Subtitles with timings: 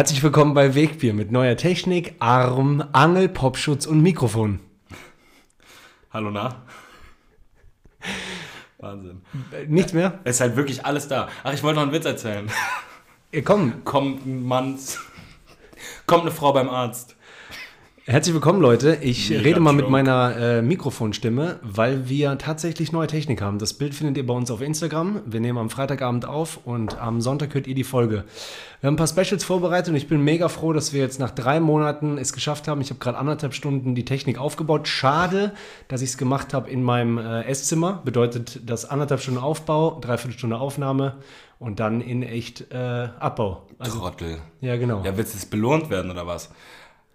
[0.00, 4.58] Herzlich willkommen bei Wegbier mit neuer Technik, Arm, Angel, Popschutz und Mikrofon.
[6.10, 6.62] Hallo, na?
[8.78, 9.20] Wahnsinn.
[9.68, 10.18] Nichts mehr?
[10.24, 11.28] Es ist halt wirklich alles da.
[11.44, 12.50] Ach, ich wollte noch einen Witz erzählen.
[13.30, 14.78] Äh, Komm, Kommt ein Mann,
[16.06, 17.14] kommt eine Frau beim Arzt.
[18.10, 18.98] Herzlich willkommen, Leute.
[19.02, 19.92] Ich Mega rede mal mit Joke.
[19.92, 23.60] meiner äh, Mikrofonstimme, weil wir tatsächlich neue Technik haben.
[23.60, 25.20] Das Bild findet ihr bei uns auf Instagram.
[25.26, 28.24] Wir nehmen am Freitagabend auf und am Sonntag hört ihr die Folge.
[28.80, 31.30] Wir haben ein paar Specials vorbereitet und ich bin mega froh, dass wir jetzt nach
[31.30, 32.80] drei Monaten es geschafft haben.
[32.80, 34.88] Ich habe gerade anderthalb Stunden die Technik aufgebaut.
[34.88, 35.52] Schade,
[35.86, 38.02] dass ich es gemacht habe in meinem äh, Esszimmer.
[38.04, 41.18] Bedeutet das anderthalb Stunden Aufbau, dreiviertel Stunde Aufnahme
[41.60, 42.76] und dann in echt äh,
[43.20, 43.66] Abbau.
[43.78, 44.38] Also, Trottel.
[44.60, 45.04] ja, genau.
[45.04, 46.50] Ja, willst du jetzt belohnt werden oder was?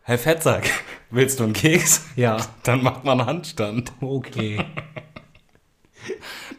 [0.08, 0.70] Herr Fettsack,
[1.10, 2.06] willst du einen Keks?
[2.16, 2.38] Ja.
[2.64, 3.92] Dann macht man einen Handstand.
[4.02, 4.64] Okay.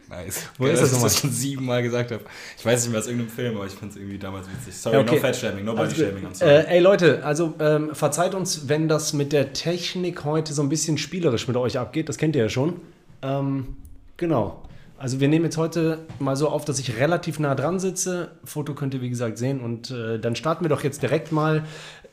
[0.09, 0.47] Nice.
[0.57, 1.09] Wo Geil, ist das ich nochmal?
[1.09, 2.23] das schon siebenmal gesagt habe.
[2.57, 4.73] Ich weiß nicht mehr aus irgendeinem Film, aber ich fand es irgendwie damals witzig.
[4.75, 5.15] Sorry, Ja, okay.
[5.15, 6.25] no Fat-Shaming, no Also, Body-Shaming.
[6.27, 6.51] I'm sorry.
[6.53, 10.69] äh, ey Leute, also ähm, verzeiht uns, wenn das mit der Technik heute so ein
[10.69, 12.07] bisschen spielerisch mit euch abgeht.
[12.09, 12.79] Das kennt ihr ja schon.
[13.21, 13.75] Ähm,
[14.15, 14.63] genau.
[14.99, 18.31] Also wir nehmen jetzt heute mal so auf, dass ich relativ nah dran sitze.
[18.43, 19.61] Foto könnt ihr wie gesagt sehen.
[19.61, 21.63] Und äh, dann starten wir doch jetzt direkt mal,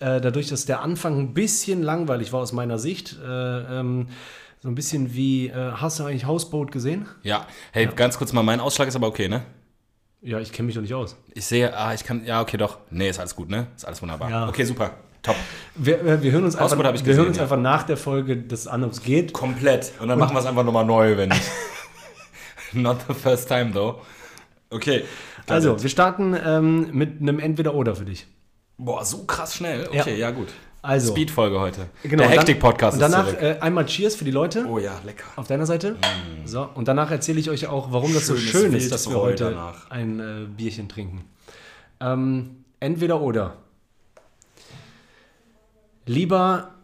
[0.01, 3.19] äh, dadurch, dass der Anfang ein bisschen langweilig war aus meiner Sicht.
[3.25, 4.09] Äh, ähm,
[4.61, 7.07] so ein bisschen wie, äh, hast du eigentlich Houseboat gesehen?
[7.23, 9.43] ja, hey, ganz kurz mal, mein Ausschlag ist aber okay, ne?
[10.23, 11.17] Ja, ich kenne mich doch nicht aus.
[11.35, 12.79] Ich sehe, ah, ich kann, ja, okay, doch.
[12.91, 13.67] Nee, ist alles gut, ne?
[13.77, 14.31] Ist alles wunderbar.
[14.31, 14.49] Ja.
[14.49, 14.93] Okay, super.
[15.23, 15.37] Top.
[15.75, 17.43] Wir, äh, wir hören uns einfach, wir hören gesehen, uns ja.
[17.43, 19.35] einfach nach der Folge des Anrufs geht.
[19.35, 19.93] Komplett.
[20.01, 21.31] Und dann machen wir es einfach nochmal neu, wenn.
[22.75, 24.01] Not the first time, though.
[24.71, 25.05] Okay.
[25.47, 25.83] Also, it.
[25.83, 28.27] wir starten ähm, mit einem Entweder-Oder für dich.
[28.79, 29.89] Boah, so krass schnell.
[29.89, 30.49] Okay, ja, gut.
[30.83, 31.87] Also, Speed-Folge heute.
[32.03, 33.43] genau, Der und Hektik-Podcast Und ist danach zurück.
[33.43, 35.25] äh, einmal Cheers für die Leute Oh ja, lecker.
[35.37, 35.97] auf deiner Seite.
[36.45, 39.45] So, und danach erzähle ich euch auch, warum das so schön ist, dass wir heute
[39.51, 39.91] danach.
[39.91, 41.25] ein äh, Bierchen trinken.
[42.01, 43.57] Ähm, entweder oder.
[46.05, 46.75] Lieber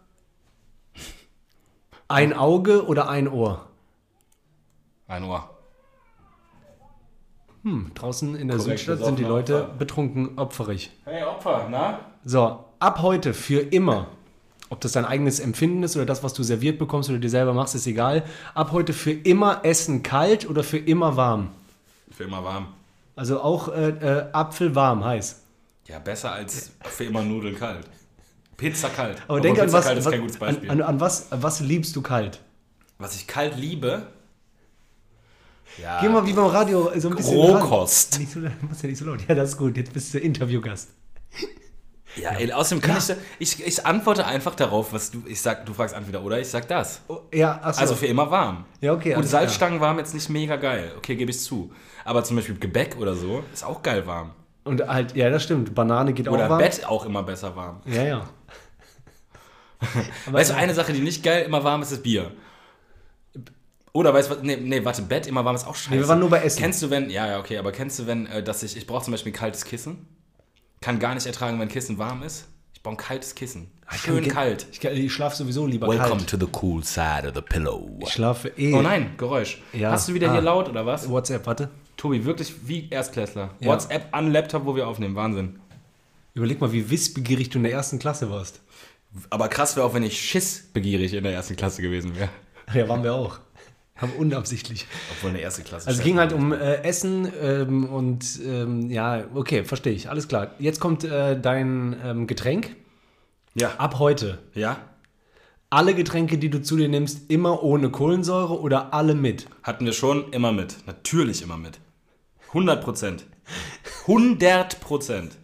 [2.08, 3.66] ein Auge oder ein Ohr?
[5.08, 5.49] Ein Ohr.
[7.62, 9.74] Hm, draußen in der Korrekt, Südstadt sind die Leute Opfer.
[9.74, 10.90] betrunken opferig.
[11.04, 12.00] Hey, Opfer, na?
[12.24, 14.06] So, ab heute für immer,
[14.70, 17.52] ob das dein eigenes Empfinden ist oder das, was du serviert bekommst oder dir selber
[17.52, 18.22] machst, ist egal.
[18.54, 21.50] Ab heute für immer Essen kalt oder für immer warm.
[22.10, 22.68] Für immer warm.
[23.16, 25.42] Also auch äh, äh, Apfel warm, heiß.
[25.86, 27.86] Ja, besser als für immer Nudeln kalt.
[28.56, 29.16] Pizza kalt.
[29.26, 30.70] Aber Obwohl denk an Pizza was, kalt ist was, kein gutes Beispiel.
[30.70, 32.40] an, an, an was, an was liebst du kalt?
[32.98, 34.06] Was ich kalt liebe.
[35.80, 36.00] Ja.
[36.00, 37.36] Geh mal wie beim Radio so ein bisschen.
[37.36, 38.18] Rohkost.
[38.18, 39.20] Nicht so, muss ja nicht so laut.
[39.28, 39.76] Ja, das ist gut.
[39.76, 40.90] Jetzt bist du Interviewgast.
[42.16, 43.64] Ja, ey, außerdem kann ich, da- ich.
[43.64, 45.22] Ich antworte einfach darauf, was du.
[45.26, 47.02] Ich sag, du fragst entweder oder, ich sag das.
[47.06, 47.80] Oh, ja, achso.
[47.80, 48.64] Also für immer warm.
[48.80, 49.22] Ja, okay, klar.
[49.22, 50.92] Salzstangen warm jetzt nicht mega geil.
[50.96, 51.72] Okay, gebe ich zu.
[52.04, 54.32] Aber zum Beispiel Gebäck oder so ist auch geil warm.
[54.64, 55.72] Und halt, ja, das stimmt.
[55.74, 56.58] Banane geht Oder auch warm.
[56.60, 57.80] Bett auch immer besser warm.
[57.86, 58.28] Ja, ja.
[60.30, 62.32] Weißt du, eine Sache, die nicht geil immer warm ist, ist Bier.
[63.92, 64.42] Oder weißt du was?
[64.42, 65.90] Nee, nee, warte, Bett immer warm ist auch scheiße.
[65.94, 66.60] Nee, wir waren nur bei Essen.
[66.60, 69.04] Kennst du, wenn, ja, ja, okay, aber kennst du, wenn, äh, dass ich, ich brauche
[69.04, 70.06] zum Beispiel ein kaltes Kissen?
[70.80, 72.46] Kann gar nicht ertragen, wenn Kissen warm ist.
[72.72, 73.70] Ich brauche ein kaltes Kissen.
[73.90, 74.66] Schön Ich- kalt.
[74.70, 76.30] Ich, ich schlafe sowieso lieber Welcome kalt.
[76.30, 77.98] to the cool side of the pillow.
[78.02, 78.72] Ich schlafe eh.
[78.72, 79.60] Oh nein, Geräusch.
[79.72, 79.90] Ja.
[79.90, 80.32] Hast du wieder Ah.
[80.34, 81.08] hier laut oder was?
[81.10, 81.68] WhatsApp, warte.
[81.96, 83.50] Tobi, wirklich wie Erstklässler.
[83.60, 83.66] Ja.
[83.68, 85.16] WhatsApp an Laptop, wo wir aufnehmen.
[85.16, 85.58] Wahnsinn.
[86.32, 88.60] Überleg mal, wie wissbegierig du in der ersten Klasse warst.
[89.28, 92.28] Aber krass wäre auch, wenn ich schissbegierig in der ersten Klasse gewesen wäre.
[92.66, 93.40] Ach Ja, waren wir auch.
[94.00, 94.86] Haben unabsichtlich.
[95.10, 95.88] Obwohl eine erste Klasse.
[95.88, 100.08] Also es ging halt um äh, Essen ähm, und ähm, ja, okay, verstehe ich.
[100.08, 100.52] Alles klar.
[100.58, 102.74] Jetzt kommt äh, dein ähm, Getränk.
[103.54, 103.74] Ja.
[103.76, 104.38] Ab heute.
[104.54, 104.78] Ja?
[105.68, 109.46] Alle Getränke, die du zu dir nimmst, immer ohne Kohlensäure oder alle mit?
[109.62, 110.78] Hatten wir schon immer mit.
[110.86, 111.78] Natürlich immer mit.
[112.48, 113.26] 100 Prozent.
[114.06, 115.36] 100 Prozent.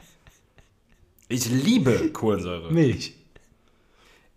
[1.28, 2.72] Ich liebe Kohlensäure.
[2.72, 3.15] Milch.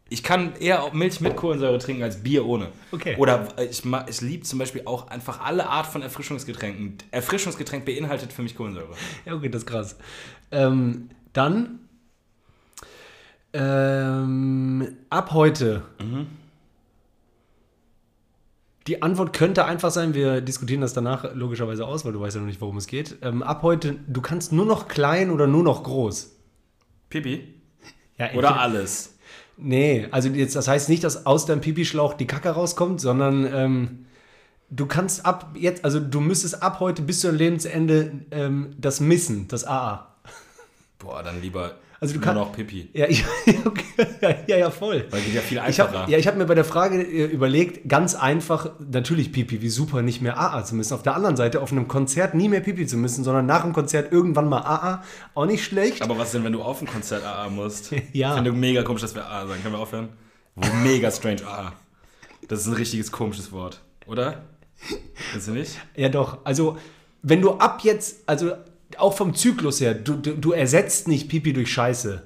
[0.09, 2.70] Ich kann eher auch Milch mit Kohlensäure trinken als Bier ohne.
[2.92, 3.16] Okay.
[3.18, 6.97] Oder äh, ich, ich liebe zum Beispiel auch einfach alle Art von Erfrischungsgetränken.
[7.12, 8.94] Erfrischungsgetränk beinhaltet für mich Kohlensäure.
[9.25, 9.97] Ja, okay, das ist krass.
[10.52, 11.80] Ähm, dann
[13.53, 15.84] ähm, ab heute.
[18.88, 22.41] Die Antwort könnte einfach sein, wir diskutieren das danach logischerweise aus, weil du weißt ja
[22.41, 23.17] noch nicht, worum es geht.
[23.22, 26.35] Ähm, ab heute, du kannst nur noch klein oder nur noch groß.
[27.09, 27.53] Pipi?
[28.17, 29.19] Ja, Oder alles?
[29.61, 34.06] Nee, also jetzt, das heißt nicht, dass aus deinem Pipischlauch die Kacke rauskommt, sondern ähm,
[34.70, 39.02] du kannst ab jetzt, also du müsstest ab heute bis zu deinem Lebensende ähm, das
[39.02, 40.09] missen, das AA.
[40.99, 41.75] Boah, dann lieber.
[42.01, 42.41] Also du Nur kannst.
[42.41, 42.90] noch Pipi.
[42.93, 43.25] Ja, ich,
[43.66, 45.05] okay, ja, ja, voll.
[45.09, 45.99] Weil geht ja viel Ich einfacher.
[46.01, 49.69] habe ja, ich hab mir bei der Frage äh, überlegt, ganz einfach, natürlich Pipi, wie
[49.69, 50.93] super, nicht mehr AA zu müssen.
[50.93, 53.73] Auf der anderen Seite, auf einem Konzert nie mehr Pipi zu müssen, sondern nach dem
[53.73, 55.03] Konzert irgendwann mal AA,
[55.35, 56.01] auch nicht schlecht.
[56.01, 57.91] Aber was denn, wenn du auf ein Konzert AA musst?
[58.13, 58.29] Ja.
[58.29, 59.61] Ich finde mega komisch, dass wir AA sagen.
[59.61, 60.09] Können wir aufhören?
[60.84, 61.73] Mega strange AA.
[62.47, 64.43] Das ist ein richtiges komisches Wort, oder?
[65.31, 65.72] Findest du nicht?
[65.96, 66.40] Ja, doch.
[66.46, 66.78] Also,
[67.22, 68.53] wenn du ab jetzt, also
[68.99, 72.23] auch vom Zyklus her, du, du, du ersetzt nicht Pipi durch Scheiße.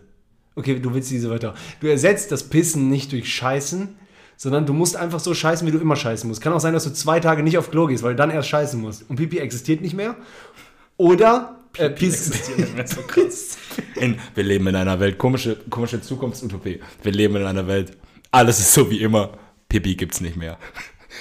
[0.56, 1.56] Okay, du willst diese Wörter.
[1.80, 3.96] Du ersetzt das Pissen nicht durch Scheißen,
[4.38, 6.42] sondern du musst einfach so scheißen, wie du immer scheißen musst.
[6.42, 8.50] Kann auch sein, dass du zwei Tage nicht auf Klo gehst, weil du dann erst
[8.50, 9.10] scheißen musst.
[9.10, 10.16] Und Pipi existiert nicht mehr.
[10.98, 12.28] Oder äh, Piss.
[12.28, 13.02] existiert nicht mehr, so.
[14.00, 16.82] In, wir leben in einer Welt, komische, komische Zukunftsutopie.
[17.02, 17.98] Wir leben in einer Welt,
[18.32, 19.38] alles ist so wie immer,
[19.70, 20.58] Pipi gibt's nicht mehr.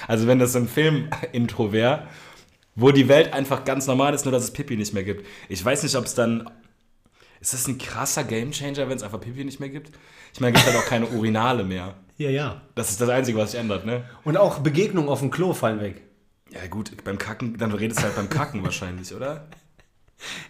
[0.08, 2.08] Also wenn das so ein Film-Intro wäre,
[2.74, 5.26] wo die Welt einfach ganz normal ist, nur dass es Pipi nicht mehr gibt.
[5.48, 6.50] Ich weiß nicht, ob es dann...
[7.40, 9.90] Ist das ein krasser Gamechanger, wenn es einfach Pipi nicht mehr gibt?
[10.32, 11.96] Ich meine, es gibt halt auch keine Urinale mehr.
[12.16, 12.62] Ja, ja.
[12.76, 14.04] Das ist das Einzige, was sich ändert, ne?
[14.22, 16.02] Und auch Begegnungen auf dem Klo fallen weg.
[16.50, 19.48] Ja gut, beim Kacken, dann redest du halt beim Kacken wahrscheinlich, oder?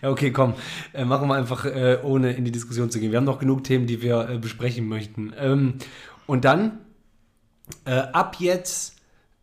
[0.03, 0.55] Ja, okay, komm.
[0.93, 3.11] Äh, machen wir einfach, äh, ohne in die Diskussion zu gehen.
[3.11, 5.33] Wir haben noch genug Themen, die wir äh, besprechen möchten.
[5.39, 5.79] Ähm,
[6.27, 6.79] und dann,
[7.85, 8.97] äh, ab jetzt,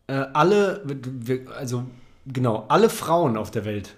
[0.06, 1.86] äh, alle, wir, also
[2.26, 3.94] genau, alle Frauen auf der Welt,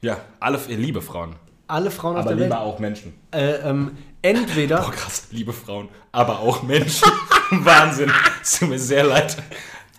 [0.00, 1.36] Ja, alle, liebe Frauen.
[1.68, 3.14] alle Frauen auf Aber der Welt, lieber auch Menschen.
[3.32, 7.08] äh, ähm, entweder, Boah, krass, liebe Frauen, aber auch Menschen.
[7.50, 8.10] Wahnsinn.
[8.42, 9.36] Es tut mir sehr leid.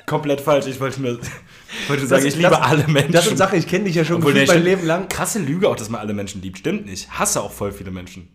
[0.05, 0.65] Komplett falsch.
[0.67, 3.11] Ich wollte nur ich wollte sagen, ich liebe das- alle Menschen.
[3.13, 4.65] das sind Sachen, ich kenne dich ja schon Obwohl, nee, mein stimmt.
[4.65, 5.07] Leben lang.
[5.07, 6.57] Krasse Lüge auch, dass man alle Menschen liebt.
[6.59, 7.09] Stimmt nicht.
[7.17, 8.27] Hasse auch voll viele Menschen.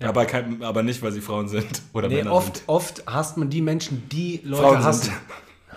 [0.00, 2.68] Aber, kein, aber nicht, weil sie Frauen sind oder Nee, Männer oft, sind.
[2.68, 5.12] oft hasst man die Menschen, die Leute Frauen hassen.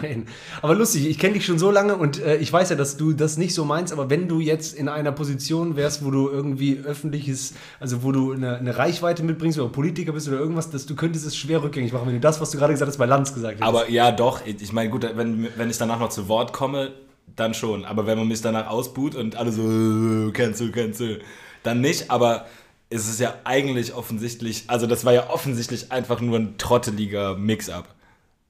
[0.02, 0.28] Nein.
[0.62, 3.14] Aber lustig, ich kenne dich schon so lange und äh, ich weiß ja, dass du
[3.14, 6.80] das nicht so meinst, aber wenn du jetzt in einer Position wärst, wo du irgendwie
[6.80, 10.96] öffentliches, also wo du eine, eine Reichweite mitbringst oder Politiker bist oder irgendwas, dass du
[10.96, 13.34] könntest es schwer rückgängig machen, wenn du das, was du gerade gesagt hast, bei Lanz
[13.34, 13.68] gesagt hättest.
[13.68, 14.42] Aber ja, doch.
[14.46, 16.92] Ich meine, gut, wenn, wenn ich danach noch zu Wort komme,
[17.36, 17.86] dann schon.
[17.86, 21.22] Aber wenn man mich danach ausbuht und alle so, äh, cancel, cancel,
[21.64, 22.10] dann nicht.
[22.12, 22.46] Aber
[22.90, 27.94] es ist ja eigentlich offensichtlich, also das war ja offensichtlich einfach nur ein trotteliger Mix-up.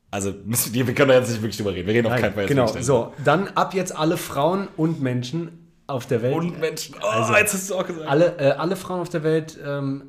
[0.09, 1.86] Also, wir können da jetzt nicht wirklich drüber reden.
[1.88, 5.01] Wir reden auf Nein, keinen Fall jetzt genau, so, dann ab jetzt alle Frauen und
[5.01, 6.33] Menschen auf der Welt.
[6.36, 6.95] Und Menschen.
[7.01, 8.07] Oh, Also, jetzt hast du auch gesagt.
[8.07, 10.04] alle, äh, alle Frauen auf der Welt, ähm,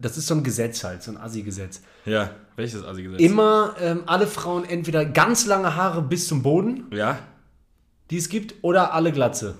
[0.00, 1.82] das ist so ein Gesetz halt, so ein Assi-Gesetz.
[2.04, 3.20] Ja, welches Assi-Gesetz?
[3.20, 7.18] Immer ähm, alle Frauen entweder ganz lange Haare bis zum Boden, Ja,
[8.10, 9.54] die es gibt, oder alle Glatze.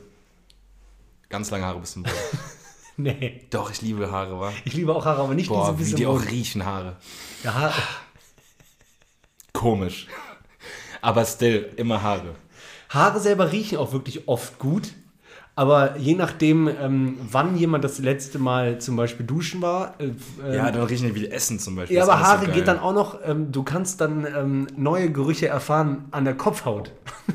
[1.30, 2.14] ganz lange Haare bis zum Boden.
[2.96, 3.40] Nee.
[3.50, 4.52] Doch, ich liebe Haare, wa?
[4.64, 6.28] Ich liebe auch Haare, aber nicht Boah, diese bis wie zum die auch Boden.
[6.28, 6.94] riechen, Haare.
[7.42, 7.72] Ja, Haare.
[9.54, 10.06] Komisch.
[11.00, 12.34] Aber still, immer Haare.
[12.90, 14.92] Haare selber riechen auch wirklich oft gut.
[15.56, 19.94] Aber je nachdem, ähm, wann jemand das letzte Mal zum Beispiel duschen war.
[20.00, 20.16] Äh, ähm,
[20.52, 21.96] Ja, dann riechen die wie Essen zum Beispiel.
[21.96, 25.46] ja, aber Haare so geht dann auch noch, ähm, du kannst dann ähm, neue Gerüche
[25.46, 26.92] erfahren an der Kopfhaut.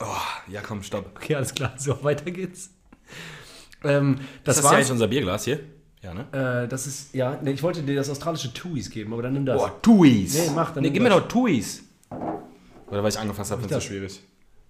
[0.00, 0.06] Oh,
[0.52, 1.10] ja, komm, stopp.
[1.16, 2.70] Okay, alles klar, so weiter geht's.
[3.82, 4.72] Ähm, das ist das ja war's.
[4.76, 5.58] eigentlich unser Bierglas hier?
[6.08, 6.62] Ja, ne?
[6.64, 9.44] Äh, das ist, ja, nee, ich wollte dir das australische Tuis geben, aber dann nimm
[9.46, 9.58] das.
[9.60, 10.34] Boah, Tuis.
[10.34, 11.20] Nee, mach, dann Nee, gib mir das.
[11.20, 11.82] doch Tuis.
[12.90, 13.84] Oder weil ich angefasst habe, findest das?
[13.84, 14.22] du schwierig.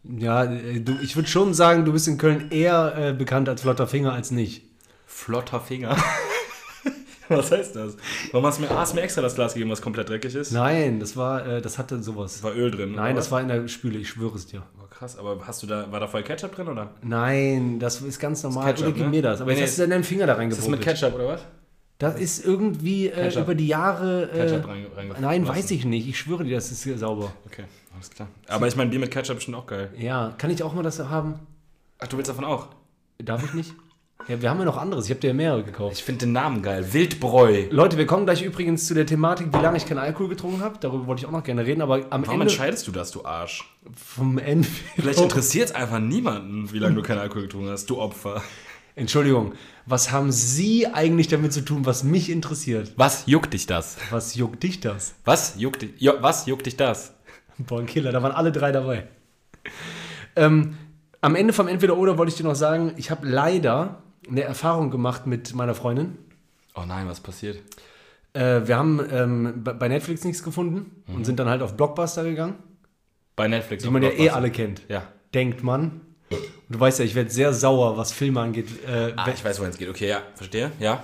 [0.05, 3.63] Ja, äh, du, ich würde schon sagen, du bist in Köln eher äh, bekannt als
[3.63, 4.65] flotter Finger als nicht.
[5.07, 5.97] Flotter Finger.
[7.29, 7.97] Was heißt das?
[8.33, 10.51] Warum hast du mir, hast du mir extra das Glas gegeben, was komplett dreckig ist?
[10.51, 12.43] Nein, das war, äh, das hatte sowas.
[12.43, 12.93] War Öl drin.
[12.93, 14.63] Nein, das war in der Spüle, ich schwöre es dir.
[14.99, 16.91] Krass, aber hast du da, war da voll Ketchup drin, oder?
[17.03, 18.67] Nein, das ist ganz normal.
[18.67, 19.11] Ketchup, Oder gib ne?
[19.11, 19.41] mir das.
[19.41, 21.43] Aber Nee, jetzt hast du deinen Finger da Ist das mit Ketchup, oder was?
[21.99, 24.29] Das ist irgendwie äh, über die Jahre.
[24.33, 24.87] Äh, Ketchup rein-
[25.21, 26.09] nein, weiß ich nicht.
[26.09, 27.33] Ich schwöre dir, das ist hier sauber.
[27.47, 28.27] Okay, alles klar.
[28.49, 29.89] Aber ich meine, Bier mit Ketchup ist schon auch geil.
[29.97, 31.39] Ja, kann ich auch mal das haben?
[32.01, 32.67] Ach, du willst davon auch?
[33.19, 33.75] Darf ich nicht?
[34.27, 35.05] Ja, wir haben ja noch anderes.
[35.07, 35.97] Ich habe dir ja mehrere gekauft.
[35.97, 36.93] Ich finde den Namen geil.
[36.93, 37.67] Wildbräu.
[37.71, 40.77] Leute, wir kommen gleich übrigens zu der Thematik, wie lange ich keinen Alkohol getrunken habe.
[40.81, 43.25] Darüber wollte ich auch noch gerne reden, aber am Warum Ende entscheidest du das, du
[43.25, 43.65] Arsch?
[43.95, 44.69] vom Ende.
[44.97, 48.43] Vielleicht interessiert es einfach niemanden, wie lange du keinen Alkohol getrunken hast, du Opfer.
[48.97, 49.55] Entschuldigung,
[49.87, 52.93] was haben Sie eigentlich damit zu tun, was mich interessiert?
[52.97, 53.97] Was juckt dich das?
[54.11, 55.15] Was juckt dich das?
[55.25, 57.15] Was juckt dich, jo, was juckt dich das?
[57.59, 59.07] Boah, ein Killer, da waren alle drei dabei.
[60.37, 60.77] Ähm,
[61.21, 65.27] am Ende vom Entweder-Oder wollte ich dir noch sagen, ich habe leider eine Erfahrung gemacht
[65.27, 66.19] mit meiner Freundin.
[66.75, 67.59] Oh nein, was passiert?
[68.35, 72.55] Äh, wir haben ähm, bei Netflix nichts gefunden und sind dann halt auf Blockbuster gegangen,
[73.37, 73.83] Bei Netflix.
[73.85, 74.83] die man ja eh alle kennt.
[74.89, 75.03] Ja.
[75.35, 76.03] Denkt man.
[76.31, 78.67] Und du weißt ja, ich werde sehr sauer, was Filme angeht.
[78.87, 79.89] Äh, Ah, ich weiß, wohin es geht.
[79.89, 80.71] Okay, ja, verstehe.
[80.79, 81.03] Ja.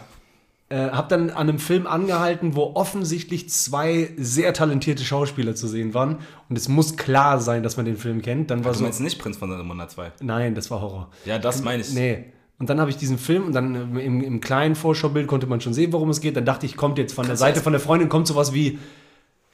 [0.68, 5.94] äh, hab dann an einem Film angehalten, wo offensichtlich zwei sehr talentierte Schauspieler zu sehen
[5.94, 6.18] waren.
[6.50, 8.50] Und es muss klar sein, dass man den Film kennt.
[8.50, 8.84] Dann war Du so.
[8.84, 10.12] meinst nicht Prinz von Samunda 2?
[10.20, 11.10] Nein, das war Horror.
[11.24, 11.92] Ja, das meine ich.
[11.94, 12.26] Nee.
[12.58, 15.60] Und dann habe ich diesen Film und dann ähm, im, im kleinen Vorschaubild konnte man
[15.60, 16.36] schon sehen, worum es geht.
[16.36, 18.78] Dann dachte ich, kommt jetzt von der Seite von der Freundin, kommt sowas wie,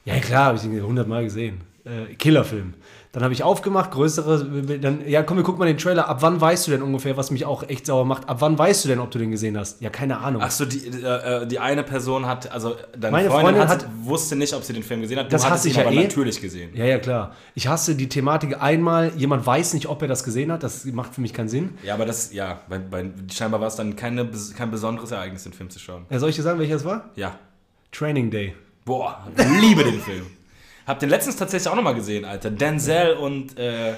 [0.05, 1.61] ja klar, habe ich den hundertmal gesehen.
[1.83, 2.75] Äh, Killerfilm.
[3.13, 4.45] Dann habe ich aufgemacht, größere,
[4.79, 6.07] dann, ja komm, wir gucken mal den Trailer.
[6.07, 8.29] Ab wann weißt du denn ungefähr, was mich auch echt sauer macht?
[8.29, 9.81] Ab wann weißt du denn, ob du den gesehen hast?
[9.81, 10.41] Ja, keine Ahnung.
[10.45, 13.85] Ach so, die, äh, äh, die eine Person hat, also deine Meine Freundin, Freundin hat,
[14.03, 15.25] wusste nicht, ob sie den Film gesehen hat.
[15.25, 16.03] Du Das hasse ich ihn ja aber eh.
[16.03, 16.69] natürlich gesehen.
[16.73, 17.35] Ja, ja, klar.
[17.53, 20.63] Ich hasse die Thematik einmal, jemand weiß nicht, ob er das gesehen hat.
[20.63, 21.71] Das macht für mich keinen Sinn.
[21.83, 25.51] Ja, aber das, ja, bei, bei, scheinbar war es dann keine, kein besonderes Ereignis, den
[25.51, 26.05] Film zu schauen.
[26.09, 27.09] Ja, soll ich dir sagen, welcher es war?
[27.15, 27.35] Ja.
[27.91, 28.55] Training Day.
[28.85, 29.27] Boah,
[29.59, 30.25] liebe den Film.
[30.87, 32.49] Hab den letztens tatsächlich auch nochmal gesehen, Alter.
[32.51, 33.93] Denzel und, äh,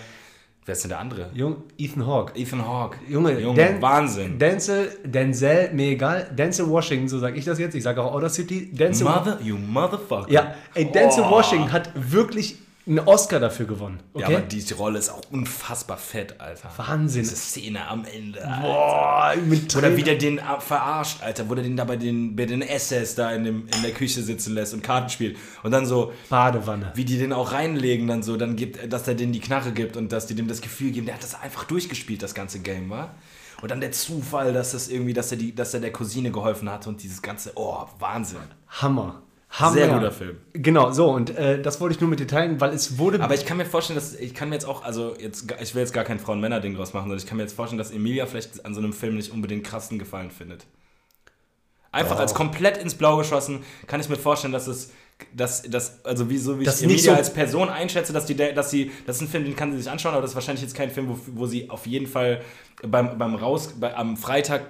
[0.66, 1.30] wer ist denn der andere?
[1.34, 2.38] Jung, Ethan Hawke.
[2.40, 2.98] Ethan Hawke.
[3.10, 4.38] Junge, Junge Dan- Wahnsinn.
[4.40, 6.30] Denzel, Denzel, mir egal.
[6.38, 7.74] Denzel Washington, so sage ich das jetzt.
[7.76, 8.70] Ich sage auch Outer City.
[8.72, 10.30] Denzel, Mother, you motherfucker.
[10.32, 11.32] ja, ey, Denzel Oh.
[11.32, 14.00] Washington hat wirklich einen Oscar dafür gewonnen.
[14.14, 14.36] Ja, Okay?
[14.36, 16.70] aber die Rolle ist auch unfassbar fett, Alter.
[16.78, 17.24] Wahnsinn.
[17.24, 18.46] Diese Szene am Ende.
[18.46, 18.62] Alter.
[18.62, 22.36] Boah, mit Oder wie der den äh, verarscht, Alter, wo der den da bei den,
[22.36, 25.38] bei den SS da in, dem, in der Küche sitzen lässt und Karten spielt.
[25.64, 26.92] Und dann so, Badewanne.
[26.96, 29.96] wie die den auch reinlegen, dann so, dann gibt, dass er denen die Knarre gibt
[29.98, 32.90] und dass die dem das Gefühl geben, der hat das einfach durchgespielt, das ganze Game,
[32.90, 33.12] wa?
[33.62, 36.70] Und dann der Zufall, dass das irgendwie, dass er die, dass er der Cousine geholfen
[36.70, 38.40] hat und dieses ganze, oh, Wahnsinn.
[38.68, 39.23] Hammer.
[39.60, 39.74] Hammer.
[39.74, 40.38] Sehr guter Film.
[40.54, 43.22] Genau, so, und äh, das wollte ich nur mit dir teilen, weil es wurde.
[43.22, 45.82] Aber ich kann mir vorstellen, dass ich kann mir jetzt auch, also jetzt, ich will
[45.82, 48.66] jetzt gar kein Frauen-Männer-Ding draus machen, sondern ich kann mir jetzt vorstellen, dass Emilia vielleicht
[48.66, 50.66] an so einem Film nicht unbedingt krassen Gefallen findet.
[51.92, 54.90] Einfach als komplett ins Blau geschossen, kann ich mir vorstellen, dass es,
[55.32, 58.36] dass, dass also wie so wie Das ich Emilia so- als Person einschätze, dass die,
[58.36, 60.64] dass sie, das ist ein Film, den kann sie sich anschauen, aber das ist wahrscheinlich
[60.64, 62.42] jetzt kein Film, wo, wo sie auf jeden Fall
[62.82, 64.64] beim, beim Raus, bei, am Freitag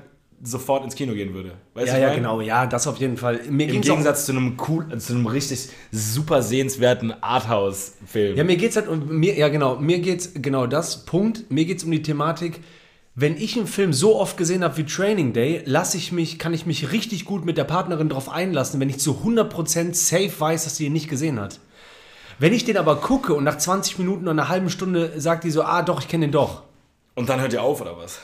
[0.43, 1.53] sofort ins Kino gehen würde.
[1.73, 2.17] Weißt ja, ja, meine?
[2.17, 3.39] genau, ja, das auf jeden Fall.
[3.49, 8.35] Mir Im Gegensatz zu einem cool, zu einem richtig super sehenswerten Arthouse-Film.
[8.35, 11.49] Ja, mir geht's halt um mir, ja genau, mir geht's genau das Punkt.
[11.49, 12.59] Mir geht's um die Thematik.
[13.15, 16.53] Wenn ich einen Film so oft gesehen habe wie Training Day, lasse ich mich, kann
[16.53, 20.63] ich mich richtig gut mit der Partnerin drauf einlassen, wenn ich zu 100% safe weiß,
[20.63, 21.59] dass sie ihn nicht gesehen hat.
[22.39, 25.51] Wenn ich den aber gucke und nach 20 Minuten oder einer halben Stunde sagt die
[25.51, 26.63] so, ah doch, ich kenne den doch.
[27.13, 28.19] Und dann hört ihr auf, oder was?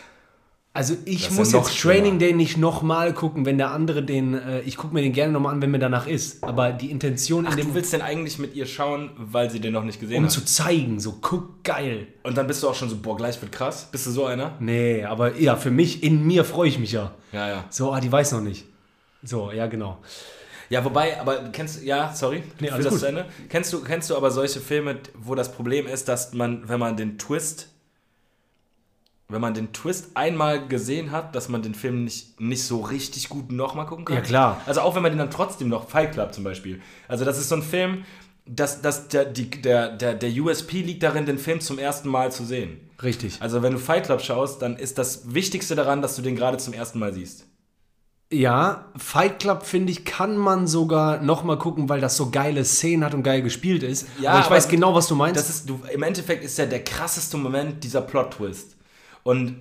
[0.79, 1.77] Also ich Das muss jetzt.
[1.77, 5.33] Training Day nicht nochmal gucken, wenn der andere den, äh, ich gucke mir den gerne
[5.33, 6.41] nochmal an, wenn mir danach ist.
[6.41, 9.59] Aber die Intention in Ach, dem, du willst denn eigentlich mit ihr schauen, weil sie
[9.59, 10.31] den noch nicht gesehen um hat?
[10.31, 12.07] zu zeigen, so guck geil.
[12.23, 13.89] Und dann bist du auch schon so, boah, gleich wird krass.
[13.91, 14.53] Bist du so einer?
[14.61, 17.11] Nee, aber ja, für mich, in mir freue ich mich ja.
[17.33, 17.65] Ja, ja.
[17.69, 18.63] So, ah, die weiß noch nicht.
[19.21, 19.97] So, ja, genau.
[20.69, 23.01] Ja, wobei, aber kennst du, ja, sorry, Nee, alles das gut.
[23.01, 23.25] zu Ende.
[23.49, 26.95] Kennst du, kennst du aber solche Filme, wo das Problem ist, dass man, wenn man
[26.95, 27.67] den Twist,
[29.29, 33.29] wenn man den Twist einmal gesehen hat, dass man den Film nicht, nicht so richtig
[33.29, 34.17] gut nochmal gucken kann?
[34.17, 34.61] Ja, klar.
[34.65, 36.81] Also auch wenn man den dann trotzdem noch, Fight Club zum Beispiel.
[37.07, 38.03] Also das ist so ein Film,
[38.47, 42.31] dass, dass der, die, der, der, der USP liegt darin, den Film zum ersten Mal
[42.31, 42.79] zu sehen.
[43.03, 43.37] Richtig.
[43.39, 46.57] Also wenn du Fight Club schaust, dann ist das Wichtigste daran, dass du den gerade
[46.57, 47.45] zum ersten Mal siehst.
[48.31, 53.03] Ja, Fight Club, finde ich, kann man sogar nochmal gucken, weil das so geile Szenen
[53.05, 54.07] hat und geil gespielt ist.
[54.19, 55.39] Ja, aber ich aber weiß genau, was du meinst.
[55.39, 58.75] Das ist, du, Im Endeffekt ist ja der krasseste Moment dieser Plot-Twist.
[59.23, 59.55] Und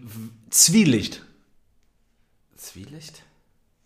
[0.50, 1.24] Zwielicht.
[2.56, 3.22] Zwielicht?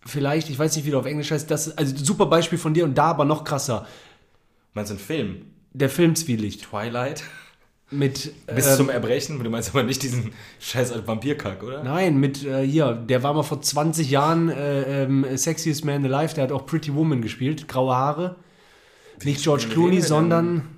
[0.04, 1.50] Vielleicht, ich weiß nicht, wie du auf Englisch heißt.
[1.50, 3.86] Das ist also super Beispiel von dir und da aber noch krasser.
[4.74, 5.46] Meinst du einen Film?
[5.72, 6.62] Der Film Zwielicht.
[6.62, 7.22] Twilight?
[7.90, 8.32] Mit.
[8.46, 9.42] Bis ähm, zum Erbrechen?
[9.42, 11.84] Du meinst aber nicht diesen scheiß Vampirkack, oder?
[11.84, 16.34] Nein, mit äh, hier, der war mal vor 20 Jahren äh, ähm, Sexiest Man Alive,
[16.34, 18.36] der hat auch Pretty Woman gespielt, graue Haare.
[19.22, 20.68] Nicht George Clooney, sondern.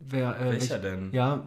[0.00, 1.12] Wer, äh, Welcher welch- denn?
[1.12, 1.46] Ja.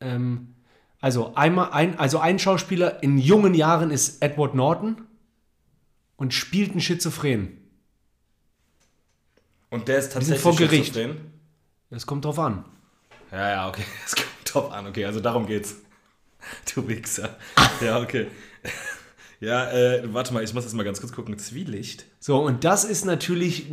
[0.00, 0.54] Ähm,
[1.00, 5.02] also, einmal ein, also ein Schauspieler in jungen Jahren ist Edward Norton
[6.16, 7.58] und spielt einen Schizophren.
[9.70, 10.94] Und der ist tatsächlich vor Gericht.
[10.94, 11.32] schizophren?
[11.90, 12.64] Das kommt drauf an.
[13.30, 13.84] Ja, ja, okay.
[14.06, 14.86] Es kommt top an.
[14.86, 15.76] Okay, also darum geht's.
[16.74, 17.36] Du Wichser.
[17.80, 18.28] Ja, okay.
[19.40, 21.38] Ja, äh, warte mal, ich muss das mal ganz kurz gucken.
[21.38, 22.06] Zwielicht?
[22.18, 23.66] So, und das ist natürlich.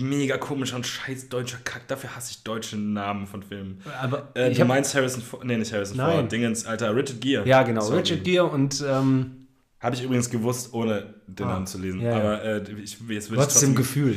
[0.00, 1.86] Mega komischer und scheiß deutscher Kack.
[1.86, 3.78] Dafür hasse ich deutsche Namen von Filmen.
[4.00, 5.44] Aber Äh, ich du meinst Harrison Ford?
[5.44, 6.12] Nee, nicht Harrison Nein.
[6.20, 6.32] Ford.
[6.32, 7.46] Dingens, Alter, Richard Gere.
[7.46, 7.82] ja, genau.
[7.82, 7.98] Sorry.
[8.00, 9.46] Richard Gere und ähm,
[9.78, 12.00] Habe ich übrigens gewusst, ohne den Ah, Namen zu lesen.
[12.00, 12.14] ja.
[12.16, 14.16] Aber äh, ich, jetzt will ich du hast im Gefühl.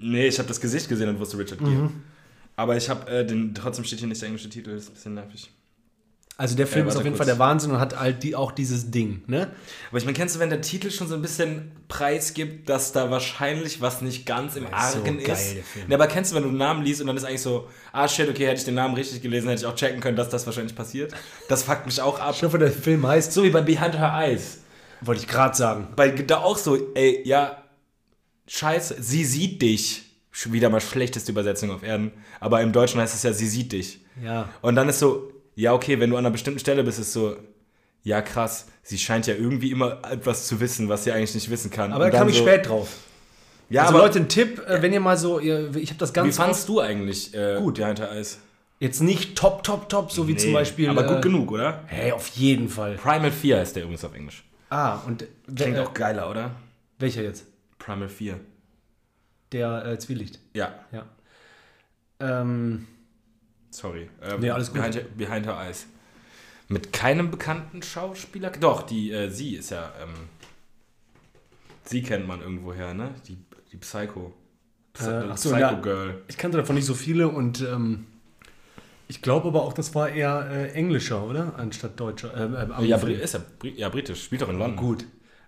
[0.00, 1.70] Nee, ich habe das Gesicht gesehen und wusste Richard Gere.
[1.70, 1.90] Mhm.
[2.56, 4.94] Aber ich habe äh, den, trotzdem steht hier nicht der englische Titel, das ist ein
[4.94, 5.50] bisschen nervig.
[6.36, 7.26] Also der Film Äh, ist auf jeden kurz.
[7.28, 9.52] Fall der Wahnsinn und hat halt die, auch dieses Ding, ne?
[9.90, 12.90] Aber ich meine, kennst du, wenn der Titel schon so ein bisschen Preis gibt, dass
[12.90, 15.54] da wahrscheinlich was nicht ganz im Das ist so Argen geil, ist?
[15.54, 15.84] der Film.
[15.88, 18.08] Nee, aber kennst du, wenn du einen Namen liest und dann ist eigentlich so, ah
[18.08, 20.44] shit, okay, hätte ich den Namen richtig gelesen, hätte ich auch checken können, dass das
[20.44, 21.12] wahrscheinlich passiert.
[21.48, 22.32] Das fuckt mich auch ab.
[22.36, 23.32] Ich hoffe, der Film heißt.
[23.32, 24.58] So wie bei Behind Her Eyes.
[25.02, 25.88] Wollte ich gerade sagen.
[25.94, 27.62] Bei da auch so, ey, ja,
[28.48, 30.02] scheiße, sie sieht dich.
[30.32, 32.10] Schon Wieder mal schlechteste Übersetzung auf Erden.
[32.40, 34.00] Aber im Deutschen heißt es ja, sie sieht dich.
[34.20, 34.48] Ja.
[34.62, 37.36] Und dann ist so, ja, okay, wenn du an einer bestimmten Stelle bist, ist so,
[38.02, 41.70] ja krass, sie scheint ja irgendwie immer etwas zu wissen, was sie eigentlich nicht wissen
[41.70, 41.92] kann.
[41.92, 42.88] Aber da kam ich so, spät drauf.
[43.70, 46.10] Ja, also aber Leute, ein Tipp, äh, wenn ihr mal so, ihr, ich habe das
[46.10, 47.76] wie ganz fandst du eigentlich äh, Gut.
[47.76, 48.38] Behind the Eyes?
[48.80, 50.88] jetzt nicht top, top, top, so wie zum Beispiel.
[50.90, 51.82] Aber gut äh, genug, oder?
[51.86, 52.96] Hey, auf jeden Fall.
[52.96, 54.44] Primal 4 heißt der übrigens auf Englisch.
[54.70, 56.50] Ah, und Klingt äh, auch geiler, oder?
[56.98, 57.46] welcher jetzt?
[57.78, 58.38] Primal 4.
[59.52, 60.38] Der äh, Zwielicht.
[60.54, 61.06] Ja, Ja.
[62.20, 62.86] Ähm,
[63.76, 64.08] sorry.
[64.22, 64.80] Ähm, Nee, alles gut.
[64.82, 65.86] Behind, Behind Her Eyes.
[66.68, 68.50] Mit keinem bekannten Schauspieler?
[68.50, 70.14] Doch, die, äh, sie ist ja, ähm,
[71.84, 73.14] sie kennt man irgendwoher, ne?
[73.28, 73.36] Die,
[73.70, 74.32] die Psycho.
[74.94, 75.72] Psy Äh, ach so, Psycho ja.
[75.80, 76.22] Girl.
[76.28, 78.06] ich kannte davon nicht so viele und ähm,
[79.08, 81.54] ich glaube aber auch, das war eher äh, englischer, oder?
[81.58, 82.32] Anstatt deutscher.
[82.34, 83.40] Äh, äh, Ja, ist ja,
[83.76, 84.24] ja, britisch.
[84.24, 84.76] Spielt doch in London.
[84.76, 85.04] Gut.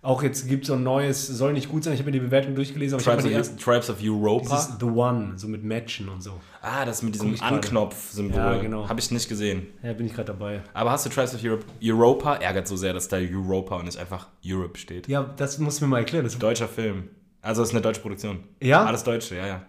[0.07, 2.25] Auch jetzt gibt es so ein neues, soll nicht gut sein, ich habe mir die
[2.25, 3.57] Bewertung durchgelesen, aber Tribes of, die erste.
[3.57, 4.55] Tribes of Europa.
[4.55, 6.35] Dieses The One, so mit Matchen und so.
[6.63, 7.35] ah, das mit diesem.
[7.43, 8.37] Anknopf-Symbol.
[8.37, 8.89] Ja, genau.
[8.89, 9.67] Habe ich nicht gesehen.
[9.83, 10.63] Ja, bin ich gerade dabei.
[10.75, 11.65] Aber hast du Tribes of Europe?
[11.83, 15.09] Europa ärgert so sehr, dass da Europa und nicht einfach Europe steht.
[15.09, 16.23] Ja, das musst du mir mal erklären.
[16.23, 17.09] Das, Deutscher Film.
[17.43, 18.45] Also es ist eine deutsche Produktion.
[18.63, 18.85] Ja?
[18.85, 19.63] Alles Deutsche, ja, ja.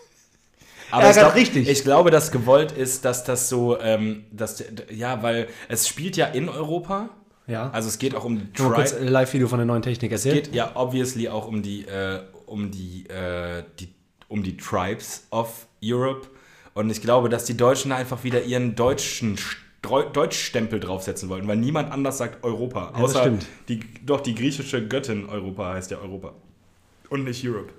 [0.90, 1.68] Ärgert ich glaub, richtig.
[1.68, 6.24] Ich glaube, dass gewollt ist, dass das so, ähm, dass, ja, weil es spielt ja
[6.28, 7.10] in Europa.
[7.50, 7.70] Ja.
[7.70, 10.24] Also es geht auch um die kurz Tri äh, Live-Video von der neuen Technik es
[10.24, 10.44] erzählt.
[10.46, 13.88] geht ja obviously auch um die, äh, um die, äh, die,
[14.28, 16.28] um die Tribes of Europe.
[16.74, 19.36] Und ich glaube, dass die Deutschen einfach wieder ihren deutschen
[19.82, 22.90] Deutschstempel draufsetzen wollten, weil niemand anders sagt Europa.
[22.90, 23.46] außer stimmt.
[23.68, 26.34] die, doch die griechische Göttin Europa heißt ja Europa.
[27.08, 27.72] Und nicht Europe.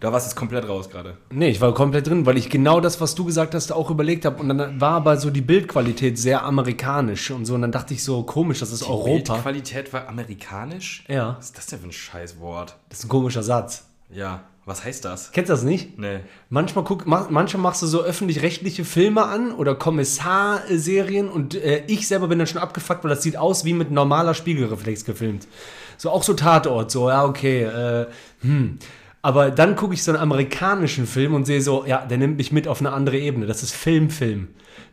[0.00, 1.16] Da warst du jetzt komplett raus gerade.
[1.30, 4.24] Nee, ich war komplett drin, weil ich genau das, was du gesagt hast, auch überlegt
[4.24, 4.40] habe.
[4.40, 7.54] Und dann war aber so die Bildqualität sehr amerikanisch und so.
[7.54, 9.34] Und dann dachte ich so, komisch, das ist Europa.
[9.34, 11.04] Bildqualität war amerikanisch?
[11.08, 12.76] Ja, Was ist das denn für ein Scheißwort?
[12.88, 13.84] das ist ein komischer Satz.
[14.10, 15.32] Ja, was heißt das?
[15.32, 15.98] Kennst du das nicht?
[15.98, 16.20] Nee.
[16.48, 22.06] Manchmal, guck, mach, manchmal machst du so öffentlich-rechtliche Filme an oder Kommissarserien und äh, ich
[22.06, 25.48] selber bin dann schon abgefuckt, weil das sieht aus wie mit normaler Spiegelreflex gefilmt.
[25.96, 28.06] So auch so Tatort, so, ja, okay, äh,
[28.40, 28.78] hm.
[29.22, 32.50] Aber dann gucke ich so einen amerikanischen Film und sehe so, ja, der nimmt mich
[32.50, 33.46] mit auf eine andere Ebene.
[33.46, 34.48] Das ist Filmfilm.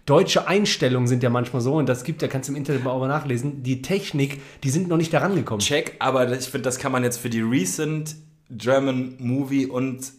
[0.05, 2.91] Deutsche Einstellungen sind ja manchmal so, und das gibt ja, kannst du im Internet mal
[2.91, 5.59] auch nachlesen, die Technik, die sind noch nicht da rangekommen.
[5.59, 8.15] Check, aber ich finde, das kann man jetzt für die recent
[8.51, 10.11] German Movie und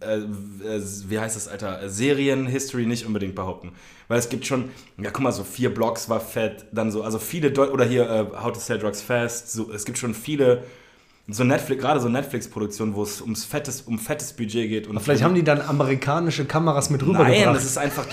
[0.00, 3.72] äh, äh, wie heißt das, Alter, Serien-History nicht unbedingt behaupten.
[4.08, 7.18] Weil es gibt schon, ja guck mal, so vier Blocks war fett, dann so, also
[7.18, 10.64] viele, Deu oder hier äh, How to Sell Drugs Fast, so, es gibt schon viele,
[11.26, 14.86] so Netflix, gerade so Netflix-Produktionen, wo es ums fettes, um fettes Budget geht.
[14.86, 17.30] Und Vielleicht haben die dann amerikanische Kameras mit rübergebracht.
[17.30, 18.06] Nein, das ist einfach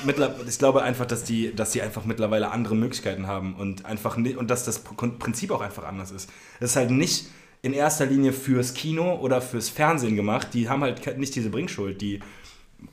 [0.48, 4.50] ich glaube einfach, dass die, dass die einfach mittlerweile andere Möglichkeiten haben und einfach und
[4.50, 6.30] dass das Prinzip auch einfach anders ist.
[6.62, 7.26] Es ist halt nicht
[7.62, 10.48] in erster Linie fürs Kino oder fürs Fernsehen gemacht.
[10.54, 12.22] Die haben halt nicht diese Bringschuld, die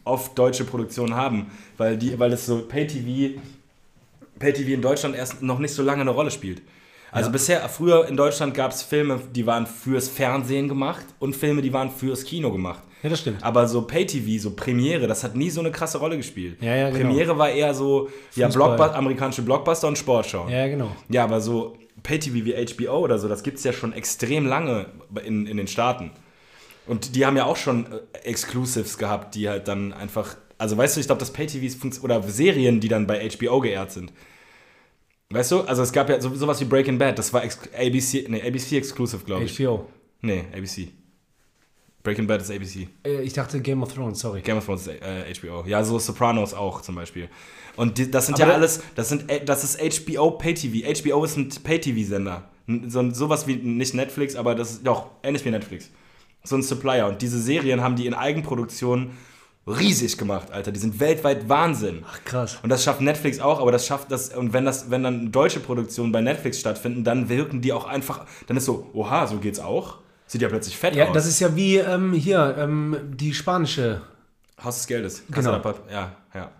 [0.04, 3.40] oft deutsche Produktionen haben, weil die, weil es so Pay-TV,
[4.38, 6.60] Pay-TV in Deutschland erst noch nicht so lange eine Rolle spielt.
[7.10, 7.32] Also Ja.
[7.32, 11.72] bisher, früher in Deutschland gab es Filme, die waren fürs Fernsehen gemacht und Filme, die
[11.72, 12.82] waren fürs Kino gemacht.
[13.02, 13.42] Ja, das stimmt.
[13.42, 16.58] Aber so Pay-TV, so Premiere, das hat nie so eine krasse Rolle gespielt.
[16.60, 17.00] Ja, ja, genau.
[17.08, 18.76] Premiere war eher so ja, Fußball.
[18.76, 20.48] Blockbu amerikanische Blockbuster und Sportschau.
[20.48, 20.90] Ja, genau.
[21.08, 24.86] Ja, aber so Pay-TV wie HBO oder so, das gibt es ja schon extrem lange
[25.24, 26.10] in, in den Staaten.
[26.86, 30.36] Und die haben ja auch schon äh, Exclusives gehabt, die halt dann einfach.
[30.56, 34.12] Also weißt du, ich glaube, dass Pay-TVs oder Serien, die dann bei HBO geehrt sind.
[35.30, 38.40] Weißt du, also es gab ja so, sowas wie Breaking Bad, das war ABC, nee,
[38.42, 39.58] ABC Exclusive, glaube ich.
[39.58, 39.86] HBO.
[40.22, 40.88] Nee, ABC.
[42.02, 42.88] Breaking Bad ist ABC.
[43.04, 44.40] Äh, Ich dachte Game of Thrones, sorry.
[44.40, 45.64] Game of Thrones ist äh, HBO.
[45.66, 47.28] Ja, so Sopranos auch zum Beispiel.
[47.76, 50.86] Und die, das sind Aber ja alles, das sind, äh, das ist HBO Pay-TV.
[51.02, 52.48] HBO ist ein Pay-TV-Sender.
[52.66, 55.90] N- So, sowas wie, nicht Netflix, aber das ist doch ähnlich wie Netflix.
[56.44, 57.06] So ein Supplier.
[57.06, 59.10] Und diese Serien haben die in Eigenproduktion
[59.68, 60.72] riesig gemacht, Alter.
[60.72, 62.04] Die sind weltweit Wahnsinn.
[62.08, 62.58] Ach, krass.
[62.62, 65.60] Und das schafft Netflix auch, aber das schafft das, und wenn das, wenn dann deutsche
[65.60, 69.60] Produktionen bei Netflix stattfinden, dann wirken die auch einfach, dann ist so, oha, so geht's
[69.60, 69.98] auch.
[70.26, 71.14] Sieht ja plötzlich fett Ja, aus.
[71.14, 74.02] das ist ja wie ähm, hier, ähm, die spanische.
[74.62, 75.22] Haus des Geldes.
[75.30, 75.60] Genau.
[75.90, 76.50] Ja, ja.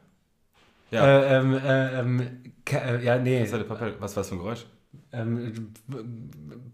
[0.90, 1.04] Ja.
[1.06, 2.22] Äh, ähm, äh, ähm,
[2.70, 3.42] äh, ja, nee.
[3.42, 4.64] Was war das für ein Geräusch?
[5.12, 5.72] Ähm,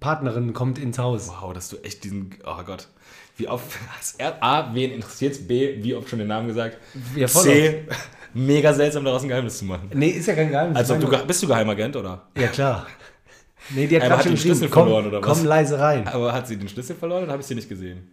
[0.01, 1.29] Partnerin kommt ins Haus.
[1.29, 2.35] Wow, dass du echt diesen.
[2.45, 2.89] Oh Gott.
[3.37, 3.79] Wie oft.
[4.19, 5.47] A, wen interessiert's?
[5.47, 6.79] B, wie oft schon den Namen gesagt?
[7.17, 7.87] Ja, C,
[8.33, 9.91] mega seltsam daraus ein Geheimnis zu machen.
[9.93, 10.79] Nee, ist ja kein Geheimnis.
[10.79, 12.29] Also, du, bist du Geheimagent, oder?
[12.37, 12.87] Ja, klar.
[13.71, 15.39] Nee, die hat gerade schon den Schlüssel komm, verloren, oder was?
[15.39, 16.07] komm leise rein.
[16.07, 18.13] Aber hat sie den Schlüssel verloren oder habe ich sie nicht gesehen?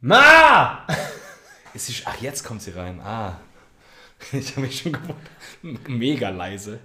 [0.00, 0.86] Ma!
[1.74, 3.00] Ist sie, ach, jetzt kommt sie rein.
[3.00, 3.38] Ah.
[4.32, 5.88] Ich habe mich schon gewundert.
[5.88, 6.78] Mega leise.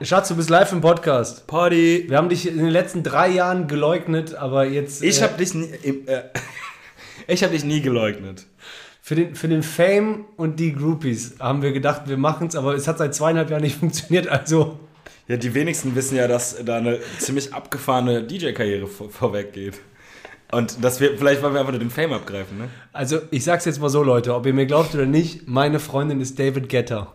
[0.00, 1.46] Schatz, du bist live im Podcast.
[1.46, 2.04] Party.
[2.08, 5.02] Wir haben dich in den letzten drei Jahren geleugnet, aber jetzt.
[5.02, 5.66] Ich äh, habe dich nie.
[6.06, 6.24] Äh,
[7.26, 8.46] ich habe dich nie geleugnet.
[9.00, 12.74] Für den, für den Fame und die Groupies haben wir gedacht, wir machen es, aber
[12.74, 14.78] es hat seit zweieinhalb Jahren nicht funktioniert, also.
[15.26, 19.80] Ja, die wenigsten wissen ja, dass da eine ziemlich abgefahrene DJ-Karriere vor, vorweg geht.
[20.52, 22.68] Und dass wir, vielleicht wollen wir einfach nur den Fame abgreifen, ne?
[22.92, 26.20] Also, ich sag's jetzt mal so, Leute, ob ihr mir glaubt oder nicht, meine Freundin
[26.20, 27.12] ist David Getter.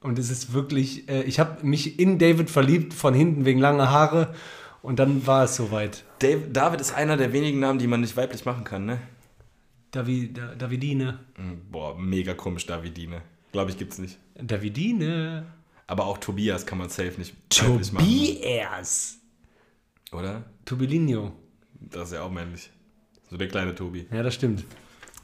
[0.00, 3.90] Und es ist wirklich, äh, ich habe mich in David verliebt, von hinten wegen langer
[3.90, 4.34] Haare.
[4.80, 6.04] Und dann war es soweit.
[6.20, 9.00] Dave, David ist einer der wenigen Namen, die man nicht weiblich machen kann, ne?
[9.90, 11.18] David, da, Davidine.
[11.36, 13.22] Mhm, Boah, mega komisch, Davidine.
[13.52, 14.18] Glaube ich, gibt's nicht.
[14.36, 15.46] Davidine.
[15.86, 18.06] Aber auch Tobias kann man safe nicht weiblich machen.
[18.06, 19.18] Tobias.
[20.12, 20.44] Oder?
[20.64, 21.32] Tobilinho.
[21.80, 22.70] Das ist ja auch männlich.
[23.30, 24.06] So der kleine Tobi.
[24.12, 24.64] Ja, das stimmt.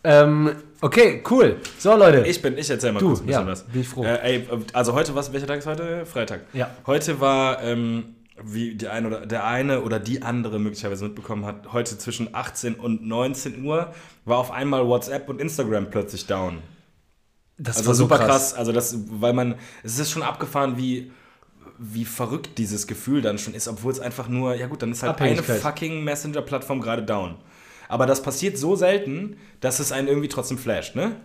[0.04, 1.56] Ähm, okay, cool.
[1.78, 2.26] So, Leute.
[2.26, 3.62] Ich bin, ich erzähl mal Du, kurz ein bisschen ja, was.
[3.64, 4.04] bin ich froh.
[4.04, 6.04] Äh, ey, also heute, was, welcher Tag ist heute?
[6.04, 6.42] Freitag.
[6.52, 6.70] Ja.
[6.86, 11.72] Heute war, ähm, wie die eine oder, der eine oder die andere möglicherweise mitbekommen hat,
[11.72, 13.92] heute zwischen 18 und 19 Uhr
[14.24, 16.58] war auf einmal WhatsApp und Instagram plötzlich down.
[17.56, 18.52] das Also super krass.
[18.52, 21.12] Also das, weil man, es ist schon abgefahren, wie,
[21.78, 25.02] wie verrückt dieses Gefühl dann schon ist, obwohl es einfach nur, ja gut, dann ist
[25.02, 27.36] halt eine fucking Messenger-Plattform gerade down.
[27.88, 31.16] Aber das passiert so selten, dass es einen irgendwie trotzdem flasht, ne?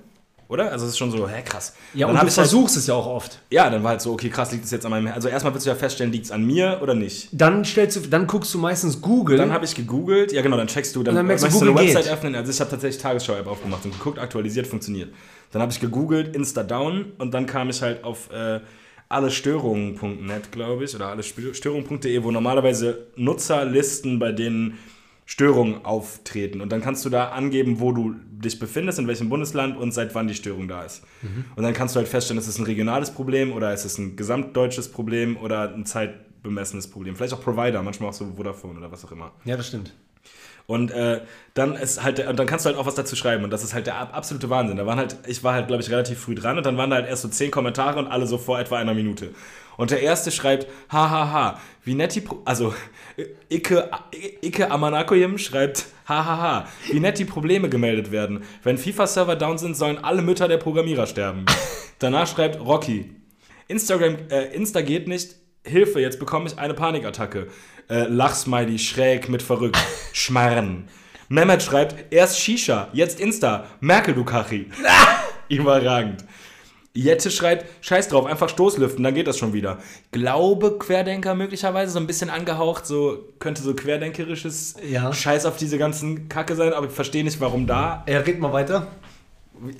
[0.50, 0.72] Oder?
[0.72, 1.76] Also es ist schon so, hä, krass.
[1.94, 3.40] Ja, dann und du halt, versuchst es ja auch oft.
[3.52, 5.68] Ja, dann war halt so, okay, krass, liegt es jetzt an meinem, also erstmal willst
[5.68, 7.30] du ja feststellen, liegt es an mir oder nicht?
[7.32, 9.38] Dann stellst du, dann guckst du meistens Google.
[9.38, 11.56] Dann habe ich gegoogelt, ja genau, dann checkst du, dann, Und dann merkst du, du
[11.60, 12.14] eine Google Website geht.
[12.14, 12.34] öffnen.
[12.36, 15.14] Also ich habe tatsächlich Tagesschau-App aufgemacht und geguckt, aktualisiert, funktioniert.
[15.52, 18.60] Dann habe ich gegoogelt, Insta down und dann kam ich halt auf äh,
[19.08, 24.80] allestörungen.net, glaube ich, oder allestörungen.de, wo normalerweise Nutzerlisten, bei denen
[25.32, 26.60] Störungen auftreten.
[26.60, 30.16] Und dann kannst du da angeben, wo du dich befindest, in welchem Bundesland und seit
[30.16, 31.04] wann die Störung da ist.
[31.56, 34.16] Und dann kannst du halt feststellen, ist es ein regionales Problem oder ist es ein
[34.16, 37.16] gesamtdeutsches Problem oder ein zeitbemessenes Problem.
[37.16, 39.32] Vielleicht auch Provider, manchmal auch so Vodafone oder was auch immer.
[39.46, 39.94] ja, das stimmt.
[40.66, 41.22] Und äh,
[41.56, 43.44] dann ist halt, und dann kannst du halt auch was dazu schreiben.
[43.44, 44.78] Und das ist halt der ab- absolute Wahnsinn.
[44.78, 46.98] Da waren halt, ich war halt, glaube ich, relativ früh dran und dann waren da
[46.98, 49.32] halt erst so zehn Kommentare und alle so vor etwa einer Minute.
[49.80, 52.74] Und der erste schreibt, hahaha, wie nett die, Pro also
[53.50, 53.90] Ike,
[54.44, 58.44] Ike Amanakoyim schreibt, hahaha, wie nett die Probleme gemeldet werden.
[58.62, 61.46] Wenn FIFA-Server down sind, sollen alle Mütter der Programmierer sterben.
[62.00, 63.16] Danach schreibt Rocky,
[63.70, 65.36] Instagram, äh, Insta geht nicht.
[65.64, 67.48] Hilfe, jetzt bekomme ich eine Panikattacke.
[67.90, 69.80] Äh, Lachsmiley, schräg mit verrückt.
[70.12, 70.90] Schmarren.
[71.30, 73.66] Mehmet schreibt, erst Shisha, jetzt Insta.
[73.80, 74.70] Merkel, du Kachi.
[75.48, 76.26] Überragend.
[76.94, 79.78] Jette schreibt, scheiß drauf, einfach Stoßlüften, dann geht das schon wieder.
[80.12, 85.14] Glaube Querdenker möglicherweise, so ein bisschen angehaucht, so könnte so querdenkerisches Ja.
[85.14, 88.54] Scheiß auf diese ganzen Kacke sein, aber ich verstehe nicht, warum da Er red mal
[88.54, 88.88] weiter.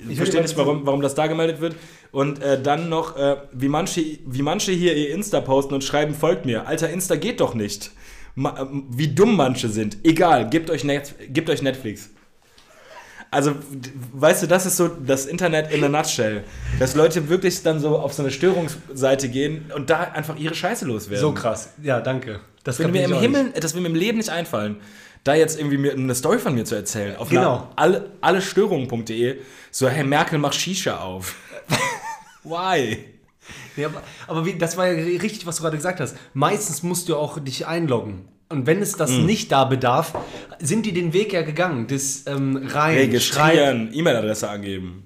[0.08, 1.74] ich verstehe nicht, warum, warum das da gemeldet wird.
[2.12, 6.14] Und äh, dann noch, äh, wie, manche, wie manche hier ihr Insta posten und schreiben,
[6.14, 6.66] folgt mir.
[6.66, 7.90] Alter, Insta geht doch nicht.
[8.36, 9.98] Ma, ähm, wie dumm manche sind.
[10.04, 12.10] Egal, gebt euch, Net, gebt euch Netflix.
[13.30, 13.54] Also,
[14.12, 16.42] weißt du, das ist so das Internet in a nutshell.
[16.80, 20.84] Dass Leute wirklich dann so auf so eine Störungsseite gehen und da einfach ihre Scheiße
[20.84, 21.20] loswerden.
[21.20, 21.70] So krass.
[21.82, 22.40] Ja, danke.
[22.64, 24.76] Das will mir im Himmel, das will mir im Leben nicht einfallen,
[25.22, 27.16] da jetzt irgendwie mir eine Story von mir zu erzählen.
[27.16, 27.68] Auf Genau.
[27.76, 29.38] alle, allestörungen.de,
[29.70, 31.36] so, Herr Merkel, mach Shisha auf.
[32.44, 32.88] Why?
[32.88, 32.98] nicht.
[33.76, 36.16] Ja, aber aber wie, das war ja richtig, was du gerade gesagt hast.
[36.34, 38.28] Meistens musst du auch dich einloggen.
[38.50, 38.98] Und wenn es Mhm.
[38.98, 40.12] das nicht da bedarf,
[40.60, 41.86] sind die den Weg ja gegangen.
[41.86, 42.96] Das ähm, rein.
[42.96, 45.04] Registrieren, E-Mail-Adresse angeben,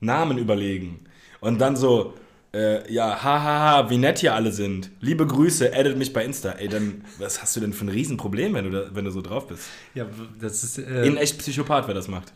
[0.00, 1.00] Namen überlegen
[1.40, 2.14] und dann so,
[2.54, 4.90] äh, ja, hahaha, wie nett hier alle sind.
[5.00, 6.50] Liebe Grüße, edit mich bei Insta.
[6.52, 9.22] Ey, dann, was hast du denn für ein Riesenproblem, wenn du, da, wenn du so
[9.22, 9.64] drauf bist?
[9.94, 10.04] Ja,
[10.38, 10.76] das ist.
[10.78, 12.32] Äh, In echt Psychopath, wer das macht.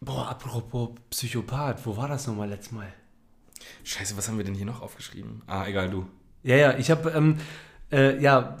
[0.00, 2.86] boah, apropos Psychopath, wo war das nochmal letztes Mal?
[3.82, 5.42] Scheiße, was haben wir denn hier noch aufgeschrieben?
[5.48, 6.06] Ah, egal, du.
[6.44, 7.36] Ja, ja, ich habe, ähm,
[7.92, 8.56] äh, ja,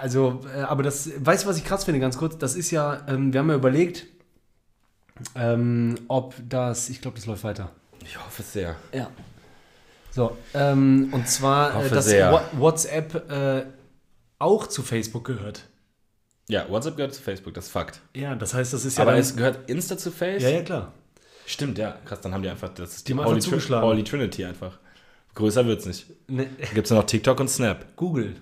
[0.00, 2.38] also, äh, aber das, weißt du, was ich krass finde, ganz kurz?
[2.38, 4.06] Das ist ja, ähm, wir haben ja überlegt,
[5.36, 7.70] ähm, ob das, ich glaube, das läuft weiter.
[8.04, 8.76] Ich hoffe es sehr.
[8.92, 9.10] Ja.
[10.10, 12.32] So, ähm, und zwar, äh, dass sehr.
[12.32, 13.64] Wa- WhatsApp äh,
[14.38, 15.64] auch zu Facebook gehört.
[16.48, 18.00] Ja, WhatsApp gehört zu Facebook, das ist Fakt.
[18.14, 20.42] Ja, das heißt, das ist ja Aber dann, es gehört Insta zu Face?
[20.42, 20.92] ja, ja, klar.
[21.46, 21.96] Stimmt, ja.
[22.04, 23.86] Krass, dann haben die einfach, das ist Die Holy, Tri zugeschlagen.
[23.86, 24.78] Holy Trinity einfach.
[25.34, 26.06] Größer wird's nicht.
[26.28, 27.96] Ne, Gibt's nur noch TikTok und Snap.
[27.96, 28.36] Google.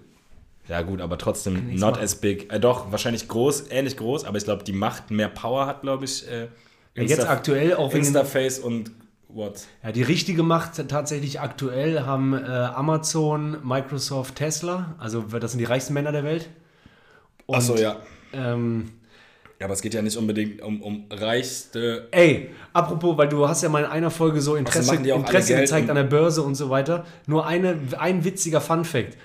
[0.69, 2.05] Ja gut, aber trotzdem not machen.
[2.05, 2.53] as big.
[2.53, 6.05] Äh, doch, wahrscheinlich groß, ähnlich groß, aber ich glaube, die Macht mehr Power hat, glaube
[6.05, 6.49] ich, äh,
[6.95, 8.93] Ja, jetzt aktuell auch wegen Instaface und
[9.29, 9.67] what?
[9.83, 14.95] Ja, die richtige Macht tatsächlich aktuell haben äh, Amazon, Microsoft, Tesla.
[14.99, 16.49] Also das sind die reichsten Männer der Welt.
[17.47, 17.97] Und, Achso, ja.
[18.33, 18.91] Ähm,
[19.59, 22.09] Ja, aber es geht ja nicht unbedingt um, um reichste.
[22.13, 25.91] ey, apropos, weil du hast ja mal in einer Folge so Interesse, alle Interesse gezeigt
[25.91, 27.05] an der Börse und so weiter.
[27.27, 29.17] Nur eine, ein witziger Fun-Fact.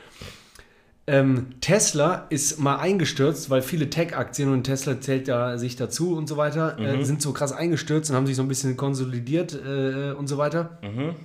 [1.10, 6.28] Ähm, Tesla ist mal eingestürzt, weil viele Tech-Aktien und Tesla zählt ja sich dazu und
[6.28, 6.86] so weiter, Mhm.
[6.86, 10.38] äh, sind so krass eingestürzt und haben sich so ein bisschen konsolidiert äh, und so
[10.38, 10.78] weiter.
[10.84, 11.16] Mhm.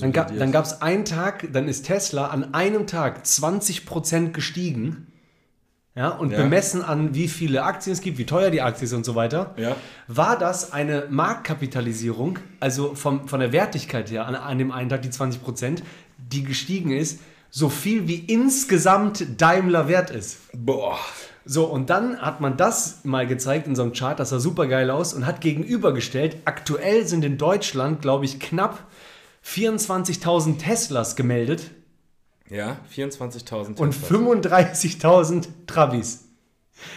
[0.00, 5.06] Dann, ga, dann gab es einen Tag, dann ist Tesla an einem Tag 20% gestiegen.
[5.94, 6.38] Ja, und Ja.
[6.38, 9.54] bemessen an, wie viele Aktien es gibt, wie teuer die Aktie ist und so weiter,
[9.58, 9.76] Ja.
[10.08, 15.02] war das eine Marktkapitalisierung, also vom, von der Wertigkeit her an, an dem einen Tag
[15.02, 15.82] die 20%,
[16.16, 17.20] die gestiegen ist,
[17.54, 20.38] so viel wie insgesamt Daimler wert ist.
[20.54, 20.98] Boah.
[21.44, 24.66] So, und dann hat man das mal gezeigt in so einem Chart, das sah super
[24.68, 28.86] geil aus und hat gegenübergestellt, aktuell sind in Deutschland, glaube ich, knapp
[29.44, 31.70] 24.000 Teslas gemeldet
[32.48, 34.10] Ja, 24.000 und Teslas.
[34.10, 36.24] 35.000 Travis.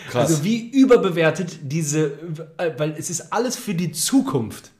[0.10, 0.30] Krass.
[0.32, 2.14] Also wie überbewertet diese,
[2.58, 4.72] äh, weil es ist alles für die Zukunft.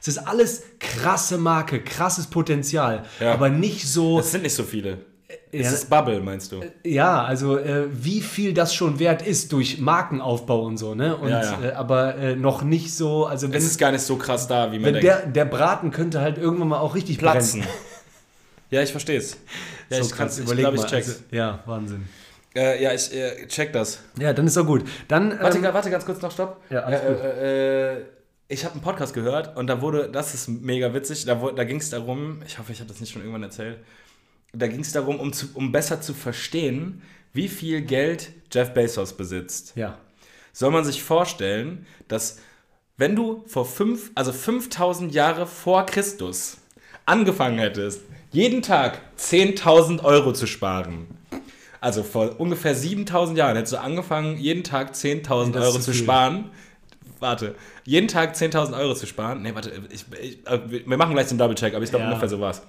[0.00, 3.32] Es ist alles krasse Marke, krasses Potenzial, Ja.
[3.32, 4.98] aber nicht so, es sind nicht so viele.
[5.52, 5.72] Es ja.
[5.72, 6.62] ist Bubble, meinst du?
[6.84, 11.16] ja, also äh, wie viel das schon wert ist durch Markenaufbau und so, ne?
[11.16, 11.62] Und, Ja, ja.
[11.62, 14.72] Äh, aber äh, noch nicht so, also wenn, Es ist gar nicht so krass da,
[14.72, 15.04] wie man wenn denkt.
[15.04, 17.60] der, der Braten könnte halt irgendwann mal auch richtig Platzen.
[17.60, 17.74] brennen.
[18.70, 19.36] Ja, ich verstehe es.
[19.90, 21.08] Ja, so ich, kann's, ich glaube, ich check's.
[21.08, 22.08] also, ja, Wahnsinn.
[22.56, 24.00] äh, ja, ich äh, check das.
[24.18, 24.82] Ja, dann ist doch gut.
[25.08, 26.62] Dann, Warte, ähm, warte ganz kurz noch, stopp.
[26.70, 27.16] Ja, alles äh, gut.
[27.20, 28.04] äh, äh,
[28.48, 31.76] ich habe einen Podcast gehört und da wurde, das ist mega witzig, da, da ging
[31.76, 33.78] es darum, ich hoffe, ich habe das nicht schon irgendwann erzählt,
[34.54, 39.12] da ging es darum, um, zu, um besser zu verstehen, wie viel Geld Jeff Bezos
[39.16, 39.72] besitzt.
[39.76, 39.98] ja.
[40.56, 42.38] Soll man sich vorstellen, dass
[42.96, 46.58] wenn du vor fünf, also 5000 Jahre vor Christus
[47.06, 51.08] angefangen hättest, jeden Tag 10.000 Euro zu sparen,
[51.80, 55.78] also vor ungefähr 7000 Jahren hättest du angefangen, jeden Tag 10.000 Nee, das ist Euro
[55.78, 56.50] zu zu sparen.
[57.18, 59.42] Warte, jeden Tag 10.000 Euro zu sparen.
[59.42, 62.10] Nee, warte, ich, ich, äh, wir machen gleich den Double-Check, aber ich glaube Ja.
[62.10, 62.62] ungefähr so war's.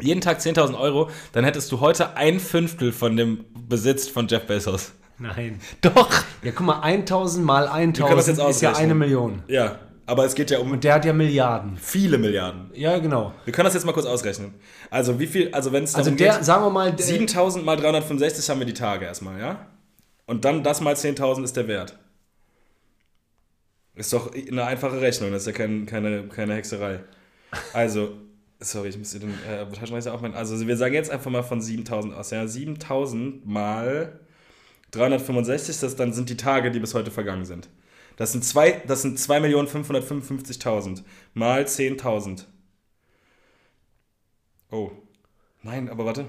[0.00, 4.46] Jeden Tag 10.000 Euro, dann hättest du heute ein Fünftel von dem Besitz von Jeff
[4.46, 4.92] Bezos.
[5.18, 5.60] Nein.
[5.80, 6.10] Doch!
[6.42, 9.42] Ja, guck mal, 1000 mal können das 1000 jetzt ist ja eine Million.
[9.48, 11.78] Ja, aber es geht ja um Und der hat ja Milliarden.
[11.78, 12.70] viele Milliarden.
[12.74, 13.32] Ja, genau.
[13.44, 14.54] Wir können das jetzt mal kurz ausrechnen.
[14.90, 17.76] Also wie viel, also wenn es Also der, geht, sagen wir mal, der, 7000 mal
[17.76, 19.66] 365 haben wir die Tage erstmal, ja?
[20.26, 21.98] Und dann das mal 10.000 ist der Wert.
[23.94, 27.00] Ist doch eine einfache Rechnung, das ist ja kein, keine, keine Hexerei.
[27.72, 28.12] Also,
[28.60, 30.34] sorry, ich muss dir den äh, Taschenrechner aufmachen.
[30.34, 32.46] Also wir sagen jetzt einfach mal von 7000 aus, ja?
[32.46, 34.20] 7000 mal
[34.92, 37.68] 365, das dann sind die Tage, die bis heute vergangen sind.
[38.16, 41.02] Das sind zwei, das sind 2.555.000
[41.34, 42.44] mal 10.000.
[44.70, 44.90] Oh.
[45.62, 46.26] Nein, aber warte.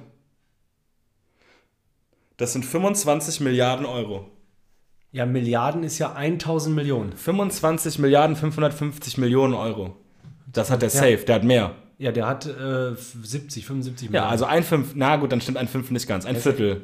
[2.35, 4.29] Das sind 25 Milliarden Euro.
[5.11, 7.13] ja, Milliarden ist ja 1000 Millionen.
[7.13, 9.95] 25 Milliarden 550 Millionen Euro.
[10.51, 11.75] Das hat der Safe, der hat mehr.
[11.99, 14.31] Ja, der hat äh, 70, 75 Ja, Millionen.
[14.31, 16.81] also ein Fünf, na gut, dann stimmt ein Fünf nicht ganz, ein Viertel.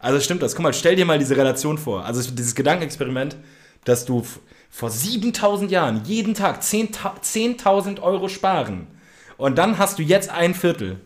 [0.00, 0.56] Also stimmt das.
[0.56, 2.04] Guck mal, stell dir mal diese Relation vor.
[2.04, 3.36] Also dieses Gedankenexperiment,
[3.84, 4.26] dass du
[4.70, 8.86] vor 7000 Jahren jeden Tag 10.000 10.000 Euro sparen
[9.36, 10.98] und dann hast du jetzt ein Viertel.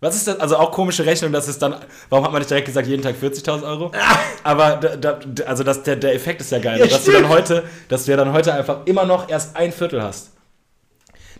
[0.00, 0.38] Was ist das?
[0.40, 1.74] Also auch komische Rechnung, dass es dann,
[2.10, 3.90] warum hat man nicht direkt gesagt, jeden Tag 40.000 Euro?
[4.44, 7.28] Aber da, da, also das, der, der Effekt ist ja geil, Ja, dass du dann
[7.30, 10.32] heute, dass du ja dann heute einfach immer noch erst ein Viertel hast.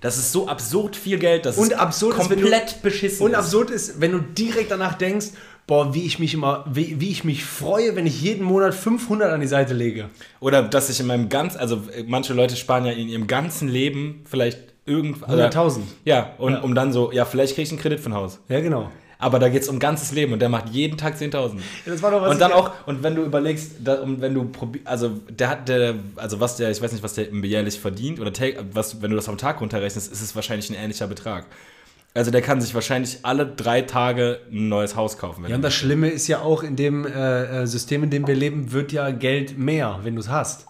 [0.00, 3.24] Das ist so absurd viel Geld, dass Und es absurd ist, wenn du- komplett beschissen
[3.24, 3.38] Und ist.
[3.38, 5.28] absurd ist, wenn du direkt danach denkst,
[5.66, 9.32] boah, wie ich mich immer, wie, wie ich mich freue, wenn ich jeden Monat 500
[9.32, 10.11] an die Seite lege.
[10.40, 13.68] Oder dass ich in meinem ganz, also äh, manche Leute sparen ja in ihrem ganzen
[13.68, 15.28] Leben vielleicht irgendwas.
[15.28, 15.80] 100.000.
[16.04, 16.61] Ja, und Ja.
[16.61, 18.38] um dann so, ja, vielleicht kriege ich einen Kredit für ein Haus.
[18.48, 18.90] Ja, genau.
[19.18, 21.33] Aber da geht es um ganzes Leben und der macht jeden Tag 10.000.
[21.35, 24.35] Ja, das war doch was Und dann auch, und wenn du überlegst, da, und wenn
[24.35, 24.50] du
[24.85, 28.31] also der hat der, also was der, ich weiß nicht, was der jährlich verdient, oder
[28.72, 31.46] was, wenn du das am Tag runterrechnest, ist es wahrscheinlich ein ähnlicher Betrag.
[32.16, 35.44] Also der kann sich wahrscheinlich alle drei Tage ein neues Haus kaufen.
[35.46, 38.35] Ja, und das Schlimme ist ja auch, in dem äh, äh, System, in dem wir
[38.35, 40.66] leben, wird ja Geld mehr, wenn du es hast.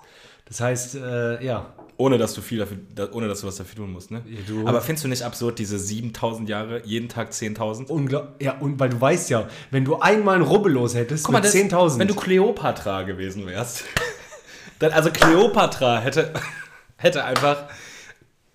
[0.47, 1.73] Das heißt, äh, ja.
[1.99, 4.23] Ohne dass du viel dafür, da- ohne dass du was dafür tun musst, ne?
[4.47, 7.89] Du- Aber findest du nicht absurd, diese 7000 Jahre, jeden Tag 10.000?
[7.91, 8.45] Unglaublich.
[8.47, 11.99] Ja, und weil du weißt ja, wenn du einmal ein Rubbellos hättest mit das- 10.000.
[11.99, 13.85] Wenn du Kleopatra gewesen wärst,
[14.79, 16.35] dann, also Kleopatra hätte,
[16.99, 17.65] hätte einfach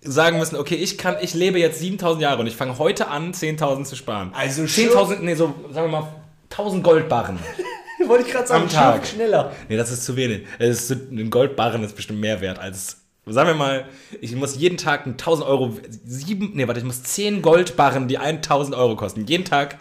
[0.02, 3.32] sagen müssen, okay, ich kann, ich lebe jetzt 7000 Jahre und ich fange heute an,
[3.32, 4.30] 10.000 zu sparen.
[4.34, 6.08] Also 10.000, nee, so, sagen wir mal,
[6.50, 7.38] 1000 Goldbarren.
[8.06, 9.06] wollte ich gerade sagen, am Tag.
[9.06, 9.52] schneller.
[9.68, 10.44] Nee, das ist zu wenig.
[10.58, 12.98] Es ist, ein Goldbarren ist bestimmt mehr wert als.
[13.26, 13.88] Sagen wir mal,
[14.20, 18.18] ich muss jeden Tag ein 1000 Euro, sieben, nee, warte, ich muss 10 Goldbarren, die
[18.18, 19.78] 1000 Euro kosten, jeden Tag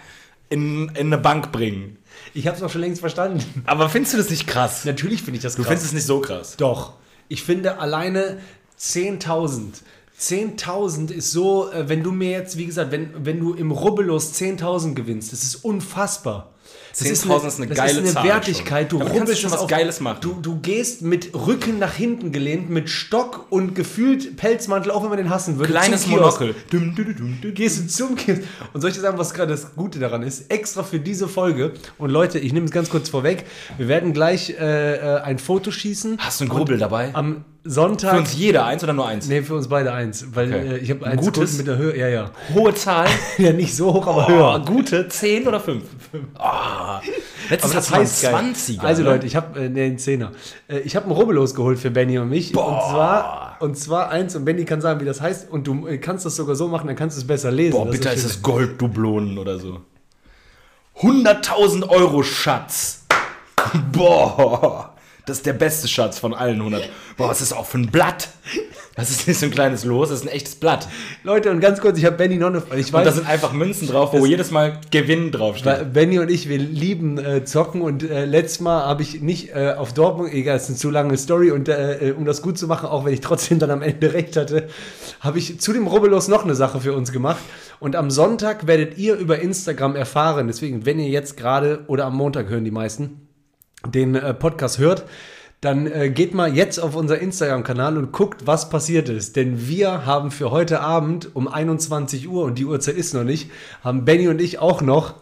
[0.49, 1.97] in, in eine Bank bringen.
[2.36, 3.43] Ich habe es auch schon längst verstanden.
[3.65, 4.86] Aber findest du das nicht krass?
[4.86, 5.69] Natürlich finde ich das Du krass.
[5.69, 6.56] findest es nicht so krass.
[6.58, 6.93] Doch.
[7.30, 8.38] Ich finde alleine
[8.80, 9.82] 10.000.
[10.19, 14.34] 10.000 ist so, äh, wenn du mir jetzt, wie gesagt, wenn, wenn du im Rubbellos
[14.36, 16.54] 10.000 gewinnst, das ist unfassbar.
[16.91, 18.91] Das ist 10.000 eine, ist eine das geile ist eine Wertigkeit.
[18.91, 18.99] Du.
[18.99, 20.17] Damit rubbelst schon was auf- Geiles machen.
[20.21, 25.10] Du, du gehst mit Rücken nach hinten gelehnt, mit Stock und gefühlt Pelzmantel, auch wenn
[25.10, 25.71] man den hassen würde.
[25.71, 26.08] Kleines.
[26.08, 26.54] Monokel.
[26.69, 27.54] Dum, dum, dum, dum, dum.
[27.54, 28.41] Gehst du zum Kiosk.
[28.73, 30.51] Und soll ich dir sagen, was gerade das Gute daran ist?
[30.51, 31.73] Extra für diese Folge.
[31.97, 33.45] Und Leute, ich nehme es ganz kurz vorweg.
[33.77, 36.17] Wir werden gleich äh, äh, ein Foto schießen.
[36.19, 37.13] Hast du einen Grubbel dabei?
[37.13, 38.12] Am Sonntag.
[38.13, 39.28] Für uns jeder eins oder nur eins?
[39.28, 40.26] Nee, für uns beide eins.
[40.34, 40.67] Weil Okay.
[40.67, 41.58] äh, ich habe Ein eins gutes?
[41.58, 41.95] mit der Höhe.
[41.95, 42.32] Ja, ja.
[42.56, 43.08] Hohe Zahl?
[43.38, 44.60] Ja, nicht so hoch, aber Oh, höher.
[44.65, 45.84] gute 10 oder 5?
[46.13, 46.19] Oh.
[47.50, 48.34] Letztens Aber das heißt geil.
[48.36, 48.80] einen 20er.
[48.82, 49.10] Also ne?
[49.10, 50.32] Leute, ich habe äh, nee, einen Zehner.
[50.67, 52.50] Äh, ich habe einen Rubbellos geholt für Benny und mich.
[52.56, 56.00] Und zwar und zwar eins und Benny kann sagen, wie das heißt und du äh,
[56.00, 57.74] kannst das sogar so machen, dann kannst du es besser lesen.
[57.78, 59.82] Boah, Das bitte ist es Golddublonen oder so.
[61.00, 63.06] 100.000 Euro Schatz.
[63.91, 64.90] Boah,
[65.25, 66.89] das ist der beste Schatz von allen 100.
[67.17, 68.29] Boah, was ist das auch für ein Blatt?
[68.95, 70.88] Das ist nicht so ein kleines Los, das ist ein echtes Blatt.
[71.23, 72.81] Leute, und ganz kurz, ich habe Benny noch eine Frage.
[72.81, 75.93] Ich Und da weiß, sind einfach Münzen drauf, wo jedes Mal Gewinn draufsteht.
[75.93, 79.75] Benny und ich, wir lieben äh, zocken und äh, letztes Mal habe ich nicht äh,
[79.77, 82.57] auf Dortmund, egal, es ist eine zu lange Story und äh, äh, um das gut
[82.57, 84.67] zu machen, auch wenn ich trotzdem dann am Ende recht hatte,
[85.21, 87.39] habe ich zu dem Rubbellos noch eine Sache für uns gemacht
[87.79, 92.17] und am Sonntag werdet ihr über Instagram erfahren, deswegen, wenn ihr jetzt gerade oder am
[92.17, 93.31] Montag hören die meisten,
[93.88, 95.06] den äh, Podcast hört,
[95.62, 99.36] dann äh, geht mal jetzt auf unser Instagram-Kanal und guckt, was passiert ist.
[99.36, 103.52] Denn wir haben für heute Abend um 21 Uhr, und die Uhrzeit ist noch nicht,
[103.84, 105.15] haben Benny und ich auch noch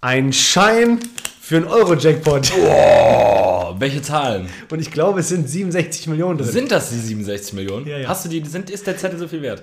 [0.00, 1.00] einen Schein
[1.40, 2.52] für einen Euro-Jackpot.
[2.54, 4.48] Boah, welche Zahlen?
[4.70, 6.46] Und ich glaube, es sind 67 Millionen drin.
[6.48, 7.86] Sind das die 67 Millionen?
[7.86, 8.08] Ja, ja.
[8.08, 9.62] Hast du die, sind, ist der Zettel so viel wert?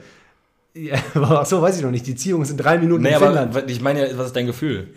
[0.74, 2.06] Ja, aber ach so, weiß ich noch nicht.
[2.06, 3.72] Die Ziehung sind drei Minuten Nee, in aber Finnland.
[3.72, 4.90] ich meine ja, was ist dein Gefühl?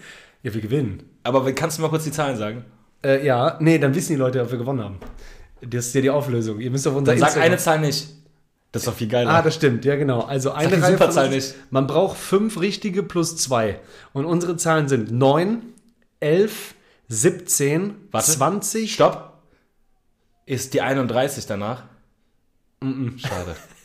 [0.48, 1.02] Ja, wir gewinnen.
[1.24, 2.64] Aber kannst du mal kurz die Zahlen sagen?
[3.04, 4.98] Äh, ja, nee, dann wissen die Leute, ob wir gewonnen haben.
[5.60, 6.60] Das ist ja die Auflösung.
[6.60, 8.08] Ihr müsst auf unser Dann sag Instagram- eine Zahl nicht.
[8.72, 9.30] Das ist doch viel geiler.
[9.30, 10.20] Ah, das stimmt, ja genau.
[10.22, 11.54] Also eine Reihe von uns- nicht.
[11.70, 13.80] Man braucht fünf richtige plus zwei.
[14.12, 15.62] Und unsere Zahlen sind 9,
[16.20, 16.74] 11,
[17.08, 18.30] 17, Warte.
[18.30, 18.92] 20.
[18.94, 19.32] Stopp.
[20.46, 21.84] Ist die 31 danach?
[22.82, 23.56] Schade.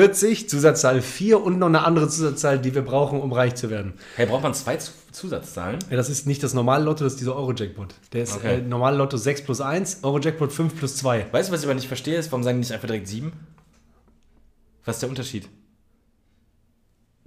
[0.00, 3.94] 40, Zusatzzahl 4 und noch eine andere Zusatzzahl, die wir brauchen, um reich zu werden.
[4.16, 5.78] Hey, braucht man zwei Zu- Zusatzzahlen?
[5.88, 7.94] Ja, das ist nicht das normale Lotto, das ist dieser Euro-Jackpot.
[8.12, 8.56] Der ist Okay.
[8.56, 11.28] äh, normale Lotto 6 plus 1, Euro-Jackpot 5 plus 2.
[11.32, 13.32] Weißt du, was ich aber nicht verstehe, ist, warum sagen die nicht einfach direkt sieben?
[14.84, 15.48] Was ist der Unterschied?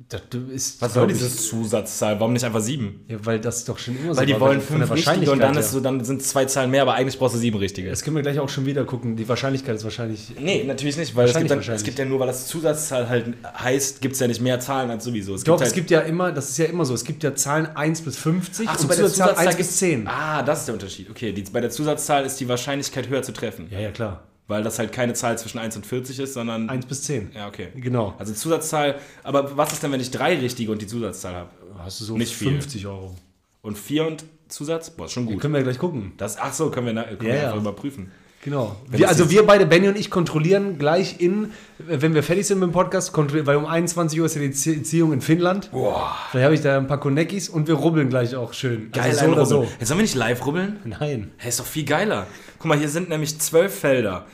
[0.09, 2.19] Das ist, Was soll dieses Zusatzzahl?
[2.19, 3.05] Warum nicht einfach sieben?
[3.07, 5.37] Ja, weil das doch schon immer so Weil die war, wollen der fünf richtige und
[5.37, 7.91] dann, ist so, dann sind zwei Zahlen mehr, aber eigentlich brauchst du sieben richtige.
[7.91, 9.17] Das können wir gleich auch schon wieder gucken.
[9.17, 10.33] Die Wahrscheinlichkeit ist wahrscheinlich.
[10.39, 13.35] Nee, natürlich nicht, weil es gibt, dann, es gibt ja nur, weil das Zusatzzahl halt
[13.55, 15.35] heißt, gibt es ja nicht mehr Zahlen als sowieso.
[15.35, 17.35] Es Doch, halt, es gibt ja immer, das ist ja immer so, es gibt ja
[17.35, 20.07] Zahlen 1 bis 50 Ach so, und bei der Zusatzzahl Zusatzzahl 1 bis 10.
[20.07, 21.09] Ah, das ist der Unterschied.
[21.11, 23.67] Okay, die, bei der Zusatzzahl ist die Wahrscheinlichkeit höher zu treffen.
[23.69, 24.23] Ja, ja, klar.
[24.49, 26.69] Weil das halt keine Zahl zwischen 1 und 40 ist, sondern.
[26.69, 27.31] 1 bis 10.
[27.35, 27.67] Ja, okay.
[27.75, 28.15] Genau.
[28.17, 31.49] Also Zusatzzahl, aber was ist denn, wenn ich drei richtige und die Zusatzzahl habe?
[31.77, 32.49] Hast du so Nicht viel.
[32.53, 33.15] 50 Euro.
[33.61, 34.89] Und vier und Zusatz?
[34.89, 35.39] Boah, ist schon gut.
[35.39, 36.13] Können wir gleich gucken.
[36.17, 37.45] Das, ach so, können wir, na- können Ja, wir ja.
[37.47, 38.11] einfach überprüfen.
[38.41, 38.75] Genau.
[38.89, 42.69] Wir, also wir beide, Benny und ich, kontrollieren gleich in, wenn wir fertig sind mit
[42.69, 45.71] dem Podcast, kontrollieren, weil um 21 Uhr ist ja die Zie- Ziehung in Finnland.
[45.71, 48.91] Boah, Vielleicht habe ich da ein paar Konekis und wir rubbeln gleich auch schön.
[48.93, 49.67] geil, also so oder so.
[49.79, 50.79] Jetzt sollen wir nicht live rubbeln?
[50.85, 51.31] Nein.
[51.37, 52.27] Hey, ist doch viel geiler.
[52.59, 54.25] Guck mal, hier sind nämlich zwölf Felder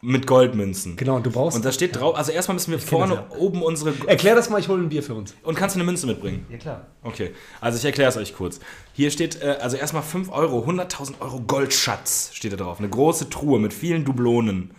[0.00, 0.96] mit Goldmünzen.
[0.96, 1.56] Genau, und du brauchst.
[1.56, 3.92] Und da steht drauf, also erstmal müssen wir vorne das oben unsere.
[4.06, 5.34] Erklär das mal, ich hole ein Bier für uns.
[5.42, 6.46] Und kannst du eine Münze mitbringen?
[6.50, 6.86] Ja, klar.
[7.02, 8.60] Okay, also ich erkläre es euch kurz.
[8.92, 12.78] Hier steht, äh, also erstmal 5 Euro, 100.000 Euro Goldschatz steht da drauf.
[12.78, 14.70] Eine große Truhe mit vielen Dublonen.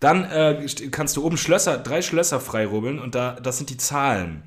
[0.00, 3.76] Dann äh, st- kannst du oben Schlösser, drei Schlösser freirubbeln und da, das sind die
[3.76, 4.42] Zahlen,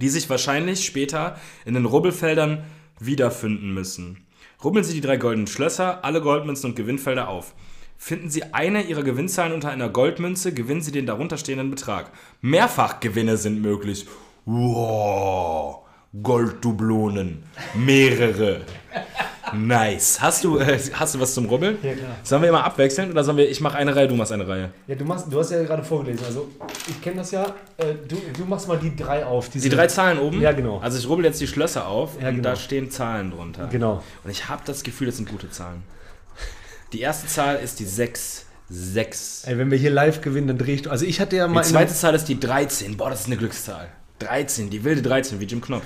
[0.00, 2.64] die sich wahrscheinlich später in den Rubbelfeldern
[2.98, 4.24] wiederfinden müssen.
[4.64, 7.54] Rubbeln Sie die drei goldenen Schlösser, alle Goldmünzen und Gewinnfelder auf.
[8.02, 12.10] Finden Sie eine Ihrer Gewinnzahlen unter einer Goldmünze, gewinnen Sie den darunterstehenden Betrag.
[12.40, 14.06] Mehrfachgewinne sind möglich.
[14.46, 15.80] Wow,
[16.22, 17.42] Golddublonen,
[17.74, 18.62] mehrere.
[19.52, 20.18] Nice.
[20.22, 21.76] Hast du, äh, hast du was zum Rubbeln?
[21.82, 22.16] Ja, klar.
[22.22, 24.70] Sollen wir immer abwechseln oder sollen wir, ich mache eine Reihe, du machst eine Reihe?
[24.86, 26.24] Ja, du, machst, du hast ja gerade vorgelesen.
[26.24, 26.48] Also,
[26.88, 27.44] ich kenne das ja.
[27.76, 29.50] Äh, du, du machst mal die drei auf.
[29.50, 30.40] Die drei Zahlen oben?
[30.40, 30.78] Ja, genau.
[30.78, 32.48] Also ich rubbel jetzt die Schlösser auf Ja, und genau.
[32.48, 33.66] da stehen Zahlen drunter.
[33.70, 34.02] Genau.
[34.24, 35.82] Und ich habe das Gefühl, das sind gute Zahlen.
[36.92, 38.46] Die erste Zahl ist die 6.
[38.68, 39.44] 6.
[39.46, 40.90] Ey, wenn wir hier live gewinnen, dann dreh ich.
[40.90, 41.62] Also, ich hatte ja mal.
[41.62, 42.96] Die zweite Zahl ist die 13.
[42.96, 43.88] Boah, das ist eine Glückszahl.
[44.20, 45.84] 13, die wilde 13, wie Jim Knopf.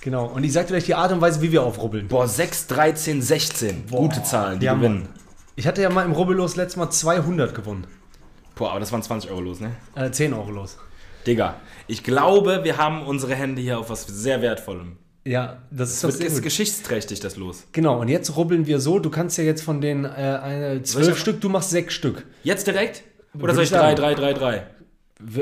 [0.00, 0.26] Genau.
[0.26, 2.08] Und ich sagte gleich die Art und Weise, wie wir aufrubbeln.
[2.08, 3.86] Boah, 6, 13, 16.
[3.90, 5.02] Gute Zahlen, die Ja, gewinnen.
[5.02, 5.08] Mann.
[5.56, 7.86] Ich hatte ja mal im Rubbellos letztes Mal 200 gewonnen.
[8.54, 9.72] Boah, aber das waren 20 Euro los, ne?
[9.94, 10.76] Äh, 10 Euro los.
[11.26, 14.96] Digga, ich glaube, wir haben unsere Hände hier auf was sehr Wertvollem.
[15.28, 16.42] Ja, das ist wird sehr ist gut.
[16.44, 17.64] geschichtsträchtig, das los.
[17.72, 18.98] Genau, und jetzt rubbeln wir so.
[18.98, 22.24] Du kannst ja jetzt von den äh, eine, zwölf ich- Stück, du machst sechs Stück.
[22.44, 23.02] Jetzt direkt?
[23.38, 23.96] Oder soll ich ich 3, sagen.
[23.96, 24.66] 3, 3, 3?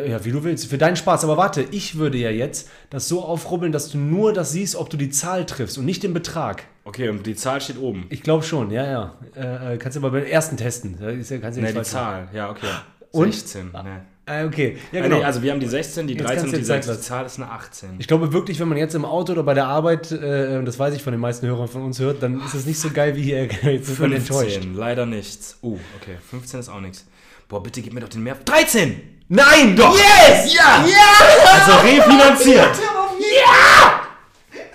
[0.09, 1.23] Ja, wie du willst, für deinen Spaß.
[1.25, 4.89] Aber warte, ich würde ja jetzt das so aufrubbeln, dass du nur das siehst, ob
[4.91, 6.65] du die Zahl triffst und nicht den Betrag.
[6.85, 8.07] Okay, und die Zahl steht oben.
[8.09, 9.15] Ich glaube schon, ja, ja.
[9.37, 10.97] Äh, äh, kannst du aber beim ersten testen.
[10.99, 12.29] Da ist ja, kannst du Ne, nicht die Zahl.
[12.33, 12.67] Ja, okay.
[13.13, 13.33] Und?
[13.35, 13.71] 16.
[13.73, 14.05] Ne.
[14.29, 15.21] Äh, okay, ja, Ah, genau.
[15.23, 16.97] also wir haben die 16, die Jetzt 13 kannst und die jetzt sagen, 6.
[16.99, 17.91] Die Zahl ist eine 18.
[18.01, 20.95] ich glaube wirklich, wenn man jetzt im Auto oder bei der Arbeit, äh, das weiß
[20.95, 23.23] ich von den meisten Hörern von uns hört, dann ist es nicht so geil wie
[23.23, 23.45] hier.
[23.63, 24.55] Jetzt ist man enttäuscht.
[24.55, 25.59] 15, leider nichts.
[25.63, 26.17] Uh, okay.
[26.29, 27.07] 15 ist auch nichts.
[27.49, 28.35] Boah, bitte gib mir doch den mehr.
[28.45, 29.01] 13!
[29.29, 29.95] Nein, doch!
[29.97, 30.53] Yes!
[30.53, 30.85] Ja!
[30.85, 31.55] Ja!
[31.55, 32.77] Also refinanziert.
[33.21, 33.76] Ja!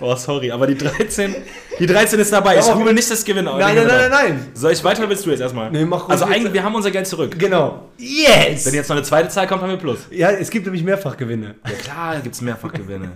[0.02, 1.34] Oh, sorry, aber die 13,
[1.78, 2.58] die 13 ist dabei.
[2.58, 3.44] Ich rubel nicht das Gewinn.
[3.44, 4.46] Nein, nein, nein, nein, nein.
[4.54, 5.70] Soll ich weiter willst du jetzt erstmal?
[5.70, 6.34] Nee, mach ruhig Also jetzt.
[6.34, 7.36] eigentlich, wir haben unser Geld zurück.
[7.38, 7.88] Genau.
[7.98, 8.66] Yes!
[8.66, 10.00] Wenn jetzt noch eine zweite Zahl kommt, haben wir Plus.
[10.10, 11.54] Ja, es gibt nämlich Mehrfachgewinne.
[11.64, 13.12] Ja klar, gibt es Mehrfachgewinne.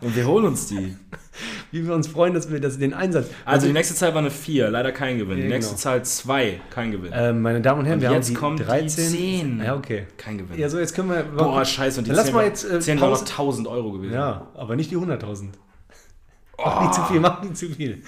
[0.00, 0.96] Und wir holen uns die.
[1.70, 3.26] Wie wir uns freuen, dass wir das, den Einsatz.
[3.44, 5.36] Also die nächste Zahl war eine 4, leider kein Gewinn.
[5.36, 5.80] Die nächste genau.
[5.82, 7.12] Zahl 2, kein Gewinn.
[7.14, 9.08] Ähm, meine Damen und Herren, wir jetzt haben die kommt die 13.
[9.08, 9.62] 10.
[9.64, 10.06] Ja, okay.
[10.16, 10.58] Kein Gewinn.
[10.58, 11.22] Ja, so jetzt können wir.
[11.22, 11.98] Boah, scheiße.
[12.00, 13.32] Und die Dann lass 10 mal war- jetzt, äh, 10 war noch Pause.
[13.32, 14.14] 1000 Euro gewesen.
[14.14, 15.50] Ja, aber nicht die 100.000.
[16.58, 18.02] Mach nicht zu viel, mach nicht zu viel.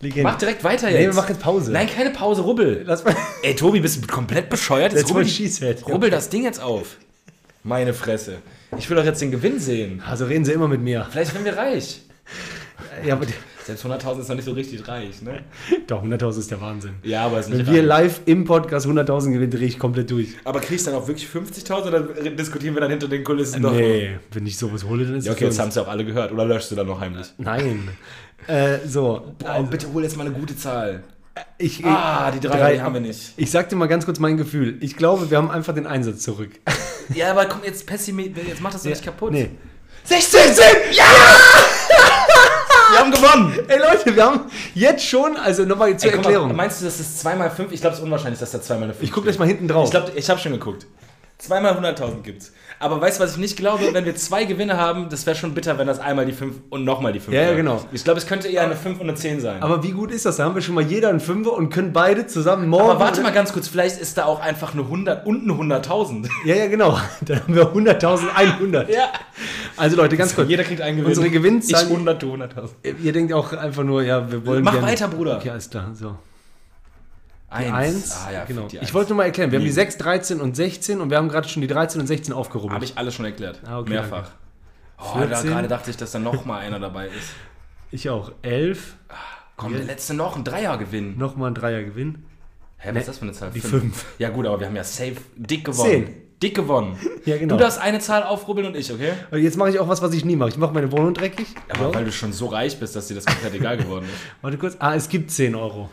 [0.00, 0.22] Legende.
[0.22, 0.98] Mach direkt weiter jetzt.
[0.98, 1.72] Nee, wir machen jetzt Pause.
[1.72, 2.82] Nein, keine Pause, rubbel.
[2.86, 3.14] Lass mal.
[3.42, 4.92] Ey, Tobi, bist du komplett bescheuert?
[4.92, 5.86] Jetzt rubbel, said.
[5.86, 6.96] rubbel das Ding jetzt auf.
[7.64, 8.38] Meine Fresse.
[8.78, 10.02] Ich will doch jetzt den Gewinn sehen.
[10.06, 11.06] Also reden Sie immer mit mir.
[11.10, 12.02] Vielleicht werden wir reich.
[13.04, 13.26] Ja, aber
[13.66, 15.42] Selbst 100.000 ist noch nicht so richtig reich, ne?
[15.86, 16.94] doch, 100.000 ist der Wahnsinn.
[17.04, 17.86] Ja, aber ist Wenn wir reich.
[17.86, 20.28] live im Podcast 100.000 gewinnen, drehe ich komplett durch.
[20.44, 22.00] Aber kriegst du dann auch wirklich 50.000 oder
[22.30, 23.72] diskutieren wir dann hinter den Kulissen noch?
[23.72, 25.60] Nee, wenn ich sowas hole, dann ist Ja, es okay, für jetzt uns.
[25.62, 26.32] haben sie auch alle gehört.
[26.32, 27.26] Oder löschst du dann noch heimlich?
[27.38, 27.88] Nein.
[28.48, 29.34] Äh, so.
[29.44, 31.04] Oh, bitte hol jetzt mal eine gute Zahl.
[31.56, 33.32] Ich, Ah, die drei, drei- haben wir nicht.
[33.36, 34.76] ich sag dir mal ganz kurz mein Gefühl.
[34.80, 36.50] Ich glaube, wir haben einfach den Einsatz zurück.
[37.14, 39.32] Ja, aber komm, jetzt Pessimist, jetzt mach das doch nicht kaputt.
[39.32, 39.48] Nee.
[40.04, 40.66] 16 sind!
[40.96, 41.04] Ja!
[42.92, 43.58] Wir haben gewonnen!
[43.68, 44.40] Ey Leute, wir haben
[44.74, 46.48] jetzt schon, also nochmal zur Ey, guck Erklärung.
[46.48, 47.72] Mal, meinst du, das ist 2 mal 5?
[47.72, 49.48] Ich glaube, es ist unwahrscheinlich, dass da 2 mal eine 5 ich guck gleich mal
[49.48, 49.86] hinten drauf.
[49.86, 50.86] Ich glaube, ich habe schon geguckt.
[51.38, 52.52] 2 mal 100.000 gibt's.
[52.82, 53.84] Aber weißt du, was ich nicht glaube?
[53.92, 56.84] Wenn wir zwei Gewinne haben, das wäre schon bitter, wenn das einmal die 5 und
[56.84, 57.80] nochmal die 5 Ja, ja, genau.
[57.92, 59.62] Ich glaube, es könnte eher eine 5 und eine 10 sein.
[59.62, 60.36] aber wie gut ist das?
[60.36, 62.90] Da haben wir schon mal jeder einen Fünfer und können beide zusammen morgen.
[62.90, 66.28] Aber warte mal ganz kurz, vielleicht ist da auch einfach eine 100 und eine 100.000.
[66.44, 66.98] Ja, ja, genau.
[67.22, 68.90] Dann haben wir 100.100.
[68.92, 69.08] Ja.
[69.76, 70.48] Also Leute, ganz kurz.
[70.48, 71.08] Jeder kriegt einen Gewinn.
[71.08, 72.68] Unsere Gewinnzahlen- Ich 100, du 100.000.
[73.02, 75.36] Ihr denkt auch einfach nur, ja, wir wollen Mach gerne- weiter, Bruder.
[75.36, 75.90] Okay, alles klar.
[75.94, 76.16] So.
[77.52, 77.72] Eins.
[77.72, 78.16] Eins.
[78.26, 78.66] Ah, ja, genau.
[78.80, 79.74] Ich wollte nur mal erklären, wir haben die Nee.
[79.74, 82.74] 6, 13 und 16 und wir haben gerade schon die 13 und 16 aufgerubbelt.
[82.74, 83.60] Habe ich alles schon erklärt.
[83.66, 84.30] Ah, okay, Mehrfach.
[84.98, 85.28] Oh, 14.
[85.28, 87.34] da gerade dachte ich, dass da noch mal einer dabei ist.
[87.90, 88.32] Ich auch.
[88.42, 88.94] 11,
[89.56, 91.18] Komm, der letzte noch, ein Dreiergewinn.
[91.18, 92.24] nochmal ein Dreiergewinn.
[92.78, 93.50] Hä, was ist das für eine Zahl?
[93.54, 93.82] die Fünf.
[93.82, 94.04] fünf.
[94.18, 95.90] Ja gut, aber wir haben ja safe dick gewonnen.
[96.06, 96.14] Zehn.
[96.42, 96.96] Dick gewonnen.
[97.24, 97.54] Ja, genau.
[97.56, 99.12] Du darfst eine Zahl aufrubbeln und ich, okay?
[99.30, 100.48] Und jetzt mache ich auch was, was ich nie mache.
[100.48, 101.46] Ich mache meine Wohnung dreckig.
[101.68, 101.94] Aber so.
[101.94, 104.20] weil du schon so reich bist, dass dir das komplett egal geworden ist.
[104.42, 104.74] Warte kurz.
[104.80, 105.88] Ah, es gibt 10 Euro.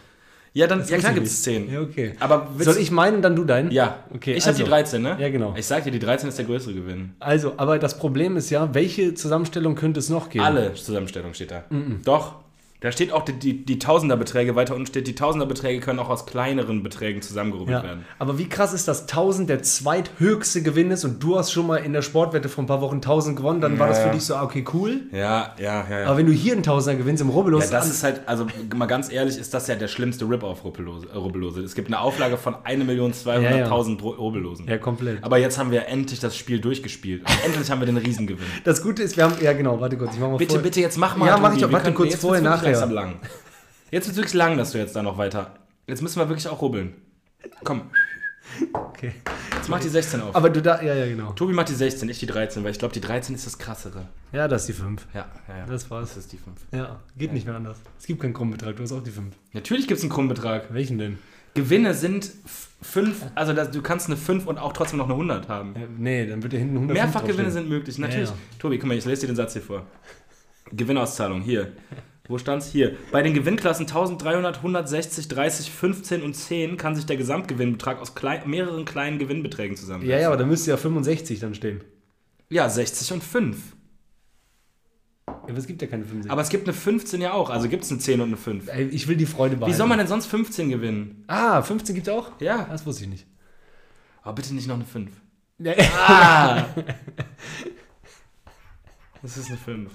[0.53, 1.67] Ja, dann, ja klar gibt es nicht.
[1.67, 1.71] 10.
[1.71, 2.13] Ja, okay.
[2.19, 3.71] Aber Soll ich meinen, dann du deinen?
[3.71, 4.03] Ja.
[4.13, 4.63] Okay, Ich habe also.
[4.63, 5.17] die 13, ne?
[5.19, 5.53] Ja, genau.
[5.57, 7.11] Ich sag dir, die 13 ist der größere Gewinn.
[7.19, 10.43] Also, aber das Problem ist ja, welche Zusammenstellung könnte es noch geben?
[10.43, 11.63] Alle Zusammenstellung steht da.
[12.03, 12.35] Doch.
[12.82, 16.25] Da steht auch die, die, die Tausenderbeträge, weiter unten steht, die Tausenderbeträge können auch aus
[16.25, 17.84] kleineren Beträgen zusammengerubbelt Ja.
[17.84, 18.05] werden.
[18.19, 21.75] Aber wie krass ist das 1000 der zweithöchste Gewinn ist und du hast schon mal
[21.77, 24.05] in der Sportwette vor ein paar Wochen 1000 gewonnen, dann war das Ja.
[24.05, 25.01] für dich so, ah, okay, cool.
[25.11, 26.05] Ja, ja, ja, ja.
[26.05, 28.86] Aber wenn du hier einen Tausender gewinnst im Rubbellos, Ja, das ist halt, also mal
[28.86, 31.61] ganz ehrlich, ist das ja der schlimmste Rip-Off äh, Rubbellose.
[31.61, 34.67] Es gibt eine Auflage von 1.200.000 pro Rubbellosen.
[34.69, 35.23] ja, komplett.
[35.23, 37.23] Aber jetzt haben wir endlich das Spiel durchgespielt.
[37.23, 38.45] Und endlich haben wir den Riesengewinn.
[38.63, 40.61] Das Gute ist, wir haben, ja genau, warte kurz, ich mach mal Bitte, vor.
[40.63, 41.27] bitte, jetzt mach mal.
[41.27, 42.68] Ja, mach ich doch, warte kurz vorher, nachher.
[42.72, 43.20] Langsam lang.
[43.91, 45.55] Jetzt wird es wirklich lang, dass du jetzt da noch weiter.
[45.88, 46.93] Jetzt müssen wir wirklich auch rubbeln.
[47.63, 47.89] Komm,
[48.74, 49.13] Okay.
[49.55, 50.36] jetzt mach die 16 auf.
[50.36, 51.32] Aber du da, ja, ja, genau.
[51.34, 54.07] Tobi macht die 16, ich die 13, weil ich glaube, die 13 ist das krassere.
[54.32, 55.07] Ja, das ist die 5.
[55.13, 55.65] Ja, ja, ja.
[55.65, 56.09] Das war's.
[56.09, 56.57] Das ist die 5.
[56.74, 57.78] Ja, geht nicht mehr anders.
[57.99, 59.36] Es gibt keinen Grundbetrag, du hast auch die 5.
[59.53, 60.74] Natürlich gibt es einen Krummbetrag.
[60.74, 61.20] Welchen denn?
[61.53, 62.32] Gewinne sind
[62.82, 65.76] 5, also das, du kannst eine 5 und auch trotzdem noch eine 100 haben.
[65.76, 68.30] Äh, nee, dann wird ja hinten 100 Mehrfachgewinne sind möglich, natürlich.
[68.30, 68.36] ja.
[68.59, 69.86] Tobi, guck mal, ich lese dir den Satz hier vor.
[70.72, 71.72] Gewinnauszahlung, hier.
[72.30, 72.67] Wo stand's?
[72.71, 72.95] Hier.
[73.11, 78.43] Bei den Gewinnklassen 1300, 160, 30, 15 und 10 kann sich der Gesamtgewinnbetrag aus klei
[78.45, 80.11] mehreren kleinen Gewinnbeträgen zusammensetzen.
[80.11, 81.84] Ja, ja, aber da müsste ja 65 dann stehen.
[82.49, 83.57] Ja, 60 und 5.
[85.27, 86.32] Ja, aber es gibt ja keine 65.
[86.32, 88.67] Aber es gibt eine 15 ja auch, also gibt es eine 10 und eine 5.
[88.67, 89.73] Ey, ich will die Freude behalten.
[89.73, 91.23] Wie soll man denn sonst 15 gewinnen?
[91.25, 92.32] Ah, 15 gibt's auch?
[92.39, 92.67] Ja.
[92.69, 93.25] Das wusste ich nicht.
[94.21, 95.09] Aber bitte nicht noch eine 5.
[95.57, 95.73] Ja,
[96.07, 96.65] Ah!
[99.21, 99.91] Das ist eine 5.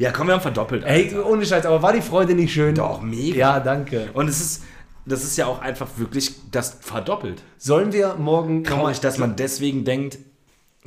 [0.00, 0.82] Ja, komm, wir haben verdoppelt.
[0.84, 2.74] Ey, ohne Scheiß, aber war die Freude nicht schön?
[2.74, 3.36] Doch, mega.
[3.36, 4.08] Ja, danke.
[4.14, 4.62] Und es ist,
[5.04, 7.42] das ist ja auch einfach wirklich das verdoppelt.
[7.58, 8.64] Sollen wir morgen.
[8.64, 10.16] Traurig, dass man deswegen denkt,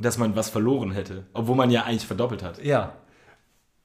[0.00, 1.22] dass man was verloren hätte.
[1.32, 2.60] Obwohl man ja eigentlich verdoppelt hat.
[2.64, 2.94] Ja.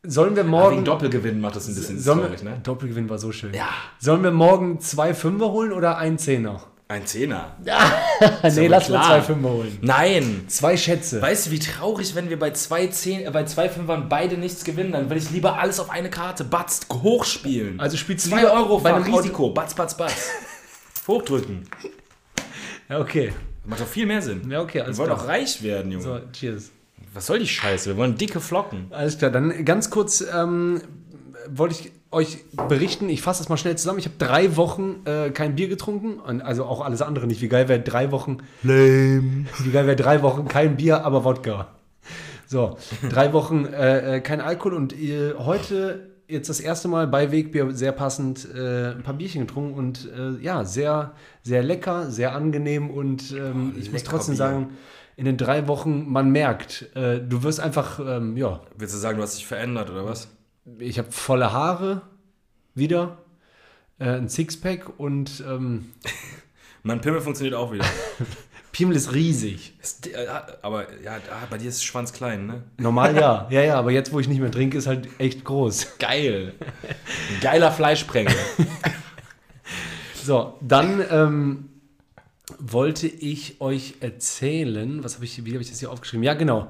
[0.02, 0.78] Sollen wir morgen.
[0.78, 2.60] wegen Doppelgewinn macht das ein bisschen traurig, ne?
[2.64, 3.54] Doppelgewinn war so schön.
[3.54, 3.70] Ja.
[4.00, 6.64] Sollen wir morgen zwei Fünfer holen oder ein Zehner?
[6.92, 7.56] Ein Zehner.
[7.64, 9.06] nee, lass mal klar.
[9.06, 9.78] zwei Fünfer holen.
[9.84, 10.46] Nein.
[10.48, 11.22] Zwei Schätze.
[11.22, 14.64] Weißt du, wie traurig, wenn wir bei zwei, Zehn, äh, bei zwei Fünfern beide nichts
[14.64, 14.94] gewinnen?
[14.94, 16.44] Dann will ich lieber alles auf eine Karte.
[16.46, 17.80] Batz, hochspielen.
[17.80, 19.52] Also spielst du Zwei Euro bei einem Risiko.
[19.52, 20.32] Batz, batz, batz.
[21.08, 21.70] Hochdrücken.
[22.90, 23.34] Ja, okay.
[23.66, 24.50] Macht doch viel mehr Sinn.
[24.50, 25.20] Ja, okay, Wir wollen klar.
[25.20, 26.04] doch reich werden, Junge.
[26.04, 26.72] So, cheers.
[27.14, 27.92] Was soll die Scheiße?
[27.92, 28.88] Wir wollen dicke Flocken.
[28.90, 30.82] Alles klar, dann ganz kurz ähm,
[31.50, 34.00] wollte ich euch berichten, ich fasse das mal schnell zusammen.
[34.00, 37.42] Ich habe drei Wochen äh, kein Bier getrunken, und also auch alles andere nicht.
[37.42, 38.38] Wie geil wäre drei Wochen.
[38.64, 39.46] Lame.
[39.60, 41.68] Wie geil wäre drei Wochen kein Bier, aber Wodka.
[42.48, 42.78] So,
[43.10, 47.72] drei Wochen äh, äh, kein Alkohol und äh, heute jetzt das erste Mal bei Wegbier
[47.72, 52.90] sehr passend äh, ein paar Bierchen getrunken und äh, ja, sehr, sehr lecker, sehr angenehm
[52.90, 54.38] und ähm, ich muss trotzdem Bier.
[54.38, 54.70] sagen,
[55.16, 59.18] in den drei Wochen, man merkt, äh, du wirst einfach, ähm, ja, Willst du sagen,
[59.18, 60.28] du hast dich verändert oder was?
[60.80, 62.02] Ich habe volle Haare
[62.76, 63.18] wieder,
[64.00, 65.92] äh, ein Sixpack und ähm,
[66.84, 67.86] Mein Pimmel funktioniert auch wieder.
[68.72, 69.74] Pimmel ist riesig.
[69.82, 70.28] Ist, äh,
[70.62, 71.18] aber ja,
[71.50, 72.64] bei dir ist Schwanz klein, ne?
[72.78, 75.98] Normal ja, ja, ja, aber jetzt, wo ich nicht mehr trinke, ist halt echt groß.
[76.00, 76.54] Geil.
[76.60, 78.32] Ein geiler Fleischsprenger.
[80.24, 81.70] So, dann ähm,
[82.60, 86.24] wollte ich euch erzählen, was habe ich, wie habe ich das hier aufgeschrieben?
[86.24, 86.70] Ja, genau.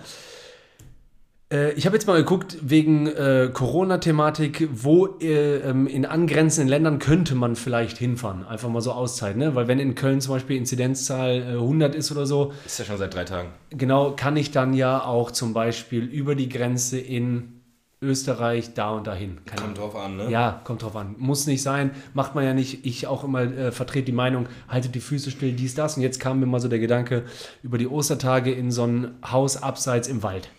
[1.51, 6.99] Äh, ich habe jetzt mal geguckt, wegen äh, Corona-Thematik, wo äh, ähm, in angrenzenden Ländern
[6.99, 8.45] könnte man vielleicht hinfahren.
[8.45, 9.55] Einfach mal so Auszeiten, ne?
[9.55, 12.97] Weil wenn in Köln zum Beispiel Inzidenzzahl äh, 100 ist oder so, Ist ja schon
[12.97, 13.49] seit drei Tagen.
[13.71, 17.55] genau, kann ich dann ja auch zum Beispiel über die Grenze in
[18.01, 19.39] Österreich da und dahin.
[19.45, 20.29] Keine Kommt drauf an, ne?
[20.29, 21.15] ja, kommt drauf an.
[21.17, 22.85] Muss nicht sein, macht man ja nicht.
[22.85, 25.97] Ich auch immer äh, vertrete die Meinung, haltet die Füße still, dies, das.
[25.97, 27.23] Und jetzt kam mir mal so der Gedanke,
[27.61, 30.49] über die Ostertage in so ein Haus abseits im Wald.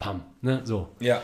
[0.00, 0.88] Pam, ne, so.
[0.98, 1.22] Ja.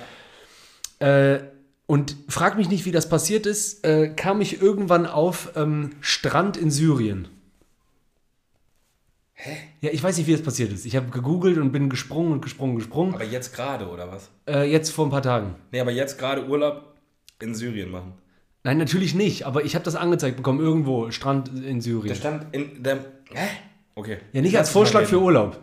[1.01, 1.41] Äh,
[1.87, 6.57] und frag mich nicht, wie das passiert ist, äh, kam ich irgendwann auf ähm, Strand
[6.57, 7.29] in Syrien.
[9.33, 9.57] Hä?
[9.81, 10.85] Ja, ich weiß nicht, wie das passiert ist.
[10.85, 13.15] Ich habe gegoogelt und bin gesprungen und gesprungen, gesprungen.
[13.15, 14.31] Aber jetzt gerade, oder was?
[14.47, 15.55] Äh, jetzt vor ein paar Tagen.
[15.73, 16.95] Nee, aber jetzt gerade Urlaub
[17.41, 18.13] in Syrien machen.
[18.63, 22.09] Nein, natürlich nicht, aber ich habe das angezeigt bekommen, irgendwo, Strand in Syrien.
[22.09, 22.97] Der stand in der.
[23.33, 23.49] Hä?
[23.95, 24.19] Okay.
[24.33, 25.63] Ja, nicht als Vorschlag für Urlaub.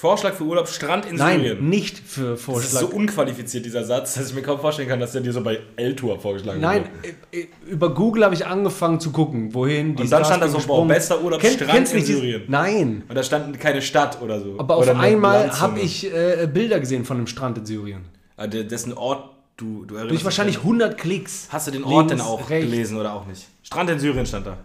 [0.00, 1.68] Vorschlag für Urlaub, Strand in Nein, Syrien.
[1.68, 2.80] nicht für Das ist Vorschlag.
[2.82, 5.58] so unqualifiziert, dieser Satz, dass ich mir kaum vorstellen kann, dass der dir so bei
[5.74, 7.16] L-Tour vorgeschlagen Nein, wird.
[7.32, 10.48] äh, äh, über Google habe ich angefangen zu gucken, wohin die Und dann stand da
[10.48, 12.42] so, boah, bester Urlaub, Kenn- Strand in Syrien.
[12.46, 14.54] Nein, Und da stand keine Stadt oder so.
[14.56, 18.02] aber auf oder eine einmal habe ich äh, Bilder gesehen von einem Strand in Syrien.
[18.36, 21.48] Ah, Dessen Ort, du, du erinnerst Durch wahrscheinlich an- 100 Klicks.
[21.50, 22.70] Hast du den Ort denn auch rechts.
[22.70, 23.48] gelesen oder auch nicht?
[23.64, 24.58] Strand in Syrien stand da.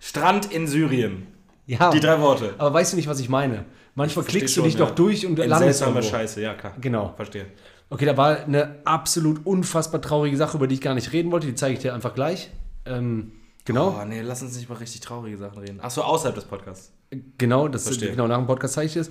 [0.00, 1.28] Strand in Syrien.
[1.68, 2.54] Ja, Die drei Worte.
[2.58, 3.64] aber weißt du nicht, was ich meine?
[3.98, 4.86] Manchmal klickst du schon, dich ja.
[4.86, 6.16] doch durch und In landest seltsame irgendwo.
[6.16, 6.72] Scheiße, ja klar.
[6.80, 7.14] Genau.
[7.16, 7.46] Verstehe.
[7.90, 11.48] Okay, da war eine absolut unfassbar traurige Sache, über die ich gar nicht reden wollte.
[11.48, 12.50] Die zeige ich dir einfach gleich.
[12.84, 13.32] Ähm,
[13.64, 13.98] genau.
[14.00, 15.80] Oh nee, lass uns nicht mal richtig traurige Sachen reden.
[15.80, 16.92] Achso, außerhalb des Podcasts.
[17.38, 18.10] Genau, das Verstehe.
[18.10, 19.10] genau nach dem Podcast zeige ich das.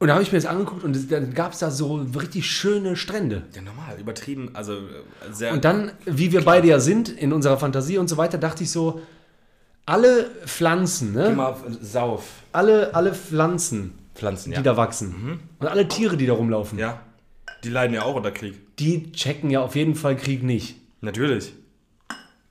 [0.00, 2.96] Und da habe ich mir das angeguckt und dann gab es da so richtig schöne
[2.96, 3.44] Strände.
[3.54, 4.78] Ja, normal, übertrieben, also äh,
[5.30, 5.52] sehr...
[5.52, 8.72] Und dann, wie wir beide ja sind, in unserer Fantasie und so weiter, dachte ich
[8.72, 9.00] so,
[9.86, 11.30] alle Pflanzen, Geh ne?
[11.30, 12.24] mal auf Sauf.
[12.52, 14.62] Alle, alle Pflanzen, Pflanzen, die ja.
[14.62, 17.00] da wachsen und alle Tiere, die da rumlaufen, Ja,
[17.62, 18.76] die leiden ja auch unter Krieg.
[18.78, 20.76] die checken ja auf jeden Fall Krieg nicht.
[21.00, 21.52] Natürlich.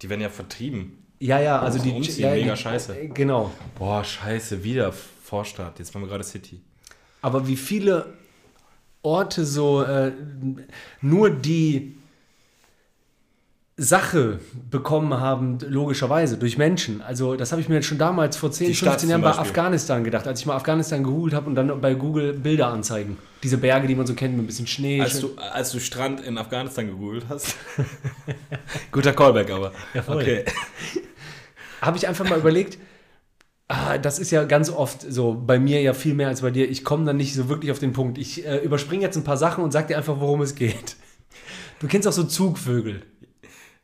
[0.02, 0.98] Die werden ja vertrieben.
[1.20, 1.92] Ja, ja, also die...
[1.92, 2.96] Umziehen, ja, mega die, scheiße.
[3.14, 3.52] Genau.
[3.80, 5.80] Boah, scheiße, wieder Vorstadt.
[5.80, 6.60] Jetzt waren wir gerade City.
[7.22, 8.14] Aber wie viele
[9.02, 10.12] Orte so äh,
[11.02, 11.96] nur die
[13.76, 17.02] Sache bekommen haben, logischerweise, durch Menschen.
[17.02, 19.32] Also das habe ich mir jetzt schon damals vor 10, Die Stadt 15 Jahren bei.
[19.32, 23.18] Afghanistan gedacht, als ich mal Afghanistan gegoogelt habe und dann bei Google Bilder anzeigen.
[23.42, 25.02] Diese Berge, die man so kennt, mit ein bisschen Schnee.
[25.02, 27.56] Als du, als du Strand in Afghanistan gegoogelt hast.
[28.92, 29.72] Guter Callback aber.
[30.06, 30.18] voll.
[30.18, 30.46] Okay.
[31.82, 32.78] habe ich einfach mal überlegt,
[33.68, 36.70] ah, das ist ja ganz oft so, bei mir ja viel mehr als bei dir.
[36.70, 38.18] Ich komme dann nicht so wirklich auf den Punkt.
[38.18, 40.96] Ich äh, überspringe jetzt ein paar Sachen und sag dir einfach, worum es geht.
[41.80, 43.04] Du kennst auch so Zugvögel,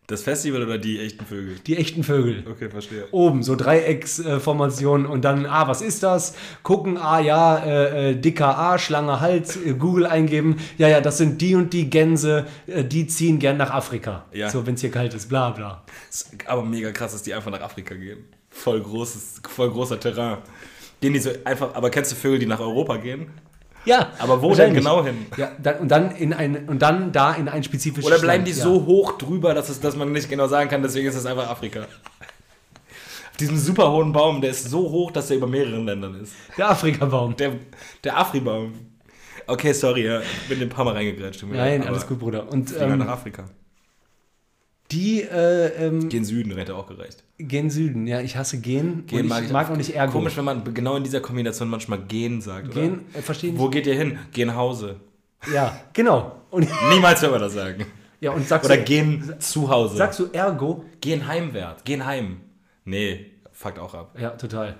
[0.10, 1.58] Das Festival oder die echten Vögel?
[1.68, 2.44] die echten Vögel.
[2.50, 3.08] Okay, verstehe.
[3.12, 6.34] Oben, so Dreiecksformationen und dann, ah, was ist das?
[6.64, 10.58] Gucken, ah, ja, äh, äh, dicker A, Schlange, Hals, äh, Google eingeben.
[10.80, 14.26] Ja, ja, das sind die und die Gänse, äh, die ziehen gern nach Afrika.
[14.34, 14.50] Ja.
[14.50, 15.84] So, wenn es hier kalt ist, bla, bla.
[16.10, 18.26] Ist aber mega krass, dass die einfach nach Afrika gehen.
[18.50, 20.40] Voll großes, voll großer Terrain.
[21.02, 23.28] Gehen die so einfach, aber kennst du Vögel, die nach Europa gehen?
[23.86, 25.26] Ja, Aber wo denn genau hin?
[25.38, 28.56] Ja, dann, und, dann in ein, und dann da in ein spezifisches Oder bleiben Land,
[28.56, 28.66] die ja.
[28.66, 31.50] so hoch drüber, dass, es, dass man nicht genau sagen kann, deswegen ist es einfach
[31.50, 31.82] Afrika.
[31.82, 36.34] Auf diesem super hohen Baum, der ist so hoch, dass er über mehreren Ländern ist.
[36.58, 37.36] Der Afrikabaum.
[37.38, 37.54] Der,
[38.04, 38.74] der Afri-Baum.
[39.48, 41.44] Okay, sorry, ja, bin dem paar Mal reingegrätscht.
[41.50, 42.52] Nein, alles gut, Bruder.
[42.52, 43.46] Und halt nach ähm, Afrika.
[44.92, 47.24] Die äh, ähm, Gen Süden hätte auch gereicht.
[47.38, 48.08] gen Süden.
[48.08, 49.06] Ja, ich hasse Gen.
[49.06, 50.14] Gen und ich mag, auch nicht Ergo.
[50.14, 52.82] Komisch, wenn man genau in dieser Kombination manchmal Gen sagt, oder?
[52.82, 54.18] Gen, äh, verstehen Wo geht ihr hin?
[54.32, 54.96] Gen Hause.
[55.54, 56.38] Ja, genau.
[56.50, 57.86] Und, Niemals wird man das sagen.
[58.20, 59.96] ja, und sagst Oder du, gehen zu Hause.
[59.98, 60.84] sagst du Ergo?
[61.02, 61.84] gehen heimwärts.
[61.84, 62.38] Gehen heim.
[62.84, 64.16] Nee, fuckt auch ab.
[64.20, 64.76] Ja, total.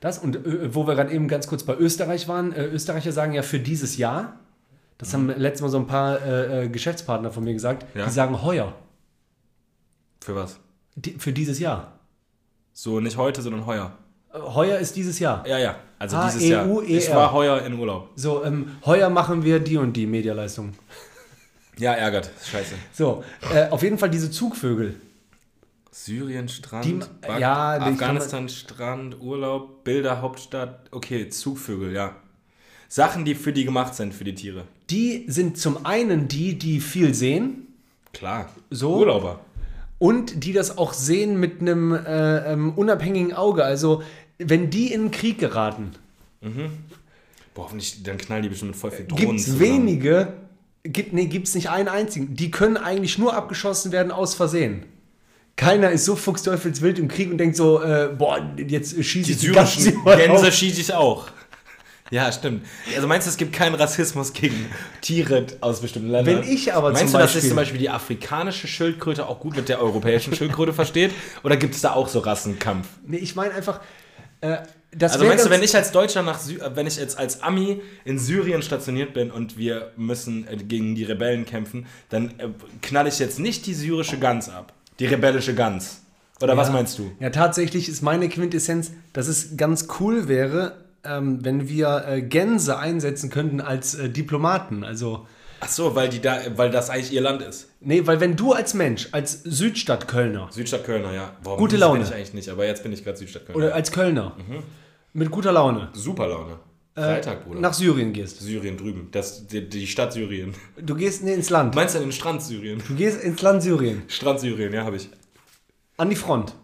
[0.00, 3.32] Das und äh, wo wir gerade eben ganz kurz bei Österreich waren, äh, Österreicher sagen
[3.34, 4.40] ja für dieses Jahr,
[4.98, 8.04] das haben letztes Mal so ein paar äh, äh, Geschäftspartner von mir gesagt, Ja.
[8.04, 8.74] die sagen heuer.
[10.24, 10.58] Für was?
[10.94, 11.98] Die, für dieses Jahr.
[12.72, 13.92] So nicht heute, sondern heuer.
[14.32, 15.46] Äh, Heuer ist dieses Jahr.
[15.46, 15.76] Ja, ja.
[15.98, 16.66] Also Ah, dieses Jahr.
[16.66, 17.16] EU, Ich ER.
[17.16, 18.08] war heuer in Urlaub.
[18.16, 20.72] So, ähm, heuer machen wir die und die Medialeistung.
[21.76, 22.30] Ja, ärgert.
[22.42, 22.74] Scheiße.
[22.94, 23.22] So,
[23.52, 24.94] äh, auf jeden Fall diese Zugvögel.
[25.90, 30.86] Syrien, Strand, Die- Bak- ja, die kann Afghanistan, Strand, Urlaub, Bilder, Hauptstadt.
[30.90, 32.16] Okay, Zugvögel, ja.
[32.88, 34.64] Sachen, die für die gemacht sind, für die Tiere.
[34.88, 37.60] Die sind zum einen die, die viel sehen
[38.14, 38.48] Klar.
[38.70, 38.96] So?
[39.00, 39.40] Urlauber.
[39.98, 43.64] Und die das auch sehen mit einem äh, ähm, unabhängigen Auge.
[43.64, 44.02] Also,
[44.38, 45.92] wenn die in den Krieg geraten,
[47.54, 50.34] Boah, hoffentlich, dann knallen die bestimmt mit voll viel Drohnen gibt es wenige,
[50.82, 52.34] gibt nee, gibt's nicht einen einzigen.
[52.34, 54.84] Die können eigentlich nur abgeschossen werden aus Versehen.
[55.56, 59.74] Keiner ist so fuchsteufelswild im Krieg und denkt so, äh, boah, jetzt schieße Die ich
[59.76, 61.28] die Zeit Gänse schieße ich auch.
[62.14, 62.64] Ja, stimmt.
[62.94, 64.66] Also meinst du, es gibt keinen Rassismus gegen
[65.00, 66.42] Tiere aus bestimmten Ländern?
[66.42, 69.68] Wenn ich aber Meinst du, dass sich zum Beispiel die afrikanische Schildkröte auch gut mit
[69.68, 71.10] der europäischen Schildkröte versteht?
[71.42, 72.86] Oder gibt es da auch so Rassenkampf?
[73.04, 73.80] Nee, ich meine einfach,
[74.42, 74.58] äh,
[75.00, 77.82] Also meinst du, wenn ich als Deutscher nach Sy äh, wenn ich jetzt als Ami
[78.04, 82.46] in Syrien stationiert bin und wir müssen äh, gegen die Rebellen kämpfen, dann äh,
[82.80, 84.72] knall ich jetzt nicht die syrische Gans ab.
[85.00, 86.02] Die rebellische Gans.
[86.40, 86.74] Oder was Ja.
[86.74, 87.10] meinst du?
[87.18, 92.78] Ja, tatsächlich ist meine Quintessenz, dass es ganz cool wäre, ähm, wenn wir äh, Gänse
[92.78, 94.84] einsetzen könnten als äh, Diplomaten.
[94.84, 95.26] Also,
[95.60, 97.68] Ach so, weil die da, weil das eigentlich ihr Land ist.
[97.80, 101.36] nee, weil wenn du als Mensch, als Südstadtkölner Südstadt Kölner, ja.
[101.42, 102.00] Boah, Gute Laune.
[102.00, 103.56] bin ich eigentlich nicht, aber jetzt bin ich gerade Südstadt Kölner.
[103.66, 104.62] oder als Kölner Mhm.
[105.14, 106.58] mit guter Laune Super Laune.
[106.96, 107.60] äh, Freitag, Bruder.
[107.60, 108.40] nach Syrien gehst.
[108.40, 109.08] Syrien drüben.
[109.12, 110.54] Das, die, die Stadt Syrien.
[110.80, 111.74] Du gehst nee, ins Land.
[111.74, 112.82] Meinst du den Strand Syrien?
[112.86, 115.08] Du gehst ins Land Syrien, Strand Syrien, ja, habe ich.
[115.96, 116.54] an die Front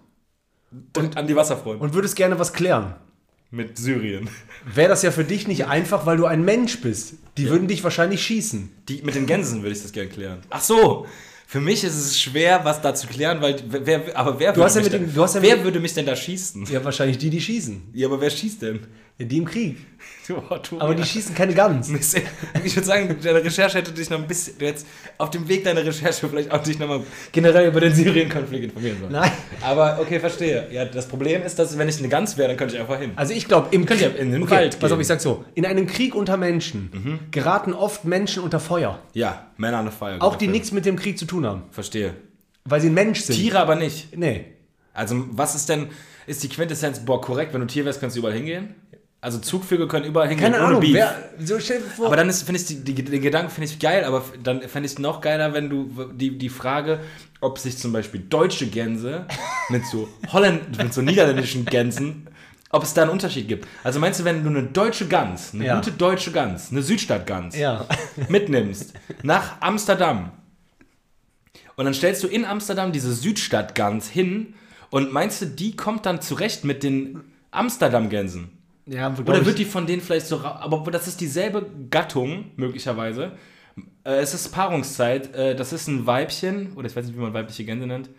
[0.97, 1.81] Und an die Wasserfront.
[1.81, 2.95] und würdest gerne was klären.
[3.53, 4.29] Mit Syrien.
[4.73, 7.15] Wäre das ja für dich nicht einfach, weil du ein Mensch bist.
[7.37, 8.71] Die würden dich wahrscheinlich schießen.
[8.89, 10.39] Die, mit den Gänsen würde ich das gerne klären.
[10.51, 11.07] Ach so.
[11.49, 14.77] Für mich ist es schwer, was da zu klären, weil wer, aber wer, würde, hast
[14.77, 16.65] ja mich denn, den- du hast ja wer würde mich denn da schießen?
[16.71, 17.91] Ja, wahrscheinlich die, die schießen.
[17.93, 18.87] Ja, aber wer schießt denn?
[19.27, 19.77] Die im Krieg.
[20.27, 20.41] Du-
[20.81, 21.91] Aber die schießen keine Gans.
[22.65, 24.87] Ich würde sagen, deine Recherche hätte dich noch ein bisschen, du hättest
[25.19, 27.03] auf dem Weg deiner Recherche vielleicht auch dich nochmal
[27.33, 29.13] generell über den Syrien-Konflikt informieren sollen.
[29.13, 29.31] Nein.
[29.61, 30.69] Aber okay, verstehe.
[30.71, 33.11] Ja, das Problem ist, dass wenn ich eine Gans wäre, dann könnte ich einfach hin.
[33.17, 35.67] Also ich glaube, im Krieg, in den okay, Wald Pass auf, ich sag so, in
[35.67, 37.19] einem Krieg unter Menschen Mhm.
[37.33, 39.01] geraten oft Menschen unter Feuer.
[39.13, 40.17] Ja, Männer the Fire.
[40.21, 41.65] Auch die nichts mit dem Krieg zu tun haben.
[41.73, 42.15] Verstehe.
[42.65, 43.35] Weil sie ein Mensch sind.
[43.37, 44.17] Tiere aber nicht.
[44.17, 44.45] Nee.
[44.95, 45.89] Also, was ist denn,
[46.27, 48.75] ist die Quintessenz, boah, korrekt, wenn du Tier wärst, kannst du überall hingehen?
[49.23, 52.31] Also, Zugvögel können überall hingehen, Keine ohne Ahnung, wer, so stell dir vor, aber dann
[52.31, 54.99] ist, finde ich, die, die, den Gedanken finde ich geil, aber dann fände ich es
[54.99, 57.01] noch geiler, wenn du die, die Frage,
[57.43, 59.27] ob sich zum Beispiel deutsche Gänse
[59.69, 62.29] mit so Holland, mit so niederländischen Gänsen,
[62.71, 63.67] ob es da einen Unterschied gibt.
[63.85, 65.75] Also meinst du, wenn du eine deutsche Gans, eine Ja.
[65.75, 67.87] gute deutsche Gans, eine Südstadtgans, ja.
[68.29, 70.31] mitnimmst nach Amsterdam
[71.77, 74.55] und dann stellst du in Amsterdam diese Südstadtgans hin
[74.89, 78.51] und meinst du, die kommt dann zurecht mit den Amsterdam-Gänsen?
[78.91, 83.33] Ja Oder wird die von denen vielleicht so, aber das ist dieselbe Gattung möglicherweise.
[84.05, 87.33] Äh, es ist Paarungszeit, äh, das ist ein Weibchen, oder ich weiß nicht, wie man
[87.35, 88.11] weibliche Gänse nennt.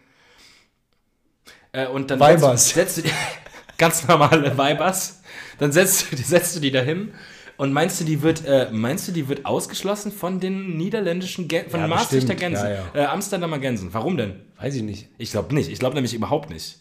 [1.74, 2.69] Äh, und dann Weibers.
[2.69, 3.11] setzt, setzt du
[3.78, 5.22] ganz normale Weibers,
[5.57, 7.13] dann setzt, du- setzt du die dahin
[7.57, 11.72] und meinst du, die wird, äh, meinst du, die wird ausgeschlossen von den niederländischen Gänsen,
[11.72, 12.36] von Ja, den Maastrichter.
[12.36, 13.93] Gänsen, Ja, Äh, Amsterdamer Gänsen?
[13.93, 14.41] Warum denn?
[14.59, 15.07] Weiß ich nicht.
[15.17, 15.69] Ich glaube nicht.
[15.72, 16.78] Ich glaube nämlich überhaupt nicht.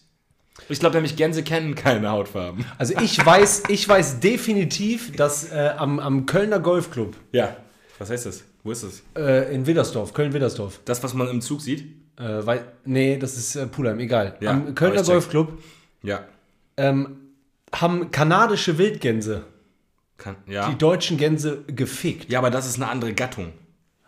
[0.69, 2.65] Ich glaube nämlich, Gänse kennen keine Hautfarben.
[2.79, 7.57] Also ich weiß, ich weiß definitiv, dass äh, am, am Kölner Golfclub Ja.
[7.99, 8.45] Was heißt das?
[8.63, 9.03] Wo ist das?
[9.17, 11.85] äh, in Widdersdorf, Köln-Widdersdorf, Das, was man im Zug sieht?
[12.19, 14.37] äh, weil, nee, das ist äh, Pulheim, egal.
[14.41, 15.03] Ja, am Kölner.
[15.03, 15.59] Golfclub
[16.03, 16.25] Ja.
[16.77, 17.17] ähm,
[17.75, 19.45] haben kanadische Wildgänse
[20.19, 20.69] Kann, ja.
[20.71, 22.31] die deutschen Gänse gefickt.
[22.31, 23.53] ja, aber das ist eine andere Gattung.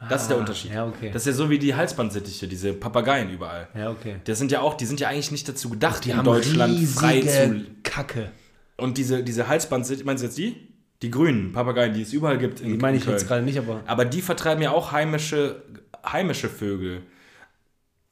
[0.08, 0.72] Das ist der Unterschied.
[0.72, 1.10] ja, okay.
[1.12, 3.68] Das ist ja so wie die Halsbandsittiche, diese Papageien überall.
[3.76, 4.16] Ja, okay.
[4.24, 6.78] Das sind ja auch, die sind ja eigentlich nicht dazu gedacht, Die in haben Deutschland
[6.88, 7.64] frei zu.
[7.82, 8.30] Kacke.
[8.76, 10.68] Und diese, diese Halsbandsittiche, meinst du jetzt die?
[11.02, 12.60] Die grünen Papageien, die es überall gibt.
[12.60, 13.16] In, Die meine ich Köln.
[13.16, 15.62] jetzt gerade nicht, aber Aber die vertreiben ja auch heimische,
[16.06, 17.02] heimische Vögel.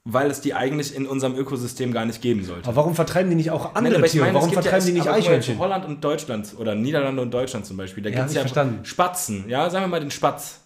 [0.05, 2.67] Weil es die eigentlich in unserem Ökosystem gar nicht geben sollte.
[2.67, 4.25] Aber warum vertreiben die nicht auch Nein, andere ich Tiere?
[4.25, 5.59] meine, warum vertreiben ja, die nicht Eichhörnchen?
[5.59, 8.03] Holland und Deutschland oder Niederlande und Deutschland zum Beispiel.
[8.03, 8.85] Da Ja, gibt es ja verstanden.
[8.85, 9.45] Spatzen.
[9.49, 10.60] Ja, sagen wir mal den Spatz.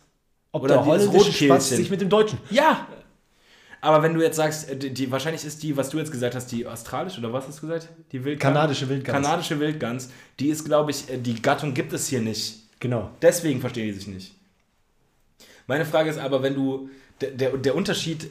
[0.55, 1.33] Ob oder der holländische.
[1.33, 2.39] Spatz sich mit dem Deutschen.
[2.49, 2.87] Ja.
[3.81, 6.35] Aber wenn du jetzt sagst, äh, die, die, wahrscheinlich ist die, was du jetzt gesagt
[6.35, 7.89] hast, die australische oder was hast du gesagt?
[8.13, 8.55] Die Wildgans?
[8.55, 9.15] Kanadische Wildgans.
[9.27, 10.11] Kanadische Wildgans.
[10.39, 12.61] Die ist, glaube ich, äh, die Gattung gibt es hier nicht.
[12.81, 13.11] Genau.
[13.21, 14.35] Deswegen verstehen die sich nicht.
[15.67, 16.89] Meine Frage ist aber, wenn du,
[17.21, 18.31] der, der, der Unterschied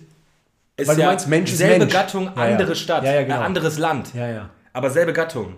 [0.77, 1.93] ist Weil du ja meinst, Mensch ist selbe Mensch.
[1.93, 2.51] Gattung, Ja, ja.
[2.53, 3.35] andere Stadt, Ja, genau.
[3.35, 4.49] äh, anderes Land, Ja, ja.
[4.71, 5.55] aber selbe Gattung.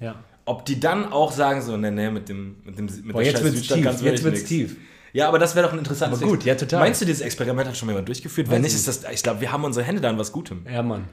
[0.00, 0.16] Ja.
[0.46, 3.32] Ob die dann auch sagen so, ne, ne, mit dem, mit dem, mit Boah, der
[3.32, 4.44] jetzt wird's tief, jetzt wird's nix.
[4.44, 4.76] tief.
[5.12, 6.80] Ja, aber das wäre doch ein interessantes Aber gut, ja, total.
[6.80, 8.50] Meinst du, dieses Experiment hat schon mal jemand durchgeführt?
[8.50, 10.66] Wenn nicht, ich ist das, ich glaube, wir haben unsere Hände da an was Gutem.
[10.70, 11.08] Ja, Mann.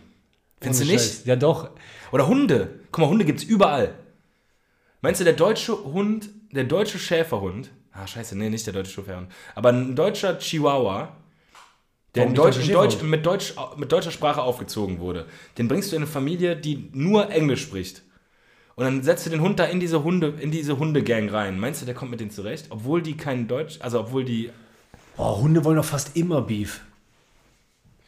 [0.60, 1.06] Findest Ohne du nicht?
[1.06, 1.26] Scheiß.
[1.26, 1.70] Ja, doch.
[2.12, 2.80] Oder Hunde.
[2.92, 3.94] Guck mal, Hunde gibt's überall.
[5.02, 9.32] Meinst du, der deutsche Hund, der deutsche Schäferhund, ah, scheiße, nee, nicht der deutsche Schäferhund,
[9.54, 11.16] aber ein deutscher Chihuahua,
[12.16, 15.28] der in Deutsch, in Deutsch, mit, Deutsch, mit deutscher Sprache aufgezogen wurde,
[15.58, 18.02] den bringst du in eine Familie, die nur Englisch spricht.
[18.76, 21.58] Und dann setzt du den Hund da in diese Hunde, in diese Hundegang rein.
[21.60, 22.68] Meinst du, der kommt mit denen zurecht?
[22.70, 24.50] Obwohl die kein Deutsch, also obwohl die.
[25.18, 26.82] Oh, Hunde wollen doch fast immer Beef.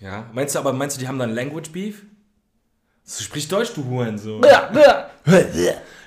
[0.02, 0.30] Ja.
[0.34, 2.04] Meinst du aber, meinst du, die haben dann Language Beef?
[3.04, 4.44] So, sprich Deutsch, du Hurensohn.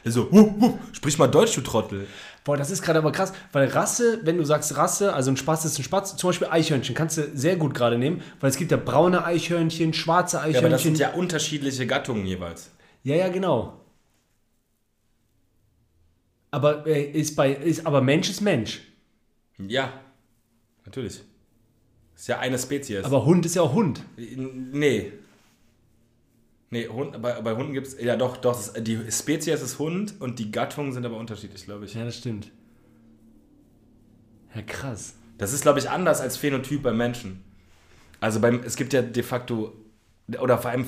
[0.05, 2.07] So, wuh, wuh, sprich mal Deutsch, du Trottel.
[2.45, 5.65] Boah, das ist gerade aber krass, weil Rasse, wenn du sagst Rasse, also ein Spatz
[5.65, 8.71] ist ein Spatz, zum Beispiel Eichhörnchen, kannst du sehr gut gerade nehmen, weil es gibt
[8.71, 10.97] ja braune Eichhörnchen, schwarze Ja, aber das Eichhörnchen.
[10.97, 12.71] sind ja unterschiedliche Gattungen jeweils.
[13.03, 13.80] ja, ja, genau.
[16.51, 18.81] Aber äh, ist bei, ist, aber Mensch ist Mensch.
[19.59, 19.93] Ja,
[20.85, 21.23] natürlich.
[22.17, 23.05] Ist ja eine Spezies.
[23.05, 24.03] Aber Hund ist ja auch Hund.
[24.17, 25.13] nee.
[26.73, 28.01] Nee, Hund, bei, bei Hunden gibt es.
[28.01, 28.55] Ja, doch, doch.
[28.55, 31.95] Das, die Spezies ist Hund und die Gattungen sind aber unterschiedlich, glaube ich.
[31.95, 32.51] Ja, das stimmt.
[34.55, 35.15] Ja, krass.
[35.39, 37.43] Das ist, glaube ich, anders als Phänotyp beim Menschen.
[38.21, 39.73] Also beim, es gibt ja de facto,
[40.41, 40.87] oder vor allem,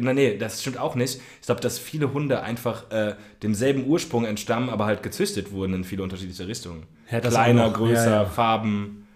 [0.00, 1.20] na, nee, das stimmt auch nicht.
[1.40, 5.84] Ich glaube, dass viele Hunde einfach äh, demselben Ursprung entstammen, aber halt gezüchtet wurden in
[5.84, 6.84] viele unterschiedliche Richtungen.
[7.10, 8.24] Ja, Kleiner, größer, Ja, ja.
[8.24, 9.06] Farben,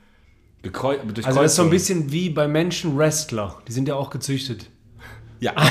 [0.63, 3.63] gekreu Also das ist so ein bisschen wie bei Menschen Wrestler.
[3.67, 4.69] Die sind ja auch gezüchtet.
[5.41, 5.55] Ja.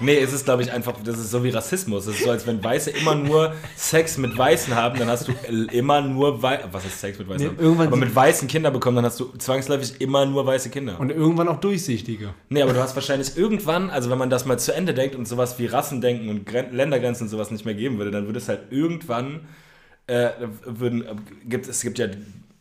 [0.00, 2.06] Nee, es ist, glaube ich, einfach, das ist so wie Rassismus.
[2.08, 5.32] Es ist so, als wenn Weiße immer nur Sex mit Weißen haben, dann hast du
[5.70, 7.46] immer nur Wei Was ist Sex mit Weißen?
[7.46, 10.98] Nee, irgendwann aber mit weißen Kinder bekommen, dann hast du zwangsläufig immer nur weiße Kinder.
[10.98, 12.34] Und irgendwann auch durchsichtige.
[12.48, 15.28] Nee, aber du hast wahrscheinlich irgendwann, also wenn man das mal zu Ende denkt und
[15.28, 18.48] sowas wie Rassendenken und Gren Ländergrenzen und sowas nicht mehr geben würde, dann würde es
[18.48, 19.46] halt irgendwann,
[20.08, 20.30] äh,
[20.64, 21.14] würden, äh,
[21.44, 22.08] gibt, es gibt ja,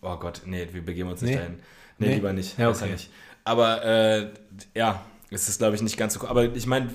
[0.01, 1.37] oh Gott, nee, wir begeben uns nicht Nee.
[1.37, 1.53] dahin.
[1.97, 2.15] Nee, Nee?
[2.15, 2.59] lieber nicht.
[2.59, 2.91] Ja, okay.
[2.91, 3.09] nicht.
[3.45, 4.27] Aber, äh,
[4.75, 5.01] ja,
[5.33, 6.89] es ist, glaube ich, nicht ganz so, aber ich meine,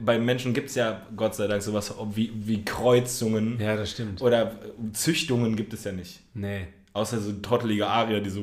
[0.00, 4.22] bei Menschen gibt es ja, Gott sei Dank, sowas wie, wie Kreuzungen Ja, das stimmt.
[4.22, 4.52] oder
[4.92, 6.20] Züchtungen gibt es ja nicht.
[6.34, 6.68] Nee.
[6.92, 8.42] Außer so trottelige Arier, die so.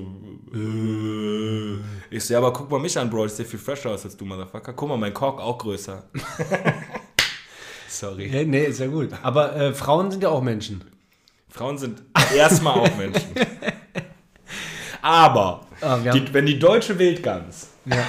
[0.53, 1.77] Äh.
[2.13, 4.17] Ich so, ja, aber guck mal mich an, Bro, ich sehe viel fresher aus als
[4.17, 4.73] du, Motherfucker.
[4.73, 6.03] Guck mal, mein Kork auch größer.
[7.88, 8.27] Sorry.
[8.27, 9.11] Ja, nee, ist ja gut.
[9.23, 10.84] Aber äh, Frauen sind ja auch Menschen.
[11.47, 12.01] Frauen sind
[12.36, 13.29] erstmal auch Menschen.
[15.01, 15.65] Aber,
[16.03, 18.05] wir die, wenn die deutsche Wildgans, Ja.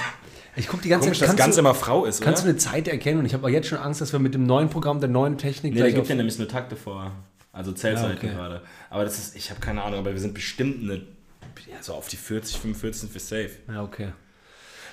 [0.54, 1.30] Ich gucke die ganze komisch, Zeit.
[1.30, 2.50] dass ganz du, immer Frau ist, kannst du oder?
[2.50, 3.20] eine Zeit erkennen?
[3.20, 5.38] Und ich habe auch jetzt schon Angst, dass wir mit dem neuen Programm der neuen
[5.38, 7.10] Technik Nee, gleich gibt ja nämlich nur Takte vor.
[7.52, 8.28] Also Zählzeiten Ja, okay.
[8.34, 8.62] gerade.
[8.90, 12.08] Aber das ist, ich habe keine Ahnung, aber wir sind bestimmt eine, ja, so auf
[12.08, 13.50] die 40, 45 sind wir safe.
[13.68, 14.08] Ja, okay.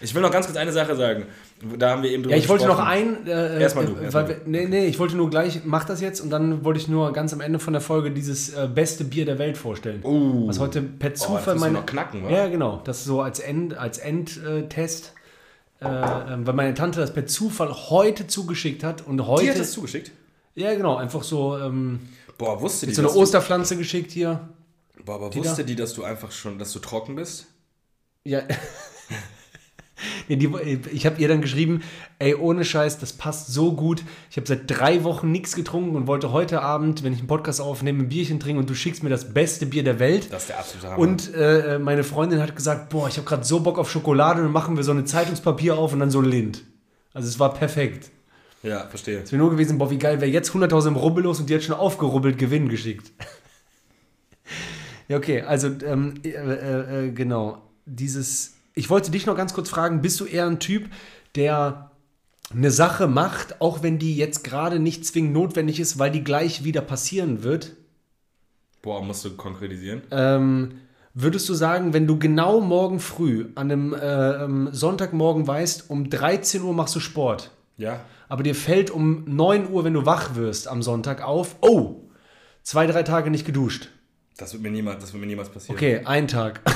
[0.02, 1.26] Ich will noch ganz kurz eine Sache sagen.
[1.78, 3.18] Da haben wir eben drüber Ja, ich wollte noch gesprochen.
[3.26, 3.28] ein.
[3.28, 6.22] Äh, Erstmal du, äh, erstmal wir, nee, nee, ich wollte nur gleich, mach das jetzt
[6.22, 9.26] und dann wollte ich nur ganz am Ende von der Folge dieses äh, beste Bier
[9.26, 10.00] der Welt vorstellen.
[10.06, 10.48] Uh.
[10.48, 11.74] Was heute per das Zufall wir meine.
[11.74, 12.30] noch knacken, wa?
[12.30, 12.82] Ja, genau.
[12.86, 15.08] Das so als End, als Endtest.
[15.08, 15.19] Äh,
[15.82, 19.44] ähm, weil meine Tante das per Zufall heute zugeschickt hat und heute.
[19.44, 20.12] Die hat das zugeschickt?
[20.56, 22.00] ja, genau, einfach so, ähm,
[22.38, 24.50] Boah, wusste die, so eine Osterpflanze geschickt hier.
[25.04, 25.64] boah, aber die wusste da?
[25.64, 27.48] die, dass du einfach schon, dass du trocken bist?
[28.24, 28.44] Ja.
[30.28, 31.82] ich habe ihr dann geschrieben,
[32.20, 34.04] ey, ohne Scheiß, das passt so gut.
[34.30, 37.62] Ich habe seit drei Wochen nichts getrunken und wollte heute Abend, wenn ich einen Podcast
[37.62, 40.32] aufnehme, ein Bierchen trinken und du schickst mir das beste Bier der Welt.
[40.32, 41.00] Das ist der absolute Hammer.
[41.00, 44.52] Und äh, meine Freundin hat gesagt, boah, ich habe gerade so Bock auf Schokolade, dann
[44.52, 46.64] machen wir so eine Zeitungspapier auf und dann so Lind.
[47.14, 48.12] Also es war perfekt.
[48.64, 49.20] ja, verstehe.
[49.20, 51.64] Es wäre nur gewesen, boah, wie geil, wäre jetzt 100.000 im Rubbellos und die hat
[51.64, 53.12] schon aufgerubbelt Gewinn geschickt.
[55.08, 59.70] ja, okay, also ähm, äh, äh, äh, genau, dieses, ich wollte dich noch ganz kurz
[59.70, 60.90] fragen, bist du eher ein Typ,
[61.36, 61.92] der
[62.52, 66.64] eine Sache macht, auch wenn die jetzt gerade nicht zwingend notwendig ist, weil die gleich
[66.64, 67.76] wieder passieren wird?
[68.82, 70.02] Boah, musst du konkretisieren?
[70.12, 70.80] Ähm,
[71.14, 76.10] würdest du sagen, wenn du genau morgen früh an einem äh, ähm, Sonntagmorgen weißt, um
[76.10, 78.00] 13 Uhr machst du Sport, Ja.
[78.30, 82.10] aber dir fällt um 9 Uhr, wenn du wach wirst am Sonntag auf, oh,
[82.64, 83.90] zwei, drei Tage nicht geduscht.
[84.38, 85.76] Das wird mir niemals, das wird mir niemals passieren.
[85.76, 86.62] Okay, ein Tag.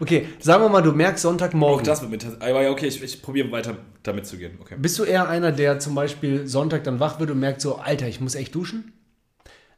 [0.00, 1.84] okay, sagen wir mal, du merkst Auch Sonntagmorgen.
[1.84, 4.58] das wird mir tats- Aber ja, okay, ich, ich probiere weiter damit zu gehen.
[4.60, 4.76] Okay.
[4.78, 8.08] Bist du eher einer, der zum Beispiel Sonntag dann wach wird und merkt so, Alter,
[8.08, 8.92] ich muss echt duschen?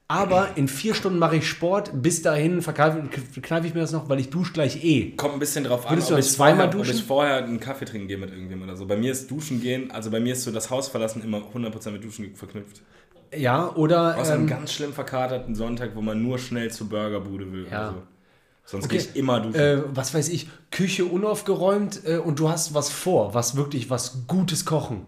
[0.08, 1.92] Aber in vier Stunden mache ich Sport.
[2.02, 3.08] Bis dahin verkneife
[3.40, 5.12] kneife ich mir das noch, weil ich dusche gleich eh.
[5.12, 6.96] Kommt ein bisschen drauf an, Würdest du ob dann ich, zweimal vorher, ob duschen?
[6.96, 8.86] ich vorher einen Kaffee trinken gehe mit irgendjemandem oder so.
[8.86, 11.90] Bei mir ist Duschen gehen, also bei mir ist so das Haus verlassen immer 100%
[11.92, 12.82] mit Duschen verknüpft.
[13.36, 14.18] Ja, oder.
[14.18, 17.90] Außer einem Ähm, ganz schlimm verkaterten Sonntag, wo man nur schnell zur Burgerbude will Ja.
[17.90, 18.02] oder so.
[18.70, 18.98] Sonst Okay.
[18.98, 19.60] gehe ich immer duschen.
[19.60, 24.26] äh, was weiß ich, Küche unaufgeräumt äh, und du hast was vor, was wirklich was
[24.28, 25.06] Gutes kochen.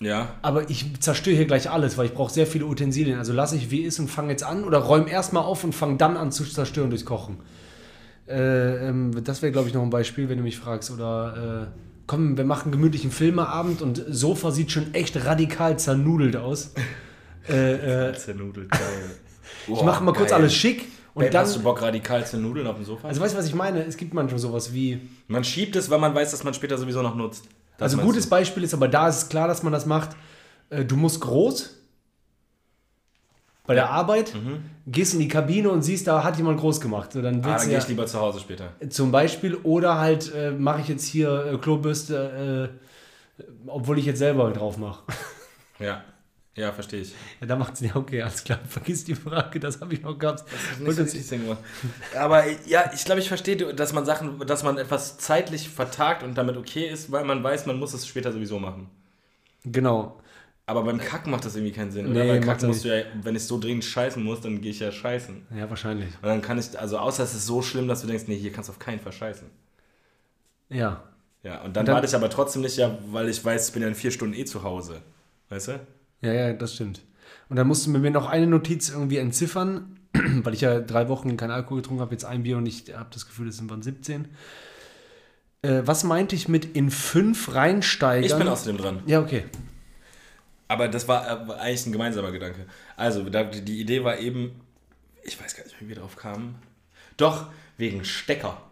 [0.00, 0.34] ja.
[0.42, 3.18] Aber ich zerstöre hier gleich alles, weil ich brauche sehr viele Utensilien.
[3.18, 5.96] Also lasse ich wie ist und fange jetzt an oder räume erstmal auf und fange
[5.96, 7.38] dann an zu zerstören durchs Kochen.
[8.28, 10.90] Äh, ähm, das wäre, glaube ich, noch ein Beispiel, wenn du mich fragst.
[10.90, 16.74] Oder äh, komm, wir machen gemütlichen Filmeabend und Sofa sieht schon echt radikal zernudelt aus.
[17.48, 18.80] äh, äh, Zernudelt, geil.
[19.68, 21.42] ich mache mal kurz alles schick und Und dann.
[21.44, 23.08] hast du Bock, radikal zu Nudeln auf dem Sofa?
[23.08, 23.82] Also weißt du, was ich meine?
[23.84, 25.00] Es gibt manchmal sowas wie.
[25.28, 27.44] man schiebt es, weil man weiß, dass man später sowieso noch nutzt.
[27.78, 28.30] Das Also gutes du?
[28.30, 30.10] Beispiel ist, aber da ist es klar, dass man das macht.
[30.70, 31.76] Äh, Du musst groß
[33.66, 34.32] bei der Arbeit,
[34.86, 37.12] gehst in die Kabine und siehst, da hat jemand groß gemacht.
[37.12, 38.72] So, dann Ah, dann gehe ich lieber zu Hause später.
[38.88, 42.70] zum Beispiel, oder halt äh, mache ich jetzt hier äh, Klobürste,
[43.38, 45.02] äh, obwohl ich jetzt selber drauf mache.
[45.78, 46.02] Ja.
[46.56, 47.14] Ja, verstehe ich.
[47.40, 48.58] ja, da macht es ja okay, alles klar.
[48.68, 50.44] Vergiss die Frage, das habe ich noch gehabt.
[50.80, 51.56] Nicht so richtig singen,
[52.18, 56.36] Aber ja, ich glaube, ich verstehe, dass man Sachen, dass man etwas zeitlich vertagt und
[56.36, 58.90] damit okay ist, weil man weiß, man muss es später sowieso machen.
[59.64, 60.20] Genau.
[60.66, 62.18] Aber beim Kacken macht das irgendwie keinen Sinn, Nee?
[62.20, 64.92] Weil er musst du ja, wenn ich so dringend scheißen muss, dann gehe ich ja
[64.92, 65.46] scheißen.
[65.56, 66.08] Ja, wahrscheinlich.
[66.16, 68.52] Und dann kann ich, also außer es ist so schlimm, dass du denkst, nee, hier
[68.52, 69.48] kannst du auf keinen Fall scheißen.
[70.68, 71.02] Ja.
[71.42, 73.82] Ja, und dann, Dann- warte ich aber trotzdem nicht, ja, weil ich weiß, ich bin
[73.82, 75.00] ja in vier Stunden eh zu Hause.
[75.48, 75.80] Weißt du?
[76.22, 77.02] Ja, ja, das stimmt.
[77.48, 81.36] Und dann musst du mir noch eine Notiz irgendwie entziffern, weil ich ja drei Wochen
[81.36, 83.82] keinen Alkohol getrunken habe, jetzt ein Bier und ich habe das Gefühl, es sind wann
[83.82, 84.28] 17.
[85.62, 88.24] Äh, was meinte ich mit in fünf reinsteigern?
[88.24, 89.02] Ich bin außerdem dran.
[89.06, 89.44] Ja, okay.
[90.68, 92.66] Aber das war äh, eigentlich ein gemeinsamer Gedanke.
[92.96, 94.60] Also, die Idee war eben,
[95.24, 96.54] ich weiß gar nicht, wie wir drauf kamen.
[97.16, 98.62] Doch, wegen Stecker.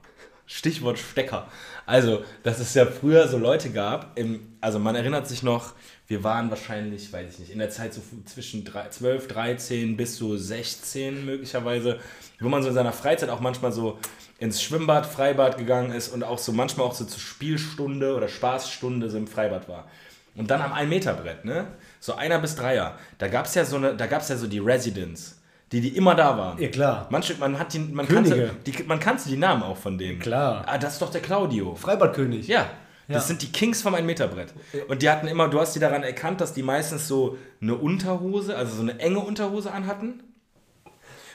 [0.47, 1.49] Stichwort Stecker.
[1.85, 5.75] Also, dass es ja früher so Leute gab, im, also man erinnert sich noch,
[6.09, 10.17] wir waren wahrscheinlich, weiß ich nicht, in der Zeit so zwischen drei- 12, 13 bis
[10.17, 11.99] so 16 möglicherweise,
[12.41, 13.99] wo man so in seiner Freizeit auch manchmal so
[14.39, 19.11] ins Schwimmbad, Freibad gegangen ist und auch so manchmal auch so zur Spielstunde oder Spaßstunde
[19.11, 19.87] so im Freibad war.
[20.35, 21.67] Und dann am 1-Meter-Brett, ne?
[22.01, 22.97] So einer bis dreier.
[23.19, 25.43] Da gab es ja so eine, da gab es ja so die Residents,
[25.73, 26.59] die, die immer da waren.
[26.63, 27.09] Ja, klar.
[27.11, 28.47] Manche, man hat die, man Könige.
[28.47, 30.21] kannte, die, man kannte die Namen auch von denen.
[30.21, 30.63] Klar.
[30.67, 31.75] Ah, das ist doch der Claudio.
[31.75, 32.47] Freibadkönig.
[32.47, 32.71] Ja.
[33.09, 33.29] Das Ja.
[33.29, 34.53] sind die Kings vom 1-Meter-Brett.
[34.89, 38.55] Und die hatten immer, du hast die daran erkannt, dass die meistens so eine Unterhose,
[38.55, 40.23] also so eine enge Unterhose anhatten.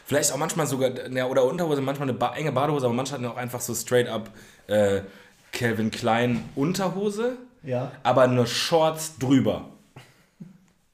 [0.05, 3.26] Vielleicht auch manchmal sogar, ja, oder Unterhose, manchmal eine ba enge Badehose, aber manche hatten
[3.26, 4.30] auch einfach so straight up
[4.67, 5.01] äh,
[5.51, 7.91] Calvin Klein Unterhose, Ja.
[8.03, 9.69] aber nur Shorts drüber.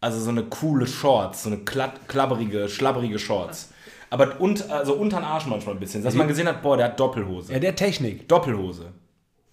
[0.02, 3.72] Also so eine coole Shorts, so eine klatt, klabberige, schlabberige Shorts.
[4.10, 6.86] Aber und, also unter den Arsch manchmal ein bisschen, dass man gesehen hat, boah, der
[6.88, 7.52] hat Doppelhose.
[7.52, 8.28] Ja, der Technik.
[8.30, 8.94] Doppelhose.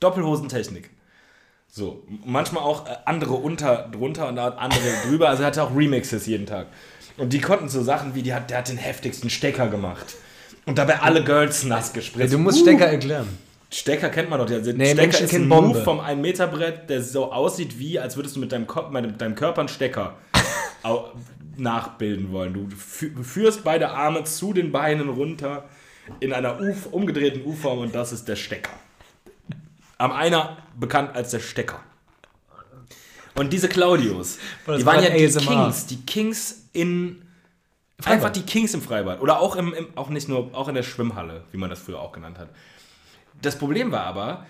[0.00, 0.90] Doppelhosentechnik.
[1.70, 5.28] So, manchmal auch äh, andere unter drunter und andere drüber.
[5.28, 6.68] Also er hatte auch Remixes jeden Tag.
[7.18, 10.14] Und die konnten so Sachen wie, die hat, der hat den heftigsten Stecker gemacht.
[10.64, 12.32] Und dabei alle Girls nass Ja, gespritzt.
[12.32, 13.28] du musst Uh, Stecker erklären.
[13.70, 14.46] Stecker kennt man doch.
[14.46, 15.68] Der Nee, Stecker Menschen ist ein Bombe.
[15.78, 19.34] Move vom 1-Meter-Brett, der so aussieht wie, als würdest du mit deinem, Kopf, mit deinem
[19.34, 20.14] Körper einen Stecker
[21.56, 22.54] nachbilden wollen.
[22.54, 25.64] Du fü- führst beide Arme zu den Beinen runter
[26.20, 28.70] in einer U umgedrehten U-Form und das ist der Stecker.
[29.98, 31.80] Am einer bekannt als der Stecker.
[33.34, 35.42] Und diese Claudios, die war waren ja die ASMR.
[35.42, 37.22] Kings, die Kings in
[38.04, 40.82] einfach die Kings im Freibad oder auch im, im auch nicht nur auch in der
[40.82, 42.48] Schwimmhalle, wie man das früher auch genannt hat.
[43.42, 44.46] Das Problem war aber,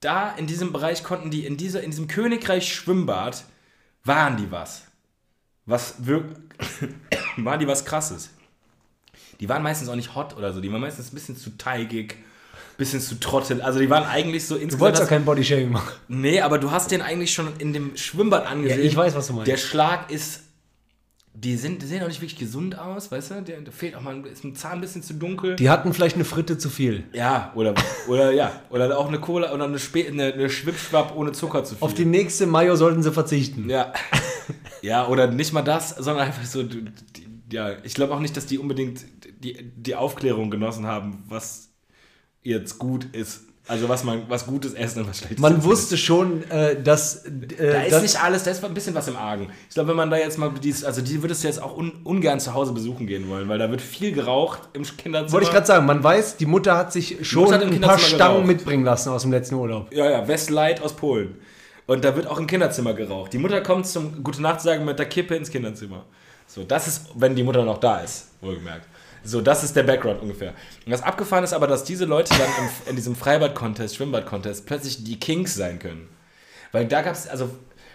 [0.00, 3.44] da in diesem Bereich konnten die in dieser in diesem Königreich Schwimmbad
[4.04, 4.84] waren die was.
[5.64, 6.38] Was wirklich
[7.36, 8.30] waren die was krasses.
[9.40, 12.16] Die waren meistens auch nicht hot oder so, die waren meistens ein bisschen zu teigig,
[12.76, 13.60] bisschen zu trottel.
[13.62, 15.92] Also die waren eigentlich so Du insgesamt wolltest das- auch kein Bodyshaming machen.
[16.08, 18.80] Nee, aber du hast den eigentlich schon in dem Schwimmbad angesehen.
[18.80, 19.48] Ja, ich weiß, was du meinst.
[19.50, 20.42] Der Schlag ist.
[21.38, 23.42] Die, sind, die sehen auch nicht wirklich gesund aus, weißt du?
[23.42, 25.56] Der, der fehlt auch mal, ist ein Zahn ein bisschen zu dunkel.
[25.56, 27.04] Die hatten vielleicht eine Fritte zu viel.
[27.12, 27.74] ja, oder,
[28.08, 31.74] oder ja, oder auch eine Cola oder eine, Spä eine, eine Schwipschwapp ohne Zucker zu
[31.74, 31.84] viel.
[31.84, 33.68] Auf die nächste Mayo sollten sie verzichten.
[33.68, 33.92] ja.
[34.80, 36.84] ja, oder nicht mal das, sondern einfach so, die,
[37.52, 39.04] ja, ich glaube auch nicht, dass die unbedingt
[39.44, 41.68] die, die Aufklärung genossen haben, was
[42.46, 43.40] jetzt gut ist.
[43.68, 47.24] Also was man, was gutes Essen und was schlechtes Man Essen wusste schon, äh, dass.
[47.24, 49.50] Äh, Da ist dass- nicht alles, da ist ein bisschen was im Argen.
[49.68, 51.90] Ich glaube, wenn man da jetzt mal, dies, also die würdest du jetzt auch un,
[52.04, 55.32] ungern zu Hause besuchen gehen wollen, weil da wird viel geraucht im Kinderzimmer.
[55.32, 58.34] Wollte ich gerade sagen, man weiß, die Mutter hat sich schon hat ein paar Stangen
[58.34, 58.46] geraucht.
[58.46, 59.92] mitbringen lassen aus dem letzten Urlaub.
[59.92, 61.34] Ja, ja, Westlight aus Polen.
[61.88, 63.32] Und da wird auch im Kinderzimmer geraucht.
[63.32, 66.04] Die Mutter kommt zum Gute Nacht sagen mit der Kippe ins Kinderzimmer.
[66.46, 68.86] So, das ist, wenn die Mutter noch da ist, wohlgemerkt.
[69.26, 70.54] So, das ist der Background ungefähr.
[70.84, 75.04] Und das abgefahren ist aber, dass diese Leute dann im, in diesem Freibad-Contest, Schwimmbad-Contest plötzlich
[75.04, 76.08] die Kings sein können.
[76.72, 77.50] Weil da gab es, also,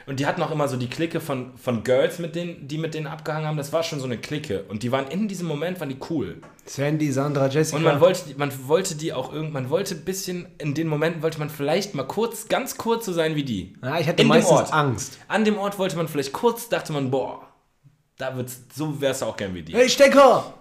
[0.08, 2.94] und die hatten auch immer so die Clique von, von Girls, mit denen, die mit
[2.96, 3.58] denen abgehangen haben.
[3.58, 4.64] Das war schon so eine Clique.
[4.68, 6.42] Und die waren in diesem Moment, waren die cool.
[6.66, 7.78] Sandy, Sandra, Jessica.
[7.78, 10.88] Und man wollte, die- man wollte die auch irgendwann, man wollte ein bisschen, in den
[10.88, 13.76] Momenten wollte man vielleicht mal kurz, ganz kurz so sein wie die.
[13.84, 14.74] ja, ich hatte in dem meistens Ort.
[14.74, 15.20] Angst.
[15.28, 17.48] An dem Ort wollte man vielleicht kurz, dachte man, boah,
[18.18, 19.74] da wird's, so wär's auch gern wie die.
[19.74, 20.54] Hey, Stecker!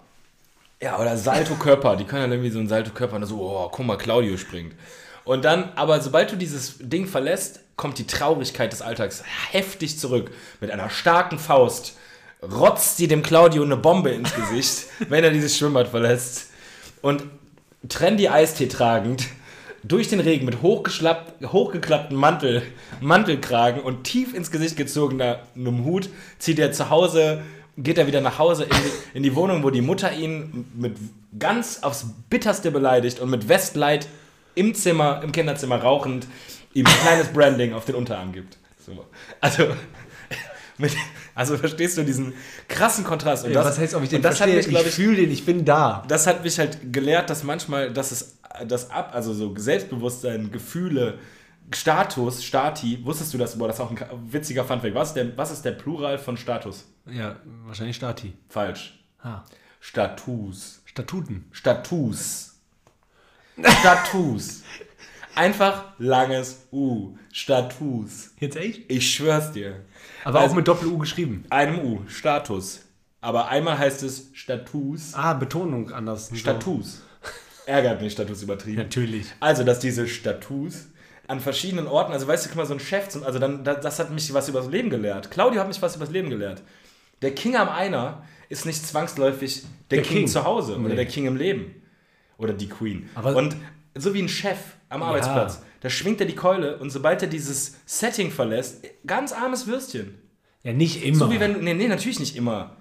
[0.82, 3.98] Ja, oder Salto-Körper, die können dann irgendwie so einen Salto-Körper und so, oh, guck mal,
[3.98, 4.74] Claudio springt.
[5.24, 10.30] Und dann, aber sobald du dieses Ding verlässt, kommt die Traurigkeit des Alltags heftig zurück.
[10.60, 11.96] Mit einer starken Faust
[12.42, 16.50] rotzt sie dem Claudio eine Bombe ins Gesicht, wenn er dieses Schwimmbad verlässt.
[17.02, 17.24] Und
[17.88, 19.26] trendy Eistee tragend,
[19.82, 22.62] durch den Regen mit hochgeklappten Mantel,
[23.00, 27.42] Mantelkragen und tief ins Gesicht gezogener einem Hut, zieht er zu Hause,
[27.82, 30.96] geht er wieder nach Hause in die, in die Wohnung, wo die Mutter ihn mit
[31.38, 34.08] ganz aufs Bitterste beleidigt und mit Westlight
[34.54, 36.26] im Zimmer, im Kinderzimmer rauchend,
[36.74, 38.58] ihm ein kleines Branding auf den Unterarm gibt.
[38.84, 39.04] So.
[39.40, 39.68] Also,
[40.78, 40.92] mit,
[41.34, 42.32] also verstehst du diesen
[42.68, 43.44] krassen Kontrast?
[43.44, 44.56] Und Ja, was heißt, ob ich den das verstehe?
[44.56, 46.04] Mich, glaub ich fühle den, ich bin da.
[46.08, 51.18] das hat mich halt gelehrt, dass manchmal, dass es das ab, also so Selbstbewusstsein, Gefühle,
[51.72, 53.56] Status, Stati, wusstest du das?
[53.56, 53.98] Boah, das ist auch ein
[54.30, 54.94] witziger Funfact.
[54.94, 56.86] Was ist der, was ist der Plural von Status?
[57.12, 57.36] Ja,
[57.66, 58.34] wahrscheinlich Stati.
[58.48, 58.98] Falsch.
[59.22, 59.42] Ah.
[59.80, 60.82] Status.
[60.84, 61.46] Statuten.
[61.52, 62.58] Status.
[63.80, 64.62] Status.
[65.34, 67.16] Einfach langes U.
[67.32, 68.30] Status.
[68.38, 68.90] Jetzt echt?
[68.90, 69.84] Ich schwör's dir.
[70.24, 71.44] Aber Also- auch mit Doppel-U geschrieben.
[71.50, 72.00] Einem U.
[72.08, 72.80] Status.
[73.20, 75.14] Aber einmal heißt es Status.
[75.14, 76.30] Ah, Betonung anders.
[76.34, 77.02] Status.
[77.66, 78.78] Ärgert mich, Status übertrieben.
[78.78, 79.26] Natürlich.
[79.40, 80.86] Also, dass diese Status
[81.28, 83.98] an verschiedenen Orten, also weißt du, guck mal, so ein Chef, also dann, das, das
[84.00, 85.30] hat mich was über das Leben gelehrt.
[85.30, 86.62] Claudio hat mich was über das Leben gelehrt.
[87.22, 90.26] Der King am Einer ist nicht zwangsläufig der, Der King, King.
[90.28, 90.96] zu Hause oder Nee.
[90.96, 91.74] der King im Leben.
[92.38, 93.08] Oder die Queen.
[93.14, 93.56] Aber- und
[93.94, 94.58] so wie ein Chef
[94.88, 99.66] am Arbeitsplatz, da schwingt er die Keule und sobald er dieses Setting verlässt, ganz armes
[99.66, 100.14] Würstchen.
[100.62, 101.16] Ja, nicht immer.
[101.18, 102.76] So wie wenn, nee, nee, natürlich nicht immer.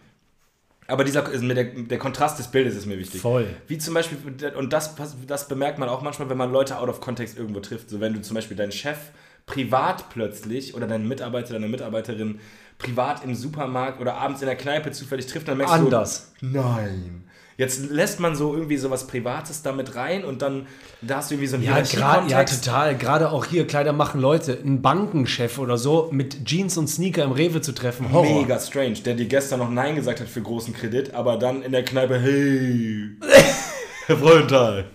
[0.87, 3.21] Aber dieser, also der, der Kontrast des Bildes ist mir wichtig.
[3.21, 3.45] Voll.
[3.67, 4.17] Wie zum Beispiel,
[4.57, 4.95] und das,
[5.27, 7.89] das bemerkt man auch manchmal, wenn man Leute out of context irgendwo trifft.
[7.89, 8.97] So wenn du zum Beispiel deinen Chef
[9.45, 12.39] privat plötzlich oder deinen Mitarbeiter, deine Mitarbeiterin
[12.79, 16.31] privat im Supermarkt oder abends in der Kneipe zufällig trifft, dann merkst Anders.
[16.39, 17.23] du, nein.
[17.57, 20.65] Jetzt lässt man so irgendwie sowas Privates damit rein und dann
[21.01, 22.95] da hast du irgendwie so einen Ja, grad, ja, total.
[22.95, 24.57] Gerade auch hier Kleider machen Leute.
[24.63, 28.13] Ein Bankenchef oder so mit Jeans und Sneaker im Rewe zu treffen.
[28.13, 28.43] Horror.
[28.43, 31.73] Mega strange, der dir gestern noch Nein gesagt hat für großen Kredit, aber dann in
[31.73, 33.09] der Kneipe, hey,
[34.05, 34.85] Herr Freudenthal.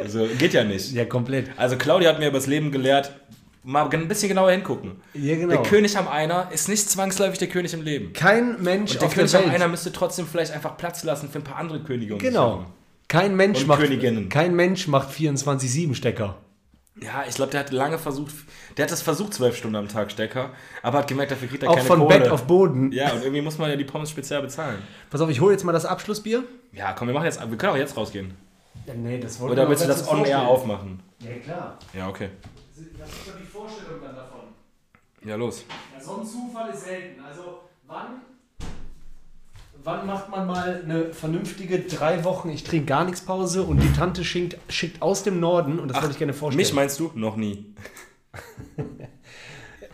[0.00, 0.92] Also, geht ja nicht.
[0.92, 1.50] Ja, komplett.
[1.56, 3.12] Also, Claudia hat mir über das Leben gelehrt,
[3.62, 5.00] mal ein bisschen genauer hingucken.
[5.14, 5.48] Ja, genau.
[5.48, 8.12] Der König am Einer ist nicht zwangsläufig der König im Leben.
[8.12, 9.54] Kein Mensch Und der auf König der am Welt.
[9.54, 12.14] Einer müsste trotzdem vielleicht einfach Platz lassen für ein paar andere Könige.
[12.14, 12.66] um Genau.
[13.08, 14.28] Kein Mensch, macht, Königinnen.
[14.28, 16.36] kein Mensch macht 24-7-Stecker.
[17.00, 18.34] Ja, ich glaube, der hat lange versucht,
[18.76, 20.50] der hat das versucht, zwölf Stunden am Tag Stecker,
[20.82, 22.18] aber hat gemerkt, dafür kriegt er Auch keine von Kohle.
[22.18, 22.90] Bett auf Boden.
[22.92, 24.82] Ja, und irgendwie muss man ja die Pommes speziell bezahlen.
[25.08, 26.42] Pass auf, ich hole jetzt mal das Abschlussbier.
[26.72, 28.34] Ja, komm, wir machen jetzt, wir können auch jetzt rausgehen.
[28.86, 31.00] Ja, nee, das wollte Oder willst du das on-air aufmachen?
[31.20, 31.78] Ja, klar.
[31.94, 32.30] Ja, okay.
[32.98, 34.40] Das ist doch die Vorstellung dann davon.
[35.24, 35.64] Ja, los.
[35.94, 37.20] Ja, so ein Zufall ist selten.
[37.22, 38.22] Also, wann,
[39.82, 43.92] wann macht man mal eine vernünftige drei Wochen, ich trinke gar nichts Pause und die
[43.92, 46.58] Tante schickt, schickt aus dem Norden, und das wollte ich gerne vorstellen.
[46.58, 47.10] Mich meinst du?
[47.14, 47.74] Noch nie.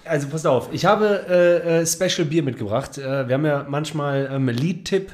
[0.07, 2.99] Also passt auf, ich habe äh, äh, Special Bier mitgebracht.
[2.99, 5.11] Äh, wir haben ja manchmal ähm, Liedtipp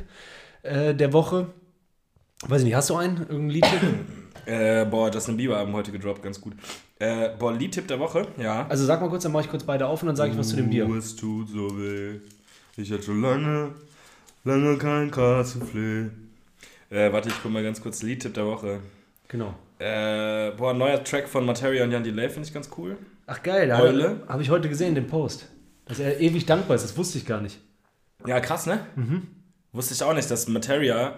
[0.62, 1.46] äh, der Woche.
[2.48, 3.18] Weiß ich nicht, hast du einen?
[3.18, 3.80] Irgendeinen Liedtipp?
[4.46, 6.54] Äh, boah, Justin Bieber haben heute gedroppt, ganz gut.
[7.00, 8.66] Äh, boah, Liedtipp der Woche, ja.
[8.68, 10.50] Also sag mal kurz, dann mache ich kurz beide auf und dann sage ich was
[10.50, 10.86] zu dem Bier.
[10.86, 12.20] Uh, es tut so weh.
[12.76, 13.70] Ich hatte schon lange,
[14.44, 16.08] lange kein Kassefleh.
[16.90, 18.80] Äh, warte, ich guck mal ganz kurz Liedtipp der Woche.
[19.28, 19.54] Genau.
[19.78, 22.98] Äh, boah, ein neuer Track von Materia und Jan Delay finde ich ganz cool.
[23.26, 24.08] Ach geil, Eule?
[24.08, 25.48] habe hab ich heute gesehen, den Post.
[25.86, 27.60] Dass er ewig dankbar ist, das wusste ich gar nicht.
[28.26, 28.80] Ja, krass, ne?
[28.96, 29.26] Mhm.
[29.72, 31.14] Wusste ich auch nicht, dass Materia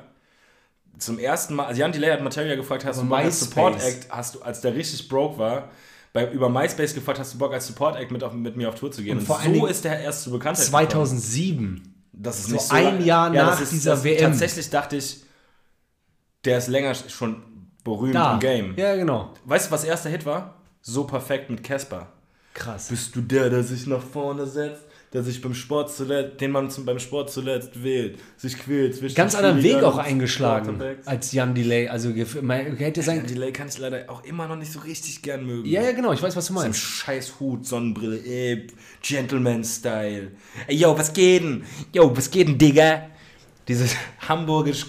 [0.99, 3.41] zum ersten Mal, also Jan Delay hat Materia gefragt, hast du Bock als.
[3.41, 5.71] Support Act, hast du, als der richtig broke war,
[6.13, 8.75] bei, über MySpace gefragt, hast du Bock als Support Act mit, auf, mit mir auf
[8.77, 9.13] Tour zu gehen?
[9.13, 10.55] Und Und, vor allen so Dingen ist der erst zu gekommen.
[10.55, 11.95] 2007.
[12.13, 14.31] Das ist So nicht ein Jahr Ja, nach ist, dieser das, WM.
[14.33, 15.23] Tatsächlich dachte ich,
[16.45, 17.43] der ist länger schon
[17.85, 18.35] berühmt Da.
[18.35, 18.75] im Game.
[18.77, 19.33] Ja, genau.
[19.45, 20.57] Weißt du, was erster Hit war?
[20.83, 22.09] So perfekt mit Casper.
[22.55, 22.89] Krass.
[22.89, 24.83] Bist du der, der sich nach vorne setzt,
[25.13, 29.15] der sich beim Sport zuletzt, den man zum, beim Sport zuletzt wählt, sich quält zwischen
[29.15, 31.89] Ganz anderen Weg auch eingeschlagen als Jan Delay.
[31.89, 33.27] Also man hätte sein.
[33.27, 35.69] Delay kann ich leider auch immer noch nicht so richtig gern mögen.
[35.69, 36.79] Ja, ja, genau, ich weiß, was du meinst.
[36.79, 38.67] scheiß Hut, Sonnenbrille, ey,
[39.03, 40.33] Gentleman-Style.
[40.67, 41.65] Ey, yo, was geht denn?
[41.93, 43.11] Yo, was geht denn, Digga?
[43.69, 43.95] Dieses
[44.27, 44.87] hamburgisch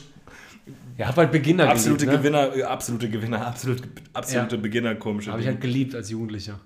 [0.97, 2.31] Ja, hab halt Beginner absolute geliebt, ne?
[2.31, 4.61] Gewinner, absolute Gewinner, absolute, absolute Ja.
[4.61, 6.59] Beginner komische Habe ich halt geliebt als Jugendlicher.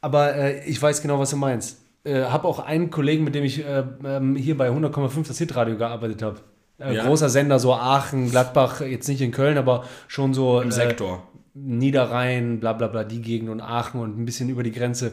[0.00, 1.83] Aber äh, ich weiß genau, was du meinst.
[2.04, 5.76] Äh, habe auch einen Kollegen, mit dem ich äh, ähm, hier bei 100,5 das Hitradio
[5.76, 6.40] gearbeitet habe.
[6.78, 7.06] Äh, Ja.
[7.06, 11.26] Großer Sender, so Aachen, Gladbach, jetzt nicht in Köln, aber schon so Im äh, Sektor.
[11.54, 15.12] Niederrhein, bla bla bla, die Gegend und Aachen und ein bisschen über die Grenze.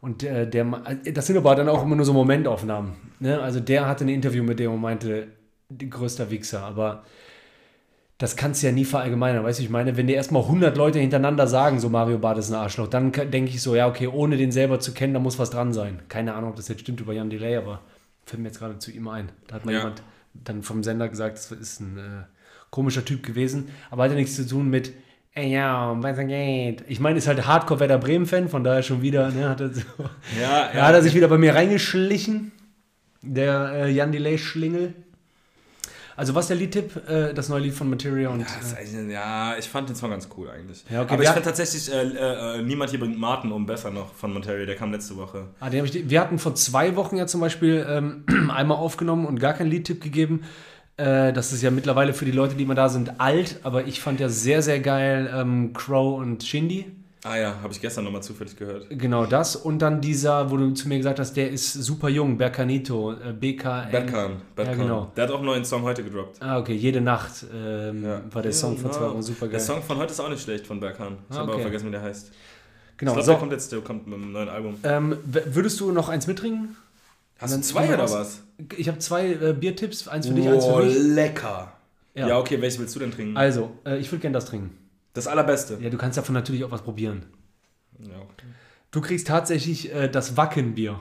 [0.00, 0.64] Und äh, der,
[1.12, 2.92] das sind aber dann auch immer nur so Momentaufnahmen.
[3.18, 3.40] Ne?
[3.40, 5.28] Also der hatte ein Interview mit dem und meinte,
[5.76, 7.02] größter Wichser, aber
[8.18, 10.98] das kannst du ja nie verallgemeinern, weißt du, ich meine, wenn dir erstmal 100 Leute
[10.98, 14.36] hintereinander sagen, so Mario Barth ist ein Arschloch, dann denke ich so, ja, okay, ohne
[14.36, 16.00] den selber zu kennen, da muss was dran sein.
[16.08, 17.80] Keine Ahnung, ob das jetzt stimmt über Jan Delay, aber
[18.26, 19.30] fällt mir jetzt gerade zu ihm ein.
[19.46, 19.78] Da hat mal Ja.
[19.78, 20.02] jemand
[20.34, 22.02] dann vom Sender gesagt, das ist ein äh,
[22.70, 24.92] komischer Typ gewesen, aber hat ja nichts zu tun mit,
[25.34, 26.82] ey, ja, weiter geht.
[26.88, 29.82] Ich meine, ist halt Hardcore Werder Bremen-Fan, von daher schon wieder, ne, hat er, so,
[30.40, 32.50] Ja, da hat er sich wieder bei mir reingeschlichen,
[33.22, 34.94] der äh, Jan Delay-Schlingel.
[36.18, 37.08] Also was ist der Liedtipp?
[37.08, 38.40] Äh, das neue Lied von Materia und...
[38.40, 38.46] Ja,
[38.76, 40.84] eigentlich- ja, ich fand den Song ganz cool eigentlich.
[40.90, 43.90] Ja, okay, Aber ich fand tatsächlich, äh, äh, äh, Niemand hier bringt Martin um besser
[43.90, 45.46] noch von Monterey, der kam letzte Woche.
[45.60, 49.26] Ah, den hab ich, wir hatten vor zwei Wochen ja zum Beispiel ähm, einmal aufgenommen
[49.26, 50.42] und gar keinen Liedtipp gegeben.
[50.96, 54.00] Äh, das ist ja mittlerweile für die Leute, die immer da sind, alt, aber ich
[54.00, 56.86] fand ja sehr, sehr geil ähm, Crow und Shindy.
[57.24, 58.86] Ah ja, habe ich gestern nochmal zufällig gehört.
[58.90, 59.56] Genau das.
[59.56, 63.32] Und dann dieser, wo du zu mir gesagt hast, der ist super jung, Berkanito, äh,
[63.32, 63.88] BK.
[63.90, 64.78] Batcan, Batcan.
[64.78, 65.12] Ja, genau.
[65.16, 66.40] Der hat auch einen neuen Song heute gedroppt.
[66.40, 69.50] Ah, okay, jede Nacht ähm, war der Song vor zwei Ja, Wochen super geil.
[69.50, 71.18] Der Song von heute ist auch nicht schlecht von Berkan.
[71.28, 71.58] Ich Ah, habe okay.
[71.58, 72.30] auch vergessen, wie der heißt.
[72.96, 73.30] genau, ich glaube, so.
[73.32, 74.76] der kommt jetzt, der kommt mit einem neuen Album.
[74.84, 76.76] Ähm, würdest du noch eins mittrinken?
[77.40, 78.42] Hast du zwei oder was?
[78.76, 80.96] Ich habe zwei äh, Biertipps, eins für dich, eins für Oh, mich.
[80.98, 81.72] lecker.
[82.14, 82.28] Ja.
[82.28, 82.38] Ja.
[82.38, 83.36] okay, welches willst du denn trinken?
[83.36, 84.70] Also, äh, ich würde gerne das trinken.
[85.18, 85.78] Das allerbeste.
[85.80, 87.26] Ja, du kannst davon natürlich auch was probieren.
[88.00, 88.46] Ja, okay.
[88.90, 91.00] Du kriegst tatsächlich äh, das Wackenbier.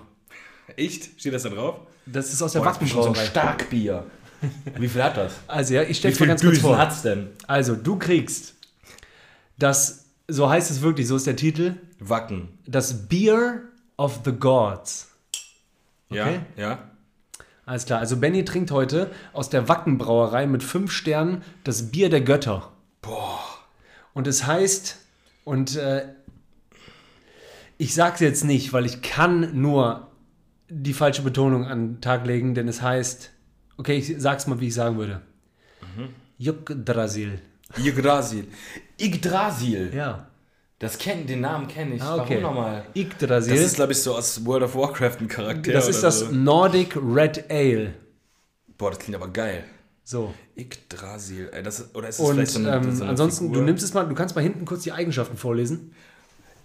[0.76, 1.20] Echt?
[1.20, 1.80] Steht das da drauf?
[2.06, 3.30] Das ist aus der Boah, das ist bestimmt so ein Wackenbrauerei.
[3.58, 4.06] Starkbier.
[4.78, 5.34] Wie viel hat das?
[5.48, 6.78] Also ja, ich Wie stelle mal viel ganz kurz Düsen vor.
[6.78, 7.30] hat's denn?
[7.48, 8.56] Also, du kriegst
[9.58, 12.50] das, so heißt es wirklich, so ist der Titel, Wacken.
[12.66, 13.62] das Beer
[13.98, 15.10] of the Gods.
[16.10, 16.40] Ja, Okay.
[16.56, 16.80] ja.
[17.66, 22.22] Alles klar, also Benny trinkt heute aus der Wackenbrauerei mit fünf Sternen das Bier der
[22.22, 22.72] Götter.
[23.02, 23.44] Boah.
[24.18, 24.98] Und es heißt,
[25.44, 26.08] und äh,
[27.78, 30.08] ich sag's jetzt nicht, weil ich kann nur
[30.70, 33.30] die falsche Betonung an den Tag legen, denn es heißt,
[33.78, 35.22] okay, ich sag's mal, wie ich sagen würde.
[35.96, 36.10] Mhm.
[36.40, 37.40] Yggdrasil.
[37.78, 38.48] Yggdrasil.
[39.00, 39.92] Yggdrasil.
[39.94, 40.26] Ja.
[40.80, 42.02] Das kenn, den Namen kenne ich.
[42.02, 42.42] Ah, okay.
[42.42, 42.86] Warum nochmal?
[42.96, 43.54] Yggdrasil.
[43.56, 45.74] Das ist, glaube ich, so aus World of Warcraft ein Charakter.
[45.74, 46.32] Das ist das So.
[46.32, 47.94] Nordic Red Ale.
[48.80, 49.64] Boah, das klingt aber geil.
[50.10, 50.34] So.
[50.56, 51.50] Yggdrasil.
[51.52, 53.58] Ey, das ist, oder ist das Und vielleicht so eine, ähm, so eine ansonsten, Figur?
[53.58, 55.94] du nimmst es mal, du kannst mal hinten kurz die Eigenschaften vorlesen.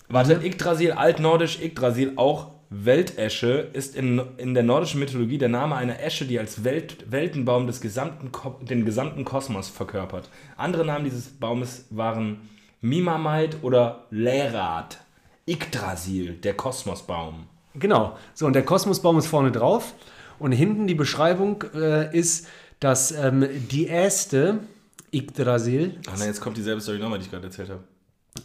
[0.08, 5.98] Warte, Yggdrasil, altnordisch Yggdrasil, auch Weltesche, ist in, in der nordischen Mythologie der Name einer
[6.00, 8.30] Esche, die als Welt, Weltenbaum des gesamten,
[8.64, 10.28] den gesamten Kosmos verkörpert.
[10.56, 12.48] Andere Namen dieses Baumes waren
[12.80, 14.98] Mimamait oder Lerat.
[15.48, 17.46] Yggdrasil, der Kosmosbaum.
[17.74, 18.16] Genau.
[18.34, 19.94] So, und der Kosmosbaum ist vorne drauf.
[20.38, 22.46] Und hinten die Beschreibung äh, ist,
[22.82, 24.58] dass ähm, die erste
[25.12, 27.84] Yggdrasil, Ach nein, jetzt kommt dieselbe Story nochmal, die ich gerade erzählt habe.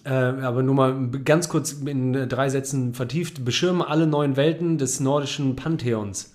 [0.03, 4.99] äh, aber nur mal ganz kurz in drei Sätzen vertieft, beschirmen alle neun Welten des
[4.99, 6.33] nordischen Pantheons.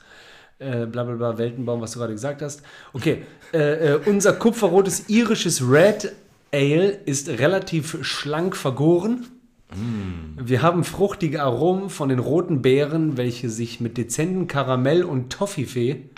[0.59, 2.63] Äh, bla bla bla, Weltenbaum, was du gerade gesagt hast.
[2.93, 6.13] Okay, äh, äh, unser kupferrotes irisches Red
[6.53, 9.27] Ale ist relativ schlank vergoren.
[9.75, 16.11] Wir haben fruchtige Aromen von den roten Beeren, welche sich mit dezenten Karamell und Toffifee.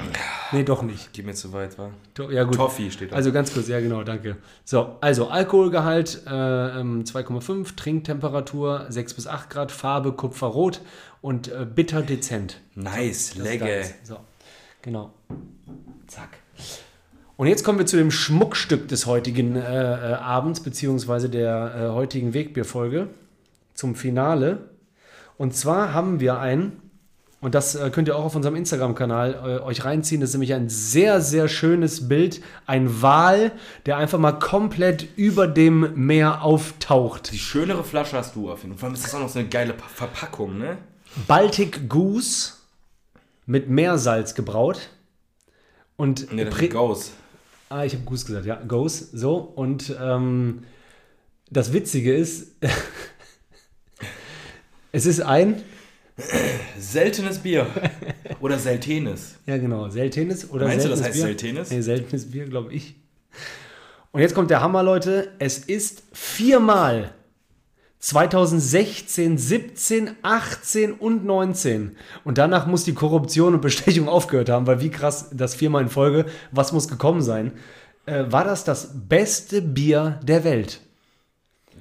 [0.52, 1.12] Nee, doch nicht.
[1.12, 1.90] Gib mir zu weit, wa?
[2.14, 2.56] To ja, gut.
[2.56, 3.16] Toffee steht da.
[3.16, 4.36] Also ganz kurz, ja genau, danke.
[4.64, 10.80] So, also Alkoholgehalt äh, ähm, 2,5, Trinktemperatur 6 bis 8 Grad, Farbe Kupferrot
[11.20, 12.60] und äh, bitter dezent.
[12.74, 13.84] nice, ist legge.
[14.02, 14.18] So,
[14.82, 15.12] genau.
[16.06, 16.38] Zack.
[17.36, 21.88] Und jetzt kommen wir zu dem Schmuckstück des heutigen äh, äh, Abends, beziehungsweise der äh,
[21.88, 23.08] heutigen Wegbierfolge,
[23.74, 24.70] zum Finale.
[25.36, 26.80] Und zwar haben wir ein,
[27.40, 30.54] und das äh, könnt ihr auch auf unserem Instagram-Kanal äh, euch reinziehen, das ist nämlich
[30.54, 32.40] ein sehr, sehr schönes Bild.
[32.66, 33.52] Ein Wal,
[33.84, 37.32] der einfach mal komplett über dem Meer auftaucht.
[37.32, 38.78] Die schönere Flasche hast du auf jeden Fall.
[38.78, 40.78] Vor allem ist das auch noch so eine geile Pa- Verpackung, ne?
[41.26, 42.52] Baltic Goose
[43.46, 44.88] mit Meersalz gebraut.
[45.96, 47.12] Und Ne, das Gauss.
[47.68, 49.36] Ah, ich habe Goose gesagt, ja, Goose, so.
[49.36, 50.62] Und ähm,
[51.50, 52.52] das Witzige ist,
[54.94, 55.62] es ist ein,
[56.78, 57.66] Seltenes Bier.
[58.40, 59.34] Oder Seltenes.
[59.46, 61.22] ja genau, seltenes oder Meinst du, das seltenes heißt Bier?
[61.24, 61.70] seltenes?
[61.70, 62.94] Nee, seltenes Bier, glaube ich.
[64.12, 65.32] Und jetzt kommt der Hammer, Leute.
[65.40, 67.12] Es ist viermal
[67.98, 71.96] 2016, 17, 18 und 19.
[72.22, 75.88] Und danach muss die Korruption und Bestechung aufgehört haben, weil wie krass das viermal in
[75.88, 77.52] Folge, was muss gekommen sein,
[78.06, 80.80] äh, war das das beste Bier der Welt.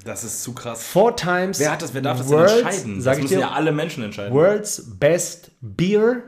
[0.05, 0.84] Das ist zu krass.
[0.84, 1.59] Four times.
[1.59, 1.93] Wer hat das?
[1.93, 3.03] Wer darf das World's- denn entscheiden?
[3.03, 4.34] Das müssen dir, ja alle Menschen entscheiden.
[4.34, 6.23] World's Best Beer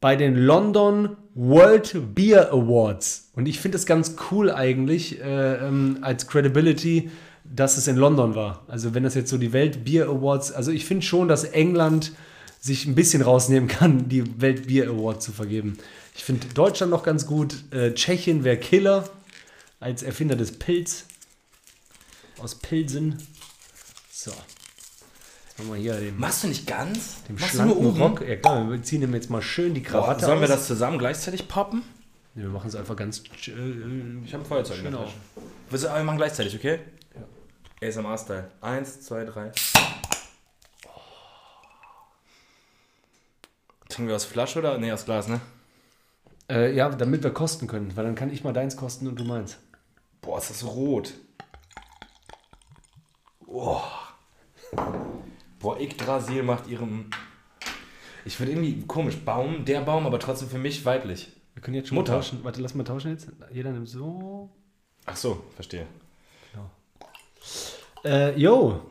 [0.00, 3.30] bei den London World Beer Awards.
[3.34, 7.10] Und ich finde es ganz cool eigentlich äh, ähm, als Credibility,
[7.44, 8.64] dass es in London war.
[8.68, 12.12] Also wenn das jetzt so die Welt Beer Awards, also ich finde schon, dass England
[12.60, 15.78] sich ein bisschen rausnehmen kann, die Welt Beer Award zu vergeben.
[16.16, 17.54] Ich finde Deutschland noch ganz gut.
[17.70, 19.04] Äh, Tschechien wäre Killer
[19.78, 21.04] als Erfinder des Pilz.
[22.38, 23.16] Aus Pilsen.
[24.10, 24.32] So.
[25.58, 27.22] Haben wir hier den Machst du nicht ganz?
[27.24, 28.02] dem Machst du nur schlanken oben?
[28.02, 28.20] Rock.
[28.28, 30.50] Ja klar, wir ziehen ihm jetzt mal schön die Boah, Krawatte sollen wir aus.
[30.54, 31.82] das zusammen gleichzeitig poppen?
[32.34, 33.20] Nee, wir machen es einfach ganz.
[33.20, 33.24] Äh,
[34.24, 35.04] Ich habe ein Feuerzeug in der Genau.
[35.04, 35.16] Tasche.
[35.70, 36.80] Wir wir machen gleichzeitig, okay?
[37.80, 37.88] Ja.
[37.88, 38.50] ASMR-Style.
[38.60, 39.52] Eins, zwei, drei.
[43.88, 44.76] Trinken wir aus Flasche oder?
[44.78, 45.40] Nee, aus Glas, ne?
[46.50, 49.24] äh, ja, damit wir kosten können, weil dann kann ich mal deins kosten und du
[49.24, 49.56] meins.
[50.20, 51.14] Boah, ist das rot.
[53.46, 53.80] Oh.
[55.58, 57.10] Boah, Yggdrasil macht ihrem...
[58.24, 59.16] Ich würde irgendwie komisch.
[59.24, 61.28] Baum, der Baum, aber trotzdem für mich weiblich.
[61.54, 62.12] Wir können jetzt schon Mutter.
[62.12, 62.40] mal tauschen.
[62.42, 63.28] Warte, lass mal tauschen jetzt.
[63.52, 64.50] Jeder nimmt so.
[65.04, 65.86] Ach so, verstehe.
[68.04, 68.82] Äh, yo,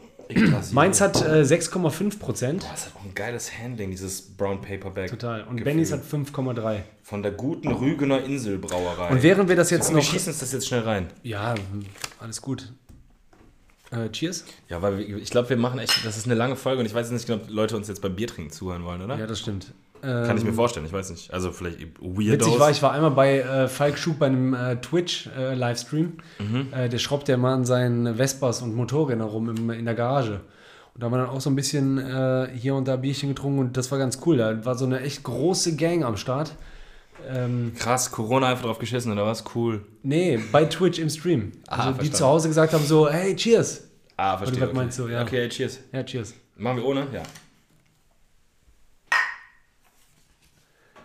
[0.72, 2.62] meins hat äh, 6,5 Prozent.
[2.62, 5.10] Boah, das hat auch ein geiles Handling, dieses Brown Paperback.
[5.10, 5.44] Total.
[5.44, 5.74] Und Gefühl.
[5.74, 6.82] Bennys hat 5,3.
[7.04, 9.10] Von der guten Rügener Inselbrauerei.
[9.10, 10.04] Und während wir das jetzt wir noch.
[10.04, 11.08] schießen uns das jetzt schnell rein.
[11.24, 11.56] Ja,
[12.20, 12.74] alles gut.
[13.96, 14.46] Äh, cheers.
[14.70, 16.94] Ja, weil wir, ich glaube, wir machen echt, das ist eine lange Folge und ich
[16.94, 19.18] weiß jetzt nicht genau, ob Leute uns jetzt beim Biertrinken zuhören wollen, oder?
[19.18, 19.74] Ja, das stimmt.
[20.02, 21.34] Kann ich mir Ähm, vorstellen, ich weiß nicht.
[21.34, 22.48] Also vielleicht Weirdos.
[22.48, 26.14] Witzig war, ich war einmal bei äh, Falk Schub bei einem äh, Twitch-Livestream.
[26.40, 26.68] Mhm.
[26.74, 30.42] Äh, der schraubt ja mal an seinen Vespas und Motorrädern rum im, in der Garage.
[30.94, 33.60] Und da haben wir dann auch so ein bisschen äh, hier und da Bierchen getrunken
[33.60, 34.38] und das war ganz cool.
[34.38, 36.54] Da war so eine echt große Gang am Start.
[37.28, 39.44] Ähm, Krass, Corona einfach drauf geschissen, oder was?
[39.56, 39.84] Cool.
[40.04, 41.54] nee, bei Twitch im Stream.
[41.68, 42.16] Ah, Also die verstanden.
[42.16, 43.85] zu Hause gesagt haben so, hey, cheers.
[44.18, 44.64] Ah, verstehe.
[44.64, 44.74] okay.
[44.74, 45.22] meinst so, ja.
[45.24, 45.80] Okay, cheers.
[45.92, 46.34] Ja, cheers.
[46.56, 47.08] Machen wir ohne?
[47.12, 47.24] Ja.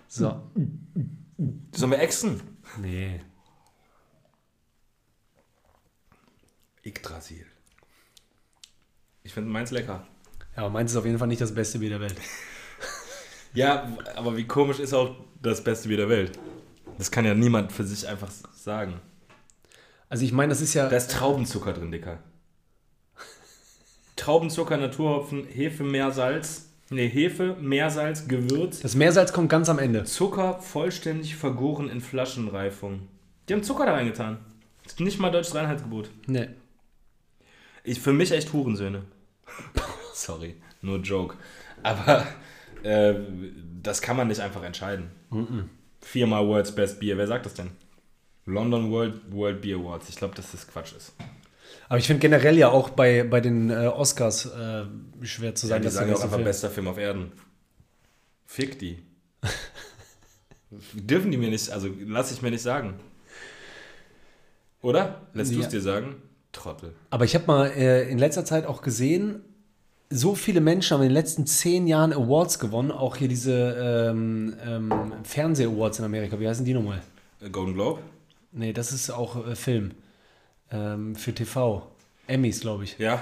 [0.07, 0.51] So.
[1.73, 2.41] Sollen wir exen?
[2.79, 3.21] Nee.
[6.85, 7.47] Yggdrasil.
[9.23, 10.07] Ich finde meins lecker.
[10.57, 12.17] Ja, aber meins ist auf jeden Fall nicht das beste Bier der Welt.
[13.53, 16.39] Ja, aber wie komisch ist auch das beste Bier der Welt?
[16.99, 19.01] Das kann ja niemand für sich einfach sagen.
[20.09, 20.89] Also ich meine, das ist ja...
[20.89, 22.21] Da ist Traubenzucker drin, Dicker.
[24.21, 26.69] Traubenzucker, Naturhopfen, Hefe, Meersalz.
[26.91, 28.81] Nee, Hefe, Meersalz, Gewürz.
[28.81, 30.05] das Meersalz kommt ganz am Ende.
[30.05, 33.09] Zucker vollständig vergoren in Flaschenreifung.
[33.49, 34.39] Die haben Zucker da reingetan.
[34.83, 36.11] Das ist nicht mal deutsches Reinheitsgebot.
[36.27, 36.49] Nee.
[37.83, 39.05] Ich, für mich echt Hurensöhne.
[40.13, 41.37] Sorry, nur Joke.
[41.83, 42.27] Aber
[42.83, 43.15] äh,
[43.83, 45.11] das kann man nicht einfach entscheiden.
[46.03, 47.17] Viermal World's Best Beer.
[47.17, 47.71] Wer sagt das denn?
[48.45, 50.11] London World, World Beer Awards.
[50.11, 51.15] Ich glaube, dass das Quatsch ist.
[51.91, 54.85] Aber ich finde generell ja auch bei, bei den äh, Oscars äh,
[55.23, 57.33] schwer zu Ja, sagen, die dass sagen auch einfach bester Film auf Erden.
[58.47, 59.03] Fick die.
[60.95, 62.95] Dürfen die mir nicht, also lass ich mir nicht sagen.
[64.83, 65.23] Oder?
[65.35, 65.63] Lässt du Ja.
[65.63, 66.15] es dir sagen?
[66.53, 66.95] Trottel.
[67.11, 69.41] Aber ich habe mal äh, in letzter Zeit auch gesehen,
[70.11, 72.93] so viele Menschen haben in den letzten zehn Jahren Awards gewonnen.
[72.93, 74.93] Auch hier diese ähm, ähm,
[75.25, 76.39] Fernseh-Awards in Amerika.
[76.39, 77.03] Wie heißen die nochmal?
[77.51, 78.01] Golden Globe?
[78.53, 79.91] Nee, das ist auch äh, Film.
[80.73, 81.87] Ähm, für TV.
[82.27, 82.97] Emmys, glaube ich.
[82.99, 83.21] Ja.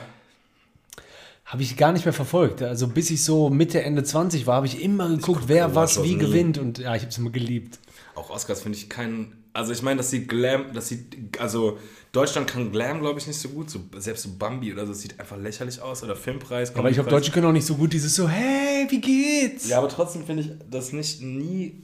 [1.45, 2.63] Habe ich gar nicht mehr verfolgt.
[2.63, 6.05] Also bis ich so Mitte, Ende 20 war, habe ich immer geguckt, wer Awards was
[6.05, 6.19] wie nie.
[6.19, 6.59] gewinnt.
[6.59, 7.79] Und ja, ich habe es immer geliebt.
[8.15, 9.45] Auch Oscars finde ich keinen.
[9.55, 11.79] Also ich meine, das sieht Glam, das sieht, also
[12.13, 13.71] Deutschland kann Glam, glaube ich, nicht so gut.
[13.71, 16.03] So, selbst so Bambi oder so, das sieht einfach lächerlich aus.
[16.03, 16.77] Oder Filmpreis.
[16.77, 17.09] Aber ich glaube.
[17.09, 19.69] Deutsche können auch nicht so gut dieses so, hey, wie geht's?
[19.69, 21.83] Ja, aber trotzdem finde ich das nicht nie.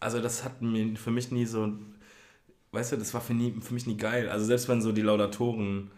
[0.00, 1.72] Also das hat mir für mich nie so.
[2.74, 4.28] Weißt du, das war für, nie, für mich nie geil.
[4.28, 5.90] Also selbst wenn so die Laudatoren,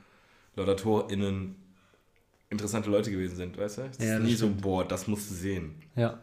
[0.57, 1.57] LaudatorInnen
[2.51, 3.83] interessante Leute gewesen sind, weißt du?
[3.83, 4.63] Das Ja, ist das nie so, stimmt.
[4.63, 5.77] boah, das musst du sehen.
[5.97, 6.21] ja.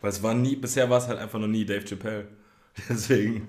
[0.00, 2.28] Weil es war nie, bisher war es halt einfach noch nie Dave Chappelle.
[2.88, 3.48] Deswegen.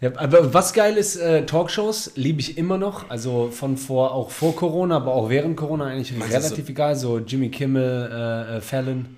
[0.00, 3.10] Ja, aber was geil ist, äh, Talkshows liebe ich immer noch.
[3.10, 6.94] Also von vor, auch vor Corona, aber auch während Corona eigentlich Meinst relativ egal.
[6.94, 9.16] So Jimmy Kimmel, äh, äh, Fallon.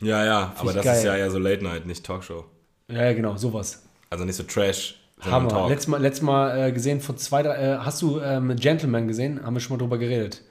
[0.00, 0.96] Ja, ja, aber ich das geil.
[0.98, 2.44] ist ja eher so Late Night, nicht Talkshow.
[2.88, 3.82] Ja, ja, genau, sowas.
[4.10, 5.48] Also nicht so Trash, Hammer.
[5.48, 5.68] Talk.
[5.70, 9.42] Letztes Mal, letztes Mal äh, gesehen, vor zwei, drei, äh, hast du ähm, Gentleman gesehen?
[9.44, 10.42] Haben wir schon mal drüber geredet.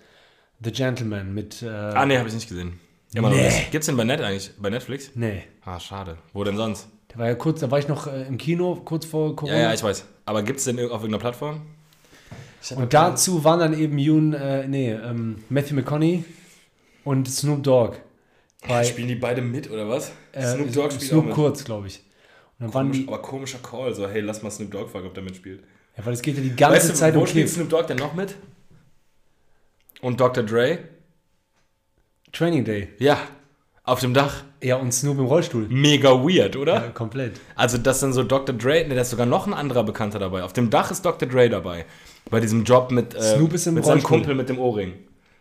[0.64, 1.62] The Gentleman mit.
[1.62, 2.80] Äh, ah, nee, habe ich nicht gesehen.
[3.14, 3.46] Immer noch Nee.
[3.46, 3.72] nicht.
[3.72, 4.52] Gibt's den bei Net eigentlich?
[4.60, 5.12] Bei Netflix?
[5.16, 5.44] Nee.
[5.64, 6.18] Ah, schade.
[6.34, 6.88] Wo denn sonst?
[7.12, 9.56] Der war ja kurz, da war ich noch äh, im Kino, kurz vor Corona.
[9.58, 10.04] Ja, ja, ich weiß.
[10.26, 11.62] Aber gibt's den auf irgendeiner Plattform?
[12.76, 16.26] Und dazu waren dann eben Yoon, äh, nee, ähm, Matthew McConaughey
[17.04, 17.98] und Snoop Dogg.
[18.68, 20.12] Bei Spielen die beide mit oder was?
[20.32, 21.36] äh, Snoop Dogg spielt Snoop auch mit.
[21.36, 22.02] kurz, glaube ich.
[22.60, 25.08] Und dann waren Komisch, die, aber komischer Call, so hey, lass mal Snoop Dogg fragen,
[25.08, 25.64] ob der mitspielt.
[25.98, 27.56] ja, weil es geht ja die ganze weißt du, Zeit wo um spielt Kiff.
[27.56, 28.36] Snoop Dogg denn noch mit?
[30.02, 30.44] Und Dr.
[30.44, 30.80] Dre?
[32.32, 32.90] Training Day.
[33.00, 33.18] Ja,
[33.84, 34.44] auf dem Dach.
[34.64, 35.68] Ja, und Snoop im Rollstuhl.
[35.70, 36.74] Mega weird, oder?
[36.74, 37.40] Ja, komplett.
[37.56, 38.56] Also das sind so Dr.
[38.56, 40.44] Dre, ne, da ist sogar noch ein anderer Bekannter dabei.
[40.44, 41.28] Auf dem Dach ist Dr.
[41.28, 41.86] Dre dabei.
[42.30, 44.18] Bei diesem Job mit, äh, Snoop ist im mit seinem Rollstuhl.
[44.18, 44.94] Kumpel mit dem Ohrring.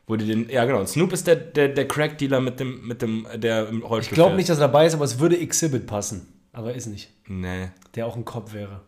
[0.07, 3.27] Wo die den, ja genau, Snoop ist der, der, der Crack-Dealer mit dem, mit dem,
[3.37, 6.34] der im Rollstuhl Ich glaube nicht, dass er dabei ist, aber es würde Exhibit passen.
[6.55, 7.11] Aber ist nicht.
[7.27, 7.69] Nee.
[7.95, 8.81] Der auch ein Kopf wäre.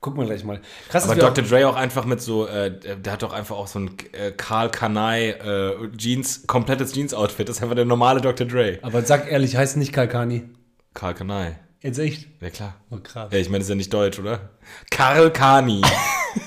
[0.00, 0.60] Gucken wir gleich mal.
[0.90, 1.44] Krass, Aber Dr.
[1.44, 4.70] Dre auch einfach mit so, äh, der hat doch einfach auch so ein äh, Karl
[4.70, 7.48] Kanai äh, Jeans, komplettes Jeans-Outfit.
[7.48, 8.46] Das ist einfach der normale Dr.
[8.46, 8.78] Dre.
[8.82, 10.44] Aber sag ehrlich, heißt nicht Kalkani.
[10.92, 11.58] Karl Kanai.
[11.80, 12.28] Jetzt echt?
[12.40, 12.74] Ja klar.
[12.90, 13.30] Oh, krass.
[13.32, 14.50] Ja, ich meine, das ist ja nicht deutsch, oder?
[14.90, 15.82] Karl Kani.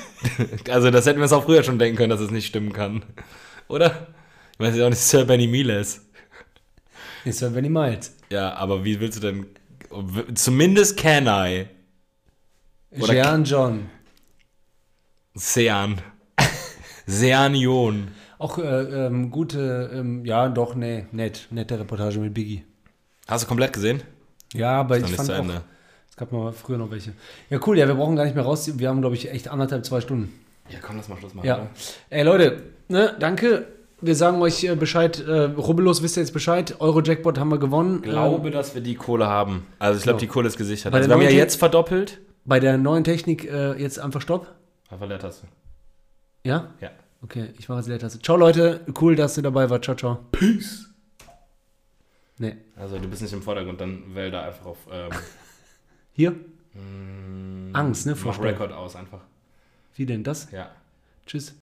[0.70, 3.04] also das hätten wir uns auch früher schon denken können, dass es nicht stimmen kann.
[3.68, 4.08] Oder?
[4.54, 6.06] Ich weiß ja auch nicht, Sir Benny Miles.
[7.26, 8.16] Ist ja Benny Miles.
[8.30, 9.48] Ja, aber wie willst du denn...
[10.36, 11.70] Zumindest Kanai.
[12.92, 13.90] Oder- Jean John.
[15.36, 16.02] Sean.
[17.06, 18.10] Sean Yon.
[18.40, 21.48] Auch äh, ähm, gute, ähm, ja, doch, nee, nett.
[21.52, 22.64] Nette Reportage mit Biggie.
[23.28, 24.04] Hast du komplett gesehen?
[24.54, 25.64] Ja, aber ich fand auch, Ende.
[26.10, 27.14] es gab mal früher noch welche.
[27.50, 28.78] Ja, cool, ja, wir brauchen gar nicht mehr raus.
[28.78, 30.34] Wir haben, glaube ich, echt anderthalb, zwei Stunden.
[30.70, 31.48] Ja, komm, lass mal Schluss machen.
[31.48, 31.68] Ja.
[32.10, 33.68] Ey, Leute, ne, danke.
[34.00, 35.20] Wir sagen euch äh, Bescheid.
[35.20, 36.76] Äh, Rubbellos wisst ihr jetzt Bescheid.
[36.80, 38.02] Euro-Jackpot haben wir gewonnen.
[38.04, 39.66] Ich glaube, dass wir die Kohle haben.
[39.80, 40.94] Also ich glaube, die Kohle ist gesichert.
[40.94, 42.18] Also wir haben ja jetzt verdoppelt.
[42.18, 44.54] Ähm, bei der neuen Technik äh, jetzt einfach Stopp.
[44.90, 45.48] Einfach Leertaste.
[46.44, 46.70] Ja?
[46.80, 46.92] Ja.
[47.24, 48.22] Okay, ich mache jetzt Leertaste.
[48.22, 48.82] Ciao, Leute.
[49.02, 49.84] Cool, dass ihr dabei wart.
[49.84, 50.20] Ciao, ciao.
[50.32, 50.90] Peace.
[52.38, 52.56] Nee.
[52.76, 55.10] Also du bist nicht im Vordergrund, dann wähl da einfach auf ähm,
[56.14, 56.36] Hier?
[57.74, 58.16] Angst, ne?
[58.24, 58.42] Mach.
[58.42, 59.22] Record aus einfach.
[59.96, 60.52] Wie denn das?
[60.52, 60.70] Ja.
[61.26, 61.56] Tschüss.